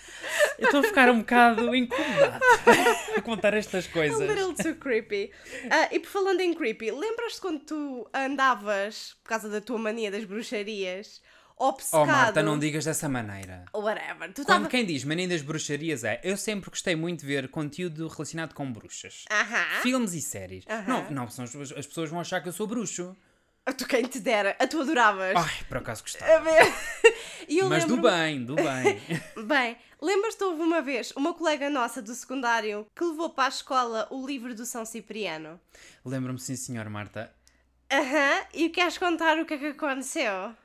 eu 0.60 0.66
estou 0.66 0.80
a 0.82 0.84
ficar 0.84 1.10
um 1.10 1.20
bocado 1.20 1.76
incomodado 1.76 2.40
a 3.18 3.22
contar 3.22 3.54
estas 3.54 3.88
A 3.88 3.92
coisas. 3.92 4.20
little 4.30 4.54
too 4.54 4.76
creepy. 4.76 5.32
Ah, 5.70 5.90
e 5.92 6.00
por 6.00 6.10
falando 6.10 6.42
em 6.42 6.54
creepy, 6.54 6.92
lembras-te 6.92 7.42
quando 7.42 7.60
tu 7.60 8.08
andavas, 8.14 9.16
por 9.24 9.30
causa 9.30 9.50
da 9.50 9.62
tua 9.62 9.78
mania 9.78 10.12
das 10.12 10.24
bruxarias, 10.26 11.22
obcecado... 11.58 12.04
Oh, 12.04 12.06
Marta, 12.06 12.44
não 12.44 12.58
digas 12.60 12.86
dessa 12.86 13.08
maneira. 13.08 13.66
Whatever. 13.74 14.34
Tu 14.34 14.44
Quando 14.44 14.48
tava... 14.48 14.70
quem 14.70 14.86
diz 14.86 15.04
mania 15.04 15.28
das 15.28 15.42
bruxarias 15.42 16.04
é, 16.04 16.20
eu 16.24 16.38
sempre 16.38 16.70
gostei 16.70 16.96
muito 16.96 17.22
de 17.22 17.28
ver 17.28 17.50
conteúdo 17.50 18.08
relacionado 18.08 18.54
com 18.54 18.72
bruxas. 18.72 19.26
Aham. 19.32 19.82
Filmes 19.82 20.14
e 20.14 20.22
séries. 20.22 20.66
Aham. 20.70 20.88
Não, 20.88 21.12
não, 21.12 21.30
senão 21.30 21.46
as, 21.46 21.72
as 21.72 21.88
pessoas 21.88 22.10
vão 22.10 22.20
achar 22.20 22.42
que 22.42 22.50
eu 22.50 22.54
sou 22.54 22.68
bruxo. 22.68 23.16
A 23.66 23.74
tu 23.74 23.88
quem 23.88 24.04
te 24.04 24.20
dera. 24.20 24.56
A 24.60 24.68
tu 24.68 24.80
adoravas. 24.80 25.36
Ai, 25.36 25.66
por 25.68 25.78
acaso 25.78 26.04
gostava. 26.04 26.32
A 26.32 26.40
ver... 26.40 26.74
Eu 27.48 27.70
Mas 27.70 27.86
do 27.86 27.98
bem, 27.98 28.44
do 28.44 28.56
bem. 28.56 29.02
Bem, 29.46 29.78
lembras-te 30.02 30.44
houve 30.44 30.62
uma 30.64 30.82
vez 30.82 31.12
uma 31.16 31.34
colega 31.34 31.70
nossa 31.70 32.02
do 32.02 32.14
secundário 32.16 32.88
que 32.96 33.04
levou 33.04 33.30
para 33.30 33.46
a 33.46 33.50
escola 33.50 34.08
o 34.10 34.26
livro 34.26 34.56
do 34.56 34.66
São 34.66 34.84
Cipriano? 34.84 35.60
Lembro-me, 36.04 36.40
sim, 36.40 36.56
senhor 36.56 36.90
Marta. 36.90 37.32
Aham. 37.92 38.46
E 38.54 38.70
queres 38.70 38.98
contar 38.98 39.38
o 39.38 39.46
que 39.46 39.54
é 39.54 39.58
que 39.58 39.68
aconteceu? 39.68 40.56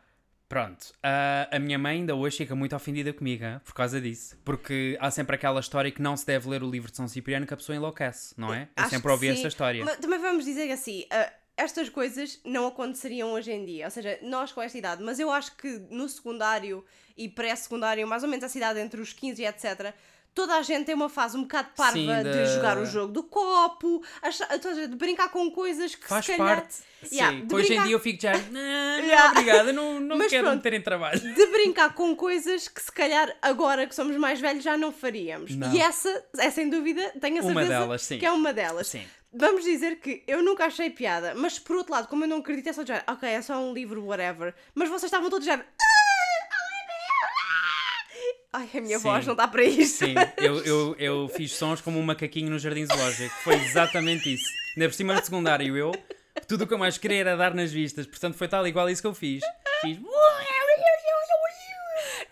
Pronto, 0.50 0.92
a, 1.00 1.48
a 1.52 1.60
minha 1.60 1.78
mãe 1.78 1.98
ainda 1.98 2.12
hoje 2.12 2.38
fica 2.38 2.56
muito 2.56 2.74
ofendida 2.74 3.12
comigo 3.12 3.44
hein, 3.44 3.60
por 3.64 3.72
causa 3.72 4.00
disso. 4.00 4.36
Porque 4.44 4.98
há 5.00 5.08
sempre 5.08 5.36
aquela 5.36 5.60
história 5.60 5.92
que 5.92 6.02
não 6.02 6.16
se 6.16 6.26
deve 6.26 6.48
ler 6.48 6.64
o 6.64 6.68
livro 6.68 6.90
de 6.90 6.96
São 6.96 7.06
Cipriano 7.06 7.46
que 7.46 7.54
a 7.54 7.56
pessoa 7.56 7.76
enlouquece, 7.76 8.34
não 8.36 8.52
é? 8.52 8.62
Eu 8.76 8.82
Acho 8.82 8.90
sempre 8.90 9.12
ouvi 9.12 9.28
essa 9.28 9.46
história. 9.46 9.84
Mas 9.84 9.98
também 9.98 10.18
vamos 10.18 10.44
dizer 10.44 10.68
assim, 10.72 11.06
ah, 11.08 11.32
estas 11.56 11.88
coisas 11.88 12.40
não 12.44 12.66
aconteceriam 12.66 13.30
hoje 13.30 13.52
em 13.52 13.64
dia. 13.64 13.84
Ou 13.84 13.92
seja, 13.92 14.18
nós 14.22 14.50
com 14.50 14.60
esta 14.60 14.76
idade. 14.76 15.04
Mas 15.04 15.20
eu 15.20 15.30
acho 15.30 15.56
que 15.56 15.68
no 15.88 16.08
secundário 16.08 16.84
e 17.16 17.28
pré-secundário, 17.28 18.04
mais 18.08 18.24
ou 18.24 18.28
menos 18.28 18.44
essa 18.44 18.58
idade 18.58 18.80
entre 18.80 19.00
os 19.00 19.12
15 19.12 19.40
e 19.40 19.46
etc., 19.46 19.94
toda 20.34 20.54
a 20.56 20.62
gente 20.62 20.86
tem 20.86 20.94
uma 20.94 21.08
fase 21.08 21.36
um 21.36 21.42
bocado 21.42 21.68
parva 21.76 21.92
Sim, 21.98 22.06
de 22.06 22.22
da- 22.24 22.44
jogar 22.46 22.78
o 22.78 22.86
jogo 22.86 23.12
do 23.12 23.22
copo, 23.22 24.02
achar, 24.22 24.46
de 24.58 24.94
brincar 24.96 25.28
com 25.30 25.50
coisas 25.50 25.94
que 25.94 26.06
Faz 26.06 26.24
se 26.26 26.36
calhar... 26.36 26.56
parte. 26.60 26.74
Sim, 26.74 27.16
Yeah, 27.16 27.40
de 27.46 27.54
hoje 27.54 27.64
em 27.64 27.68
brincar- 27.68 27.84
dia 27.86 27.94
eu 27.94 28.00
fico 28.00 28.20
já. 28.22 28.32
Não, 28.36 28.52
não 28.52 28.60
Yeah. 29.08 29.30
obrigada, 29.30 29.72
não, 29.72 29.98
não 30.00 30.18
Mas 30.18 30.28
quero 30.28 30.44
pronto. 30.44 30.56
meter 30.56 30.74
em 30.74 30.82
trabalho. 30.82 31.18
de 31.18 31.46
brincar 31.46 31.94
com 31.94 32.14
coisas 32.14 32.68
que 32.68 32.80
se 32.82 32.92
calhar 32.92 33.34
agora 33.40 33.86
que 33.86 33.94
somos 33.94 34.14
mais 34.18 34.38
velhos 34.38 34.62
já 34.62 34.76
não 34.76 34.92
faríamos. 34.92 35.56
Não. 35.56 35.72
E 35.74 35.80
essa 35.80 36.24
é 36.38 36.50
sem 36.50 36.68
dúvida, 36.68 37.02
tenho 37.20 37.38
a 37.38 37.40
Uma 37.42 37.54
certeza 37.54 37.68
delas, 37.80 38.02
sim. 38.02 38.18
que 38.18 38.26
é 38.26 38.30
uma 38.30 38.52
delas. 38.52 38.86
Sim. 38.88 39.02
Vamos 39.32 39.64
dizer 39.64 39.96
que 40.00 40.22
eu 40.26 40.42
nunca 40.42 40.66
achei 40.66 40.90
piada, 40.90 41.34
mas 41.36 41.58
por 41.58 41.76
outro 41.76 41.92
lado, 41.92 42.08
como 42.08 42.24
eu 42.24 42.28
não 42.28 42.38
acredito, 42.38 42.68
é 42.68 42.72
só 42.72 42.82
de 42.82 42.88
género, 42.88 43.04
ok, 43.08 43.28
é 43.28 43.40
só 43.40 43.56
um 43.58 43.72
livro, 43.72 44.04
whatever. 44.04 44.52
Mas 44.74 44.88
vocês 44.88 45.04
estavam 45.04 45.30
todos 45.30 45.44
de 45.46 45.50
género. 45.52 45.66
"Ah, 48.52 48.58
Ai, 48.58 48.68
a 48.74 48.80
minha 48.80 48.98
Sim. 48.98 49.04
voz 49.04 49.26
não 49.26 49.32
está 49.34 49.46
para 49.48 49.62
isto. 49.64 50.04
Sim, 50.04 50.14
eu, 50.38 50.64
eu, 50.64 50.96
eu 50.98 51.28
fiz 51.28 51.52
sons 51.54 51.80
como 51.80 51.98
um 51.98 52.02
macaquinho 52.02 52.50
no 52.50 52.58
jardim 52.58 52.84
zoológico. 52.86 53.34
Foi 53.42 53.54
exatamente 53.54 54.34
isso. 54.34 54.44
Ainda 54.76 54.88
por 54.88 54.94
cima 54.94 55.14
de 55.14 55.24
secundário, 55.24 55.76
eu. 55.76 55.92
Tudo 56.48 56.64
o 56.64 56.66
que 56.66 56.74
eu 56.74 56.78
mais 56.78 56.98
queria 56.98 57.18
era 57.20 57.36
dar 57.36 57.54
nas 57.54 57.72
vistas. 57.72 58.06
Portanto, 58.06 58.34
foi 58.36 58.48
tal 58.48 58.66
igual 58.66 58.88
isso 58.90 59.02
que 59.02 59.08
eu 59.08 59.14
fiz. 59.14 59.42
Fiz. 59.80 59.98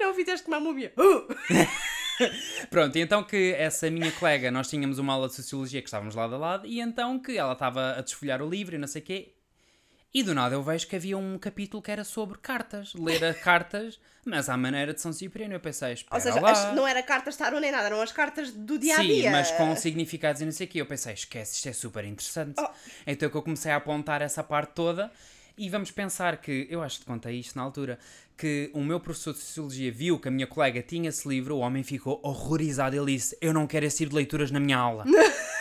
Não 0.00 0.14
fizeste 0.14 0.44
como 0.44 0.56
a 0.56 0.60
múmia. 0.60 0.92
Pronto, 2.70 2.96
e 2.96 3.00
então 3.00 3.22
que 3.22 3.54
essa 3.56 3.90
minha 3.90 4.10
colega, 4.12 4.50
nós 4.50 4.68
tínhamos 4.68 4.98
uma 4.98 5.12
aula 5.12 5.28
de 5.28 5.34
sociologia 5.34 5.80
que 5.80 5.88
estávamos 5.88 6.14
lado 6.14 6.34
a 6.34 6.38
lado, 6.38 6.66
e 6.66 6.80
então 6.80 7.18
que 7.18 7.36
ela 7.36 7.52
estava 7.52 7.92
a 7.96 8.00
desfolhar 8.00 8.42
o 8.42 8.48
livro 8.48 8.74
e 8.74 8.78
não 8.78 8.88
sei 8.88 9.02
o 9.02 9.04
quê, 9.04 9.32
e 10.12 10.22
do 10.22 10.34
nada 10.34 10.54
eu 10.54 10.62
vejo 10.62 10.86
que 10.86 10.96
havia 10.96 11.18
um 11.18 11.38
capítulo 11.38 11.82
que 11.82 11.90
era 11.90 12.02
sobre 12.02 12.38
cartas, 12.38 12.94
ler 12.94 13.22
a 13.24 13.34
cartas, 13.34 14.00
mas 14.24 14.48
à 14.48 14.56
maneira 14.56 14.94
de 14.94 15.00
São 15.00 15.12
Cipriano. 15.12 15.54
Eu 15.54 15.60
pensei, 15.60 15.92
espera 15.92 16.16
Ou 16.16 16.20
seja, 16.20 16.46
as- 16.46 16.74
não 16.74 16.86
era 16.86 17.02
cartas 17.02 17.36
tarot 17.36 17.60
nem 17.60 17.70
nada, 17.70 17.86
eram 17.86 18.00
as 18.00 18.12
cartas 18.12 18.50
do 18.52 18.78
dia 18.78 18.96
a 18.96 19.02
dia. 19.02 19.24
Sim, 19.24 19.30
mas 19.30 19.50
com 19.52 19.74
significados 19.76 20.40
e 20.40 20.44
não 20.44 20.52
sei 20.52 20.66
o 20.66 20.70
quê. 20.70 20.80
Eu 20.80 20.86
pensei, 20.86 21.12
esquece, 21.12 21.54
isto 21.56 21.68
é 21.68 21.72
super 21.72 22.04
interessante. 22.04 22.54
Oh. 22.58 22.68
Então 23.06 23.28
que 23.28 23.36
eu 23.36 23.42
comecei 23.42 23.70
a 23.70 23.76
apontar 23.76 24.22
essa 24.22 24.42
parte 24.42 24.72
toda 24.74 25.10
e 25.56 25.68
vamos 25.68 25.90
pensar 25.90 26.36
que, 26.38 26.66
eu 26.70 26.82
acho 26.82 26.98
que 26.98 27.04
te 27.04 27.06
contei 27.06 27.38
isto 27.40 27.56
na 27.56 27.62
altura, 27.62 27.98
que 28.36 28.70
o 28.72 28.80
meu 28.80 29.00
professor 29.00 29.32
de 29.32 29.40
Sociologia 29.40 29.90
viu 29.90 30.18
que 30.18 30.28
a 30.28 30.30
minha 30.30 30.46
colega 30.46 30.80
tinha 30.80 31.08
esse 31.08 31.28
livro, 31.28 31.56
o 31.56 31.58
homem 31.58 31.82
ficou 31.82 32.20
horrorizado. 32.22 32.94
Ele 32.96 33.14
disse, 33.16 33.36
eu 33.40 33.52
não 33.52 33.66
quero 33.66 33.84
esse 33.84 33.98
tipo 33.98 34.10
de 34.10 34.16
leituras 34.16 34.50
na 34.52 34.60
minha 34.60 34.78
aula. 34.78 35.04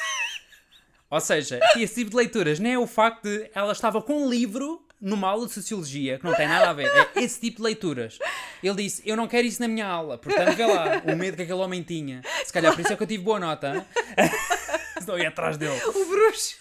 Ou 1.10 1.20
seja, 1.22 1.60
esse 1.78 1.95
tipo 1.95 2.12
de 2.12 2.18
leituras 2.18 2.60
nem 2.60 2.74
é 2.74 2.80
o 2.80 2.88
facto 2.88 3.24
de 3.24 3.49
ela 3.53 3.72
estava 3.72 4.01
com 4.01 4.26
um 4.26 4.30
livro 4.30 4.86
numa 4.99 5.30
aula 5.30 5.45
de 5.45 5.53
Sociologia, 5.53 6.18
que 6.18 6.26
não 6.26 6.34
tem 6.34 6.47
nada 6.47 6.70
a 6.70 6.74
ver. 6.74 6.88
É 7.16 7.24
esse 7.24 7.39
tipo 7.39 7.58
de 7.58 7.64
leituras. 7.64 8.20
Ele 8.62 8.84
disse: 8.84 9.01
Eu 9.05 9.16
não 9.16 9.28
quero 9.28 9.47
isso 9.47 9.62
na 9.62 9.68
minha 9.68 9.86
aula. 9.88 10.18
Portanto, 10.18 10.55
vê 10.55 10.66
lá 10.66 11.01
o 11.05 11.16
medo 11.16 11.38
que 11.38 11.43
aquele 11.43 11.60
homem 11.60 11.82
tinha. 11.82 12.22
Se 12.43 12.51
calhar 12.51 12.74
por 12.74 12.82
isso 12.82 12.93
é 12.93 12.95
que 12.95 13.03
eu 13.03 13.08
tive 13.08 13.24
boa 13.24 13.39
nota. 13.39 13.86
Estou 14.99 15.18
ia 15.18 15.30
atrás 15.30 15.58
dele. 15.58 15.80
O 15.86 16.05
bruxo. 16.05 16.55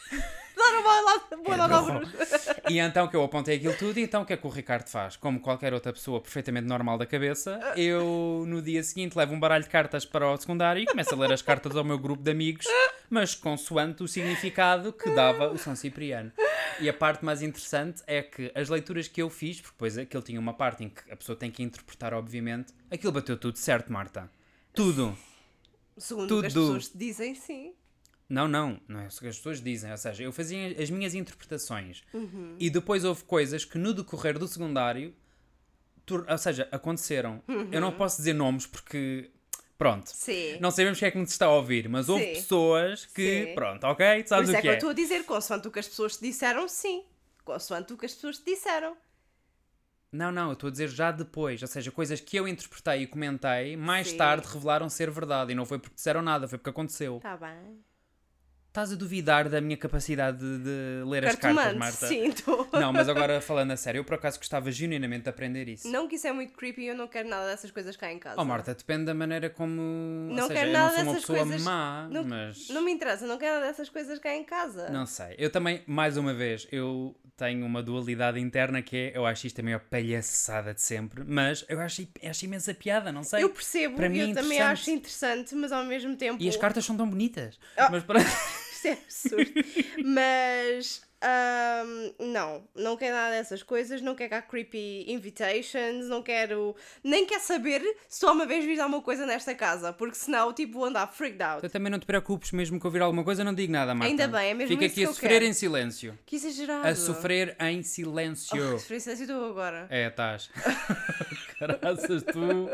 Dar 0.72 0.78
uma 0.80 1.00
lá- 1.00 1.22
boa 1.44 1.56
nota 1.56 1.74
ao 1.76 1.84
bruxo. 1.84 2.16
E 2.68 2.78
então 2.78 3.06
que 3.08 3.14
eu 3.16 3.22
apontei 3.22 3.56
aquilo 3.56 3.74
tudo, 3.76 3.98
e 3.98 4.02
então 4.02 4.22
o 4.22 4.26
que 4.26 4.32
é 4.32 4.36
que 4.36 4.46
o 4.46 4.50
Ricardo 4.50 4.88
faz? 4.88 5.16
Como 5.16 5.38
qualquer 5.40 5.72
outra 5.72 5.92
pessoa 5.92 6.20
perfeitamente 6.20 6.66
normal 6.66 6.98
da 6.98 7.06
cabeça, 7.06 7.60
eu 7.76 8.44
no 8.46 8.60
dia 8.60 8.82
seguinte 8.82 9.16
levo 9.16 9.34
um 9.34 9.40
baralho 9.40 9.62
de 9.64 9.70
cartas 9.70 10.04
para 10.04 10.28
o 10.30 10.36
secundário 10.36 10.82
e 10.82 10.86
começo 10.86 11.14
a 11.14 11.18
ler 11.18 11.32
as 11.32 11.42
cartas 11.42 11.76
ao 11.76 11.84
meu 11.84 11.98
grupo 11.98 12.22
de 12.22 12.30
amigos, 12.30 12.66
mas 13.08 13.34
consoante 13.34 14.02
o 14.02 14.08
significado 14.08 14.92
que 14.92 15.10
dava 15.10 15.48
o 15.52 15.58
São 15.58 15.76
Cipriano. 15.76 16.32
E 16.80 16.88
a 16.88 16.92
parte 16.92 17.24
mais 17.24 17.40
interessante 17.42 18.02
é 18.06 18.20
que 18.22 18.50
as 18.54 18.68
leituras 18.68 19.08
que 19.08 19.22
eu 19.22 19.30
fiz, 19.30 19.60
porque 19.60 19.72
depois 19.74 19.96
aquilo 19.96 20.22
tinha 20.22 20.38
uma 20.40 20.52
parte 20.52 20.84
em 20.84 20.88
que 20.90 21.00
a 21.10 21.16
pessoa 21.16 21.36
tem 21.36 21.50
que 21.50 21.62
interpretar, 21.62 22.12
obviamente, 22.12 22.72
aquilo 22.90 23.12
bateu 23.12 23.36
tudo 23.36 23.56
certo, 23.56 23.92
Marta. 23.92 24.30
Tudo. 24.74 25.16
Segundo 25.96 26.36
o 26.36 26.40
que 26.42 26.46
as 26.48 26.52
Tudo. 26.52 26.66
pessoas 26.66 26.88
te 26.88 26.98
dizem, 26.98 27.34
sim. 27.34 27.72
Não, 28.29 28.49
não, 28.49 28.81
não 28.89 29.01
é 29.01 29.07
isso 29.07 29.20
que 29.20 29.29
as 29.29 29.37
pessoas 29.37 29.61
dizem. 29.62 29.91
Ou 29.91 29.97
seja, 29.97 30.22
eu 30.22 30.33
fazia 30.33 30.81
as 30.83 30.91
minhas 30.91 31.14
interpretações 31.14 32.03
Uhum. 32.12 32.57
e 32.59 32.68
depois 32.68 33.05
houve 33.05 33.22
coisas 33.24 33.64
que 33.64 33.79
no 33.79 33.95
decorrer 33.95 34.39
do 34.39 34.49
secundário, 34.49 35.14
ou 36.29 36.39
seja, 36.39 36.68
aconteceram. 36.72 37.43
Eu 37.70 37.81
não 37.81 37.93
posso 37.93 38.16
dizer 38.18 38.33
nomes 38.33 38.66
porque, 38.66 39.31
pronto, 39.79 40.09
Uhum. 40.09 40.14
Sim. 40.14 40.59
não 40.61 40.70
sabemos 40.70 40.99
quem 40.99 41.09
é 41.09 41.11
que 41.11 41.18
nos 41.18 41.31
está 41.31 41.47
a 41.47 41.53
ouvir, 41.55 41.89
mas 41.89 42.09
houve 42.09 42.24
Sim. 42.24 42.33
pessoas 42.35 43.07
que, 43.07 43.47
Sim. 43.47 43.55
pronto, 43.55 43.85
ok, 43.85 44.16
tu 44.18 44.22
Por 44.24 44.29
sabes 44.29 44.49
isso 44.49 44.57
o 44.57 44.59
é 44.59 44.61
que 44.61 44.62
que 44.62 44.68
eu 44.68 44.72
é. 44.72 44.77
estou 44.77 44.91
a 44.91 44.95
dizer, 44.95 45.24
consoante 45.24 45.68
o 45.68 45.70
que 45.70 45.79
as 45.79 45.89
pessoas 45.89 46.16
te 46.16 46.22
disseram, 46.22 46.68
sim. 46.68 47.05
Consoante 47.45 47.93
o 47.93 47.97
que 47.97 48.07
as 48.07 48.12
pessoas 48.14 48.39
te 48.39 48.45
disseram. 48.45 48.97
Não, 50.11 50.33
não, 50.33 50.47
eu 50.49 50.53
estou 50.55 50.68
a 50.68 50.70
dizer 50.70 50.89
já 50.89 51.11
depois, 51.12 51.61
ou 51.62 51.68
seja, 51.68 51.91
coisas 51.91 52.20
que 52.20 52.37
eu 52.37 52.49
interpretei 52.49 53.03
e 53.03 53.07
comentei, 53.07 53.77
mais 53.77 54.11
Sim. 54.11 54.16
tarde 54.16 54.47
revelaram 54.49 54.89
ser 54.89 55.11
verdade 55.11 55.53
e 55.53 55.55
não 55.55 55.66
foi 55.66 55.79
porque 55.79 55.95
disseram 55.95 56.22
nada, 56.22 56.49
foi 56.49 56.59
porque 56.59 56.70
aconteceu. 56.70 57.18
Está 57.18 57.37
bem. 57.37 57.85
Estás 58.77 58.93
a 58.93 58.95
duvidar 58.95 59.49
da 59.49 59.59
minha 59.59 59.79
capacidade 59.79 60.37
de, 60.37 60.59
de 60.59 61.03
ler 61.07 61.24
as 61.24 61.35
cartas, 61.37 61.77
Marta? 61.79 62.07
sim, 62.09 62.27
estou. 62.27 62.68
Não, 62.74 62.93
mas 62.93 63.09
agora 63.09 63.41
falando 63.41 63.70
a 63.70 63.77
sério, 63.77 64.01
eu 64.01 64.05
por 64.05 64.16
acaso 64.16 64.37
gostava 64.37 64.70
genuinamente 64.70 65.22
de 65.22 65.31
aprender 65.31 65.66
isso. 65.66 65.91
Não 65.91 66.07
que 66.07 66.16
isso 66.16 66.27
é 66.27 66.33
muito 66.35 66.53
creepy 66.53 66.83
e 66.83 66.89
eu 66.89 66.95
não 66.95 67.09
quero 67.09 67.27
nada 67.27 67.47
dessas 67.47 67.70
coisas 67.70 67.97
cá 67.97 68.12
em 68.12 68.18
casa. 68.18 68.39
Oh 68.39 68.45
Marta, 68.45 68.74
depende 68.74 69.07
da 69.07 69.14
maneira 69.14 69.49
como. 69.49 69.81
Não 69.81 70.43
ou 70.43 70.49
seja, 70.49 70.53
quero 70.53 70.68
eu 70.68 70.72
nada 70.74 70.89
não 70.89 70.95
sou 70.97 71.05
uma 71.05 71.14
pessoa 71.14 71.39
coisas. 71.39 71.62
má, 71.62 72.07
não, 72.11 72.22
mas. 72.22 72.68
não 72.68 72.83
me 72.83 72.93
interessa, 72.93 73.27
não 73.27 73.39
quero 73.39 73.55
nada 73.55 73.66
dessas 73.68 73.89
coisas 73.89 74.18
cá 74.18 74.35
em 74.35 74.45
casa. 74.45 74.91
Não 74.91 75.07
sei. 75.07 75.35
Eu 75.39 75.49
também, 75.49 75.83
mais 75.87 76.18
uma 76.18 76.35
vez, 76.35 76.68
eu 76.70 77.16
tenho 77.35 77.64
uma 77.64 77.83
dualidade 77.83 78.39
interna 78.39 78.83
que 78.83 78.95
é, 78.95 79.16
eu 79.16 79.24
acho 79.24 79.47
isto 79.47 79.59
a 79.59 79.64
maior 79.64 79.81
palhaçada 79.81 80.74
de 80.74 80.83
sempre, 80.83 81.24
mas 81.27 81.64
eu 81.66 81.81
acho, 81.81 82.07
acho 82.22 82.45
imensa 82.45 82.74
piada, 82.74 83.11
não 83.11 83.22
sei. 83.22 83.43
Eu 83.43 83.49
percebo, 83.49 83.97
Para 83.97 84.11
mim 84.11 84.18
eu 84.18 84.29
é 84.33 84.35
também 84.35 84.61
acho 84.61 84.91
interessante, 84.91 85.55
mas 85.55 85.72
ao 85.72 85.83
mesmo 85.83 86.14
tempo. 86.14 86.43
E 86.43 86.47
as 86.47 86.59
cartas 86.59 86.85
são 86.85 86.95
tão 86.95 87.09
bonitas. 87.09 87.59
Ah. 87.74 87.89
Mas 87.91 88.05
para... 88.05 88.20
É 88.89 88.93
absurdo. 88.93 89.53
Mas 90.05 91.03
ahm, 91.27 92.12
não, 92.20 92.64
não 92.74 92.97
quero 92.97 93.14
nada 93.16 93.31
dessas 93.33 93.62
coisas, 93.62 94.01
não 94.01 94.14
quero 94.14 94.31
cá 94.31 94.43
creepy 94.43 95.05
invitations, 95.09 96.09
não 96.09 96.22
quero. 96.22 96.77
Nem 97.03 97.27
quero 97.27 97.43
saber 97.43 97.81
se 98.09 98.20
só 98.20 98.33
uma 98.33 98.47
vez 98.47 98.64
vis 98.64 98.79
alguma 98.79 99.03
coisa 99.03 99.27
nesta 99.27 99.55
casa, 99.55 99.93
porque 99.93 100.14
senão 100.16 100.53
tipo 100.53 100.74
vou 100.74 100.85
andar 100.85 101.07
freaked 101.09 101.43
out. 101.43 101.61
Tu 101.61 101.70
também 101.70 101.91
não 101.91 101.99
te 101.99 102.07
preocupes, 102.07 102.53
mesmo 102.53 102.79
que 102.79 102.87
ouvir 102.87 103.03
alguma 103.03 103.24
coisa, 103.24 103.43
não 103.43 103.55
digo 103.55 103.72
nada, 103.72 103.95
Marta. 103.95 104.11
Ainda 104.11 104.29
bem, 104.29 104.51
é 104.51 104.55
mesmo 104.55 104.68
Fica 104.68 104.85
isso 104.87 104.93
aqui 104.95 105.05
que 105.05 105.11
a 105.11 105.12
sofrer 105.14 105.29
quero. 105.31 105.45
em 105.45 105.53
silêncio. 105.53 106.18
Que 106.24 106.37
exagerado. 106.37 106.87
A 106.87 106.95
sofrer 106.95 107.57
em 107.61 107.83
silêncio. 107.83 108.74
Oh, 108.74 108.79
sofrer 108.79 108.97
em 108.97 109.01
silêncio 109.01 109.22
estou 109.24 109.51
agora. 109.51 109.87
É, 109.91 110.07
estás. 110.07 110.51
Caraças, 111.59 112.22
tu. 112.22 112.68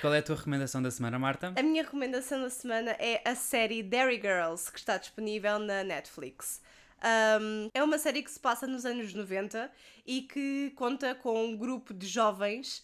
Qual 0.00 0.12
é 0.12 0.18
a 0.18 0.22
tua 0.22 0.36
recomendação 0.36 0.82
da 0.82 0.90
semana, 0.90 1.18
Marta? 1.18 1.52
A 1.56 1.62
minha 1.62 1.82
recomendação 1.84 2.40
da 2.40 2.50
semana 2.50 2.96
é 2.98 3.22
a 3.24 3.34
série 3.34 3.82
Dairy 3.82 4.20
Girls, 4.20 4.70
que 4.70 4.78
está 4.78 4.96
disponível 4.98 5.58
na 5.58 5.84
Netflix. 5.84 6.60
Um, 7.02 7.68
é 7.74 7.82
uma 7.82 7.98
série 7.98 8.22
que 8.22 8.30
se 8.30 8.38
passa 8.38 8.66
nos 8.66 8.84
anos 8.86 9.12
90 9.12 9.70
e 10.06 10.22
que 10.22 10.72
conta 10.76 11.14
com 11.14 11.46
um 11.46 11.56
grupo 11.56 11.92
de 11.92 12.06
jovens 12.06 12.82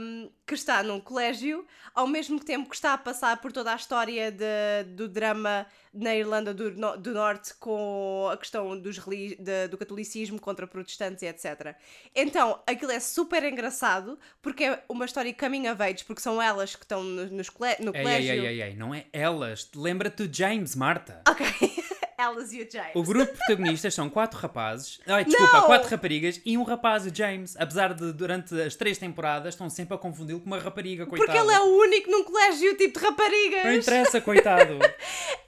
um, 0.00 0.28
que 0.44 0.54
está 0.54 0.82
num 0.82 0.98
colégio, 1.00 1.64
ao 1.94 2.06
mesmo 2.06 2.38
tempo 2.40 2.68
que 2.68 2.74
está 2.74 2.94
a 2.94 2.98
passar 2.98 3.40
por 3.40 3.52
toda 3.52 3.72
a 3.72 3.76
história 3.76 4.30
de- 4.32 4.84
do 4.96 5.08
drama 5.08 5.64
na 5.94 6.14
Irlanda 6.16 6.52
do, 6.52 6.72
no- 6.72 6.96
do 6.96 7.12
Norte 7.12 7.54
com 7.54 8.28
a 8.32 8.36
questão 8.36 8.76
dos, 8.78 8.96
de- 8.98 9.68
do 9.68 9.78
catolicismo 9.78 10.40
contra 10.40 10.66
protestantes 10.66 11.22
e 11.22 11.26
etc. 11.26 11.76
Então, 12.14 12.60
aquilo 12.66 12.90
é 12.90 12.98
super 12.98 13.44
engraçado 13.44 14.18
porque 14.42 14.64
é 14.64 14.82
uma 14.88 15.04
história 15.04 15.32
coming 15.32 15.68
of 15.68 15.80
age, 15.80 16.04
porque 16.04 16.20
são 16.20 16.42
elas 16.42 16.74
que 16.74 16.82
estão 16.82 17.02
no, 17.04 17.28
cole- 17.52 17.76
no 17.80 17.92
Ei, 17.94 17.98
ei, 17.98 18.02
colégio. 18.02 18.32
ei, 18.32 18.46
ei, 18.46 18.62
ei, 18.62 18.74
não 18.76 18.92
é 18.92 19.06
elas. 19.12 19.70
Lembra-te 19.76 20.26
do 20.26 20.36
James, 20.36 20.74
Marta. 20.74 21.22
Ok, 21.28 21.46
elas 22.18 22.52
e 22.52 22.62
o 22.62 22.68
James. 22.70 22.94
O 22.94 23.02
grupo 23.02 23.32
de 23.32 23.38
protagonistas 23.38 23.94
são 23.94 24.08
quatro 24.08 24.38
rapazes. 24.38 25.00
Ai, 25.06 25.24
desculpa, 25.24 25.58
Não! 25.58 25.66
quatro 25.66 25.88
raparigas 25.90 26.40
e 26.44 26.56
um 26.56 26.62
rapaz, 26.62 27.06
o 27.06 27.14
James. 27.14 27.56
Apesar 27.58 27.94
de, 27.94 28.12
durante 28.12 28.58
as 28.60 28.74
três 28.74 28.98
temporadas, 28.98 29.54
estão 29.54 29.68
sempre 29.68 29.94
a 29.94 29.98
confundi-lo 29.98 30.40
com 30.40 30.46
uma 30.46 30.58
rapariga, 30.58 31.06
coitado. 31.06 31.30
Porque 31.30 31.38
ele 31.38 31.52
é 31.54 31.60
o 31.60 31.78
único 31.78 32.10
num 32.10 32.24
colégio 32.24 32.76
tipo 32.76 32.98
de 32.98 33.04
raparigas. 33.04 33.64
Não 33.64 33.74
interessa, 33.74 34.20
coitado. 34.20 34.78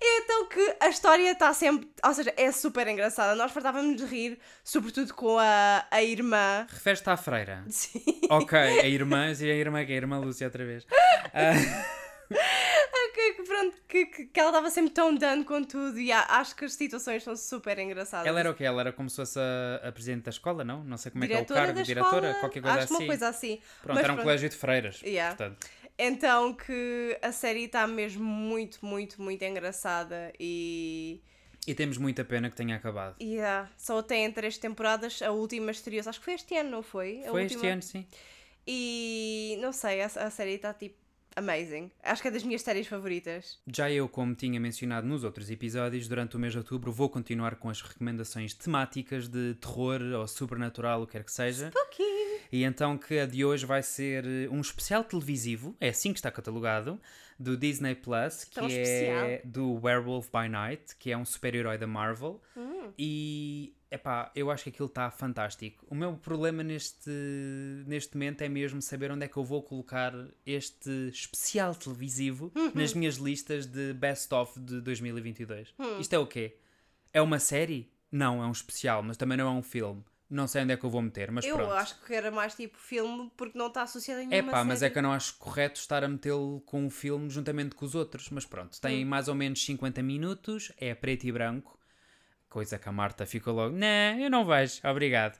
Então 0.00 0.46
que 0.46 0.76
a 0.80 0.88
história 0.88 1.30
está 1.32 1.52
sempre. 1.52 1.88
Ou 2.04 2.14
seja, 2.14 2.32
é 2.36 2.50
super 2.52 2.86
engraçada. 2.86 3.34
Nós 3.34 3.50
fartávamos 3.50 3.96
de 3.96 4.04
rir, 4.04 4.38
sobretudo 4.62 5.12
com 5.12 5.38
a, 5.38 5.84
a 5.90 6.02
irmã. 6.02 6.66
Referes-te 6.70 7.10
à 7.10 7.16
freira. 7.16 7.64
Sim. 7.68 8.02
Ok, 8.30 8.58
a 8.58 8.86
irmã, 8.86 9.32
e 9.32 9.50
a 9.50 9.54
irmã 9.54 9.84
que 9.84 9.92
é 9.92 9.94
a 9.94 9.98
irmã 9.98 10.18
Lúcia 10.18 10.46
outra 10.46 10.64
vez. 10.64 10.86
Ah, 11.34 11.52
Que, 13.18 13.42
pronto, 13.42 13.76
que, 13.88 14.06
que, 14.06 14.40
ela 14.40 14.50
estava 14.50 14.70
sempre 14.70 14.90
tão 14.92 15.14
dando 15.14 15.44
com 15.44 15.62
tudo 15.62 15.98
e 15.98 16.12
acho 16.12 16.54
que 16.54 16.64
as 16.64 16.72
situações 16.74 17.22
são 17.22 17.36
super 17.36 17.78
engraçadas. 17.78 18.26
ela 18.26 18.38
era 18.38 18.50
o 18.50 18.54
quê? 18.54 18.64
Ela 18.64 18.80
era 18.80 18.92
como 18.92 19.10
se 19.10 19.16
fosse 19.16 19.38
a, 19.38 19.88
a 19.88 19.92
presidente 19.92 20.24
da 20.24 20.30
escola, 20.30 20.64
não? 20.64 20.84
Não 20.84 20.96
sei 20.96 21.10
como 21.10 21.24
é 21.24 21.26
que 21.26 21.32
é 21.32 21.36
o 21.36 21.40
diretora 21.40 21.66
cargo, 21.66 21.82
diretora, 21.82 22.16
escola, 22.16 22.34
qualquer 22.40 22.62
coisa 22.62 22.76
acho 22.78 22.84
assim. 22.84 22.94
uma 22.94 23.06
coisa 23.06 23.28
assim. 23.28 23.60
Pronto, 23.82 23.96
Mas 23.96 24.04
era 24.04 24.12
um 24.12 24.16
colégio 24.18 24.48
de 24.48 24.56
freiras. 24.56 25.02
Yeah. 25.02 25.36
Portanto, 25.36 25.66
Então 25.98 26.54
que 26.54 27.18
a 27.20 27.32
série 27.32 27.64
está 27.64 27.86
mesmo 27.86 28.24
muito, 28.24 28.84
muito, 28.84 29.20
muito 29.20 29.44
engraçada 29.44 30.32
e. 30.38 31.20
e 31.66 31.74
temos 31.74 31.98
muita 31.98 32.24
pena 32.24 32.48
que 32.48 32.56
tenha 32.56 32.76
acabado. 32.76 33.16
yeah, 33.20 33.68
só 33.76 34.00
tem 34.00 34.30
três 34.30 34.56
temporadas, 34.58 35.20
a 35.22 35.32
última 35.32 35.72
estreou 35.72 36.04
acho 36.06 36.18
que 36.20 36.24
foi 36.24 36.34
este 36.34 36.56
ano, 36.56 36.70
não 36.70 36.82
foi? 36.82 37.24
A 37.24 37.30
Foi 37.30 37.44
este 37.44 37.56
última. 37.56 37.72
ano, 37.72 37.82
sim. 37.82 38.06
E 38.66 39.58
não 39.60 39.72
sei, 39.72 40.02
a, 40.02 40.06
a 40.06 40.30
série 40.30 40.52
está 40.54 40.72
tipo 40.72 41.07
amazing. 41.38 41.90
Acho 42.02 42.22
que 42.22 42.28
é 42.28 42.30
das 42.30 42.42
minhas 42.42 42.62
séries 42.62 42.86
favoritas. 42.86 43.58
Já 43.66 43.90
eu, 43.90 44.08
como 44.08 44.34
tinha 44.34 44.58
mencionado 44.60 45.06
nos 45.06 45.24
outros 45.24 45.50
episódios, 45.50 46.08
durante 46.08 46.36
o 46.36 46.38
mês 46.38 46.52
de 46.52 46.58
outubro 46.58 46.92
vou 46.92 47.08
continuar 47.08 47.56
com 47.56 47.68
as 47.70 47.80
recomendações 47.80 48.54
temáticas 48.54 49.28
de 49.28 49.54
terror 49.54 50.00
ou 50.02 50.26
sobrenatural, 50.28 51.02
o 51.02 51.06
que 51.06 51.12
quer 51.12 51.24
que 51.24 51.32
seja. 51.32 51.70
Ok. 51.74 52.04
E 52.50 52.64
então 52.64 52.96
que 52.96 53.18
a 53.18 53.26
de 53.26 53.44
hoje 53.44 53.66
vai 53.66 53.82
ser 53.82 54.24
eh, 54.24 54.48
um 54.50 54.60
especial 54.60 55.04
televisivo, 55.04 55.76
é 55.80 55.88
assim 55.90 56.12
que 56.12 56.18
está 56.18 56.30
catalogado, 56.30 57.00
do 57.38 57.56
Disney 57.56 57.94
Plus, 57.94 58.44
que 58.44 58.54
Tão 58.54 58.64
é 58.64 58.68
especial. 58.68 59.40
do 59.44 59.80
Werewolf 59.84 60.28
by 60.32 60.48
Night, 60.48 60.96
que 60.98 61.10
é 61.12 61.16
um 61.16 61.24
super-herói 61.24 61.78
da 61.78 61.86
Marvel. 61.86 62.40
E, 62.98 63.72
epá, 63.90 64.30
eu 64.34 64.50
acho 64.50 64.64
que 64.64 64.70
aquilo 64.70 64.88
está 64.88 65.10
fantástico. 65.10 65.86
O 65.88 65.94
meu 65.94 66.14
problema 66.16 66.62
neste, 66.62 67.10
neste 67.86 68.14
momento 68.16 68.42
é 68.42 68.48
mesmo 68.48 68.80
saber 68.82 69.10
onde 69.10 69.24
é 69.24 69.28
que 69.28 69.36
eu 69.36 69.44
vou 69.44 69.62
colocar 69.62 70.12
este 70.44 70.90
especial 71.08 71.74
televisivo 71.74 72.52
nas 72.74 72.92
minhas 72.94 73.16
listas 73.16 73.66
de 73.66 73.92
Best 73.94 74.32
of 74.34 74.58
de 74.60 74.80
2022. 74.80 75.74
Isto 76.00 76.12
é 76.14 76.18
o 76.18 76.26
quê? 76.26 76.56
É 77.12 77.20
uma 77.22 77.38
série? 77.38 77.90
Não, 78.10 78.42
é 78.42 78.46
um 78.46 78.52
especial, 78.52 79.02
mas 79.02 79.16
também 79.16 79.36
não 79.38 79.46
é 79.48 79.50
um 79.50 79.62
filme. 79.62 80.02
Não 80.30 80.46
sei 80.46 80.62
onde 80.62 80.74
é 80.74 80.76
que 80.76 80.84
eu 80.84 80.90
vou 80.90 81.00
meter, 81.00 81.30
mas 81.30 81.42
eu 81.46 81.56
pronto. 81.56 81.72
acho 81.72 82.02
que 82.04 82.12
era 82.12 82.30
mais 82.30 82.54
tipo 82.54 82.76
filme 82.76 83.30
porque 83.34 83.56
não 83.56 83.68
está 83.68 83.82
associado 83.84 84.20
a 84.20 84.24
nenhuma 84.26 84.52
pá, 84.52 84.62
mas 84.62 84.76
é 84.76 84.80
série. 84.80 84.92
que 84.92 84.98
eu 84.98 85.02
não 85.02 85.12
acho 85.12 85.34
correto 85.38 85.80
estar 85.80 86.04
a 86.04 86.08
metê-lo 86.08 86.60
com 86.66 86.86
o 86.86 86.90
filme 86.90 87.30
juntamente 87.30 87.74
com 87.74 87.86
os 87.86 87.94
outros. 87.94 88.28
Mas 88.28 88.44
pronto, 88.44 88.78
tem 88.78 89.06
Hum. 89.06 89.08
mais 89.08 89.28
ou 89.28 89.34
menos 89.34 89.64
50 89.64 90.02
minutos, 90.02 90.70
é 90.76 90.94
preto 90.94 91.24
e 91.24 91.32
branco. 91.32 91.77
Coisa 92.48 92.78
que 92.78 92.88
a 92.88 92.92
Marta 92.92 93.26
ficou 93.26 93.54
logo, 93.54 93.76
não, 93.76 94.18
eu 94.18 94.30
não 94.30 94.44
vejo, 94.44 94.80
obrigado. 94.84 95.38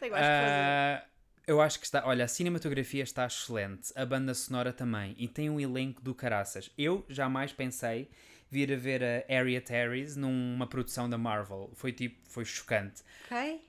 Mais. 0.00 0.12
Ah, 0.14 1.04
eu 1.46 1.60
acho 1.60 1.78
que 1.78 1.84
está, 1.84 2.06
olha, 2.06 2.24
a 2.24 2.28
cinematografia 2.28 3.02
está 3.02 3.26
excelente, 3.26 3.92
a 3.96 4.04
banda 4.06 4.34
sonora 4.34 4.72
também, 4.72 5.14
e 5.18 5.26
tem 5.26 5.50
um 5.50 5.58
elenco 5.58 6.02
do 6.02 6.14
caraças. 6.14 6.70
Eu 6.76 7.04
jamais 7.08 7.52
pensei 7.52 8.10
vir 8.50 8.72
a 8.72 8.76
ver 8.76 9.02
a 9.02 9.24
Harriet 9.28 9.70
Harris 9.70 10.16
numa 10.16 10.66
produção 10.66 11.08
da 11.08 11.16
Marvel. 11.16 11.70
Foi 11.74 11.92
tipo, 11.92 12.18
foi 12.28 12.44
chocante. 12.44 13.02
Ok? 13.24 13.62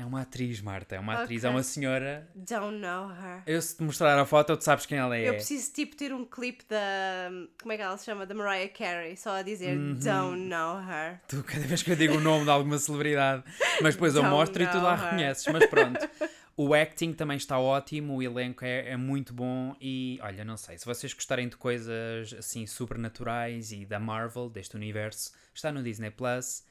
É 0.00 0.04
uma 0.04 0.20
atriz, 0.20 0.60
Marta, 0.60 0.94
é 0.94 1.00
uma 1.00 1.12
Ok. 1.14 1.24
atriz, 1.24 1.42
é 1.44 1.48
uma 1.48 1.62
senhora. 1.64 2.28
Don't 2.32 2.78
know 2.78 3.10
her. 3.10 3.42
Eu 3.44 3.60
se 3.60 3.76
te 3.76 3.82
mostrar 3.82 4.16
a 4.16 4.24
foto, 4.24 4.56
tu 4.56 4.62
sabes 4.62 4.86
quem 4.86 4.96
ela 4.96 5.16
é. 5.16 5.28
Eu 5.28 5.34
preciso 5.34 5.72
tipo 5.72 5.96
ter 5.96 6.12
um 6.14 6.24
clipe 6.24 6.64
da. 6.68 7.30
Como 7.60 7.72
é 7.72 7.76
que 7.76 7.82
ela 7.82 7.96
se 7.98 8.04
chama? 8.04 8.24
Da 8.24 8.32
Mariah 8.32 8.68
Carey, 8.72 9.16
só 9.16 9.32
a 9.36 9.42
dizer 9.42 9.76
Uhum. 9.76 9.94
Don't 9.98 10.40
know 10.42 10.78
her. 10.80 11.20
Tu, 11.26 11.42
cada 11.42 11.66
vez 11.66 11.82
que 11.82 11.90
eu 11.90 11.96
digo 11.96 12.14
o 12.16 12.20
nome 12.20 12.44
de 12.44 12.50
alguma 12.50 12.78
celebridade, 12.78 13.42
mas 13.82 13.94
depois 13.96 14.14
eu 14.14 14.22
mostro 14.22 14.62
e 14.62 14.68
tu 14.68 14.78
lá 14.78 14.94
her. 14.94 15.00
reconheces. 15.02 15.46
Mas 15.52 15.66
pronto. 15.66 16.08
O 16.56 16.74
acting 16.74 17.12
também 17.12 17.36
está 17.36 17.58
ótimo, 17.58 18.16
o 18.16 18.22
elenco 18.22 18.64
é, 18.64 18.90
é 18.90 18.96
muito 18.96 19.32
bom 19.32 19.76
e, 19.80 20.18
olha, 20.22 20.44
não 20.44 20.56
sei, 20.56 20.76
se 20.76 20.84
vocês 20.84 21.12
gostarem 21.12 21.48
de 21.48 21.56
coisas 21.56 22.34
assim 22.36 22.66
supernaturais 22.66 23.70
e 23.70 23.84
da 23.84 24.00
Marvel, 24.00 24.48
deste 24.50 24.74
universo, 24.74 25.32
está 25.54 25.70
no 25.70 25.82
Disney 25.84 26.10
Plus. 26.10 26.64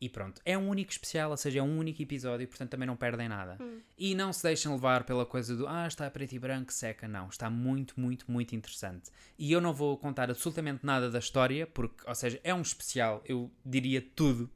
E 0.00 0.08
pronto, 0.08 0.40
é 0.44 0.56
um 0.56 0.68
único 0.68 0.92
especial, 0.92 1.30
ou 1.30 1.36
seja, 1.36 1.58
é 1.58 1.62
um 1.62 1.78
único 1.78 2.00
episódio, 2.00 2.46
portanto 2.46 2.70
também 2.70 2.86
não 2.86 2.96
perdem 2.96 3.28
nada. 3.28 3.56
Hum. 3.60 3.80
E 3.96 4.14
não 4.14 4.32
se 4.32 4.44
deixem 4.44 4.70
levar 4.70 5.02
pela 5.04 5.26
coisa 5.26 5.56
do 5.56 5.66
ah, 5.66 5.88
está 5.88 6.08
preto 6.08 6.34
e 6.34 6.38
branco, 6.38 6.72
seca, 6.72 7.08
não. 7.08 7.28
Está 7.28 7.50
muito, 7.50 7.98
muito, 7.98 8.30
muito 8.30 8.54
interessante. 8.54 9.10
E 9.36 9.50
eu 9.50 9.60
não 9.60 9.74
vou 9.74 9.96
contar 9.96 10.30
absolutamente 10.30 10.86
nada 10.86 11.10
da 11.10 11.18
história, 11.18 11.66
porque, 11.66 12.04
ou 12.06 12.14
seja, 12.14 12.40
é 12.44 12.54
um 12.54 12.62
especial, 12.62 13.22
eu 13.24 13.50
diria 13.64 14.00
tudo. 14.00 14.48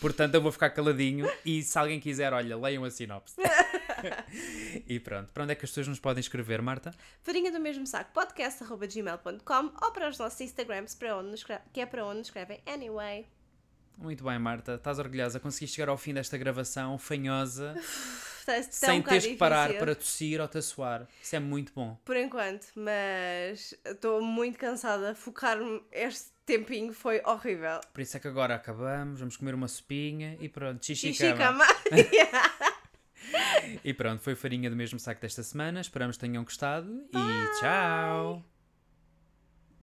Portanto, 0.00 0.34
eu 0.34 0.42
vou 0.42 0.50
ficar 0.50 0.70
caladinho 0.70 1.30
e 1.44 1.62
se 1.62 1.78
alguém 1.78 2.00
quiser, 2.00 2.32
olha, 2.32 2.56
leiam 2.56 2.82
a 2.84 2.90
sinopse. 2.90 3.36
e 4.88 4.98
pronto, 4.98 5.30
para 5.32 5.44
onde 5.44 5.52
é 5.52 5.54
que 5.54 5.64
as 5.64 5.70
pessoas 5.70 5.86
nos 5.86 6.00
podem 6.00 6.20
escrever, 6.20 6.60
Marta? 6.60 6.92
Farinha 7.22 7.52
do 7.52 7.60
mesmo 7.60 7.86
saco, 7.86 8.12
podcast.gmail.com 8.12 9.72
ou 9.82 9.92
para 9.92 10.08
os 10.08 10.18
nossos 10.18 10.40
Instagrams, 10.40 10.96
para 10.96 11.16
onde 11.16 11.30
nos 11.30 11.44
que 11.44 11.80
é 11.80 11.86
para 11.86 12.04
onde 12.04 12.18
nos 12.18 12.26
escrevem 12.26 12.60
anyway. 12.66 13.26
Muito 13.96 14.24
bem, 14.24 14.38
Marta, 14.38 14.74
estás 14.74 14.98
orgulhosa, 14.98 15.38
conseguiste 15.38 15.76
chegar 15.76 15.90
ao 15.90 15.96
fim 15.96 16.14
desta 16.14 16.38
gravação 16.38 16.98
fanhosa, 16.98 17.74
sem 18.70 19.02
teres 19.02 19.26
que 19.26 19.36
parar 19.36 19.66
difícil, 19.66 19.80
para 19.80 19.94
tossir 19.94 20.40
ou 20.40 20.48
te 20.48 20.62
suar. 20.62 21.06
Isso 21.22 21.36
é 21.36 21.40
muito 21.40 21.72
bom. 21.74 21.98
Por 22.04 22.16
enquanto, 22.16 22.66
mas 22.74 23.74
estou 23.84 24.22
muito 24.22 24.58
cansada. 24.58 25.14
Focar-me 25.14 25.82
este 25.92 26.30
tempinho 26.46 26.92
foi 26.92 27.20
horrível. 27.24 27.80
Por 27.92 28.00
isso 28.00 28.16
é 28.16 28.20
que 28.20 28.26
agora 28.28 28.54
acabamos, 28.54 29.20
vamos 29.20 29.36
comer 29.36 29.54
uma 29.54 29.68
sopinha 29.68 30.36
e 30.40 30.48
pronto, 30.48 30.84
xixi, 30.84 31.12
Xixi 31.12 31.34
cama. 31.34 31.64
E 33.84 33.94
pronto, 33.94 34.22
foi 34.22 34.34
farinha 34.34 34.68
do 34.68 34.74
mesmo 34.74 34.98
saco 34.98 35.20
desta 35.20 35.42
semana. 35.42 35.80
Esperamos 35.80 36.16
que 36.16 36.20
tenham 36.26 36.42
gostado 36.42 37.04
e 37.12 37.60
tchau! 37.60 38.44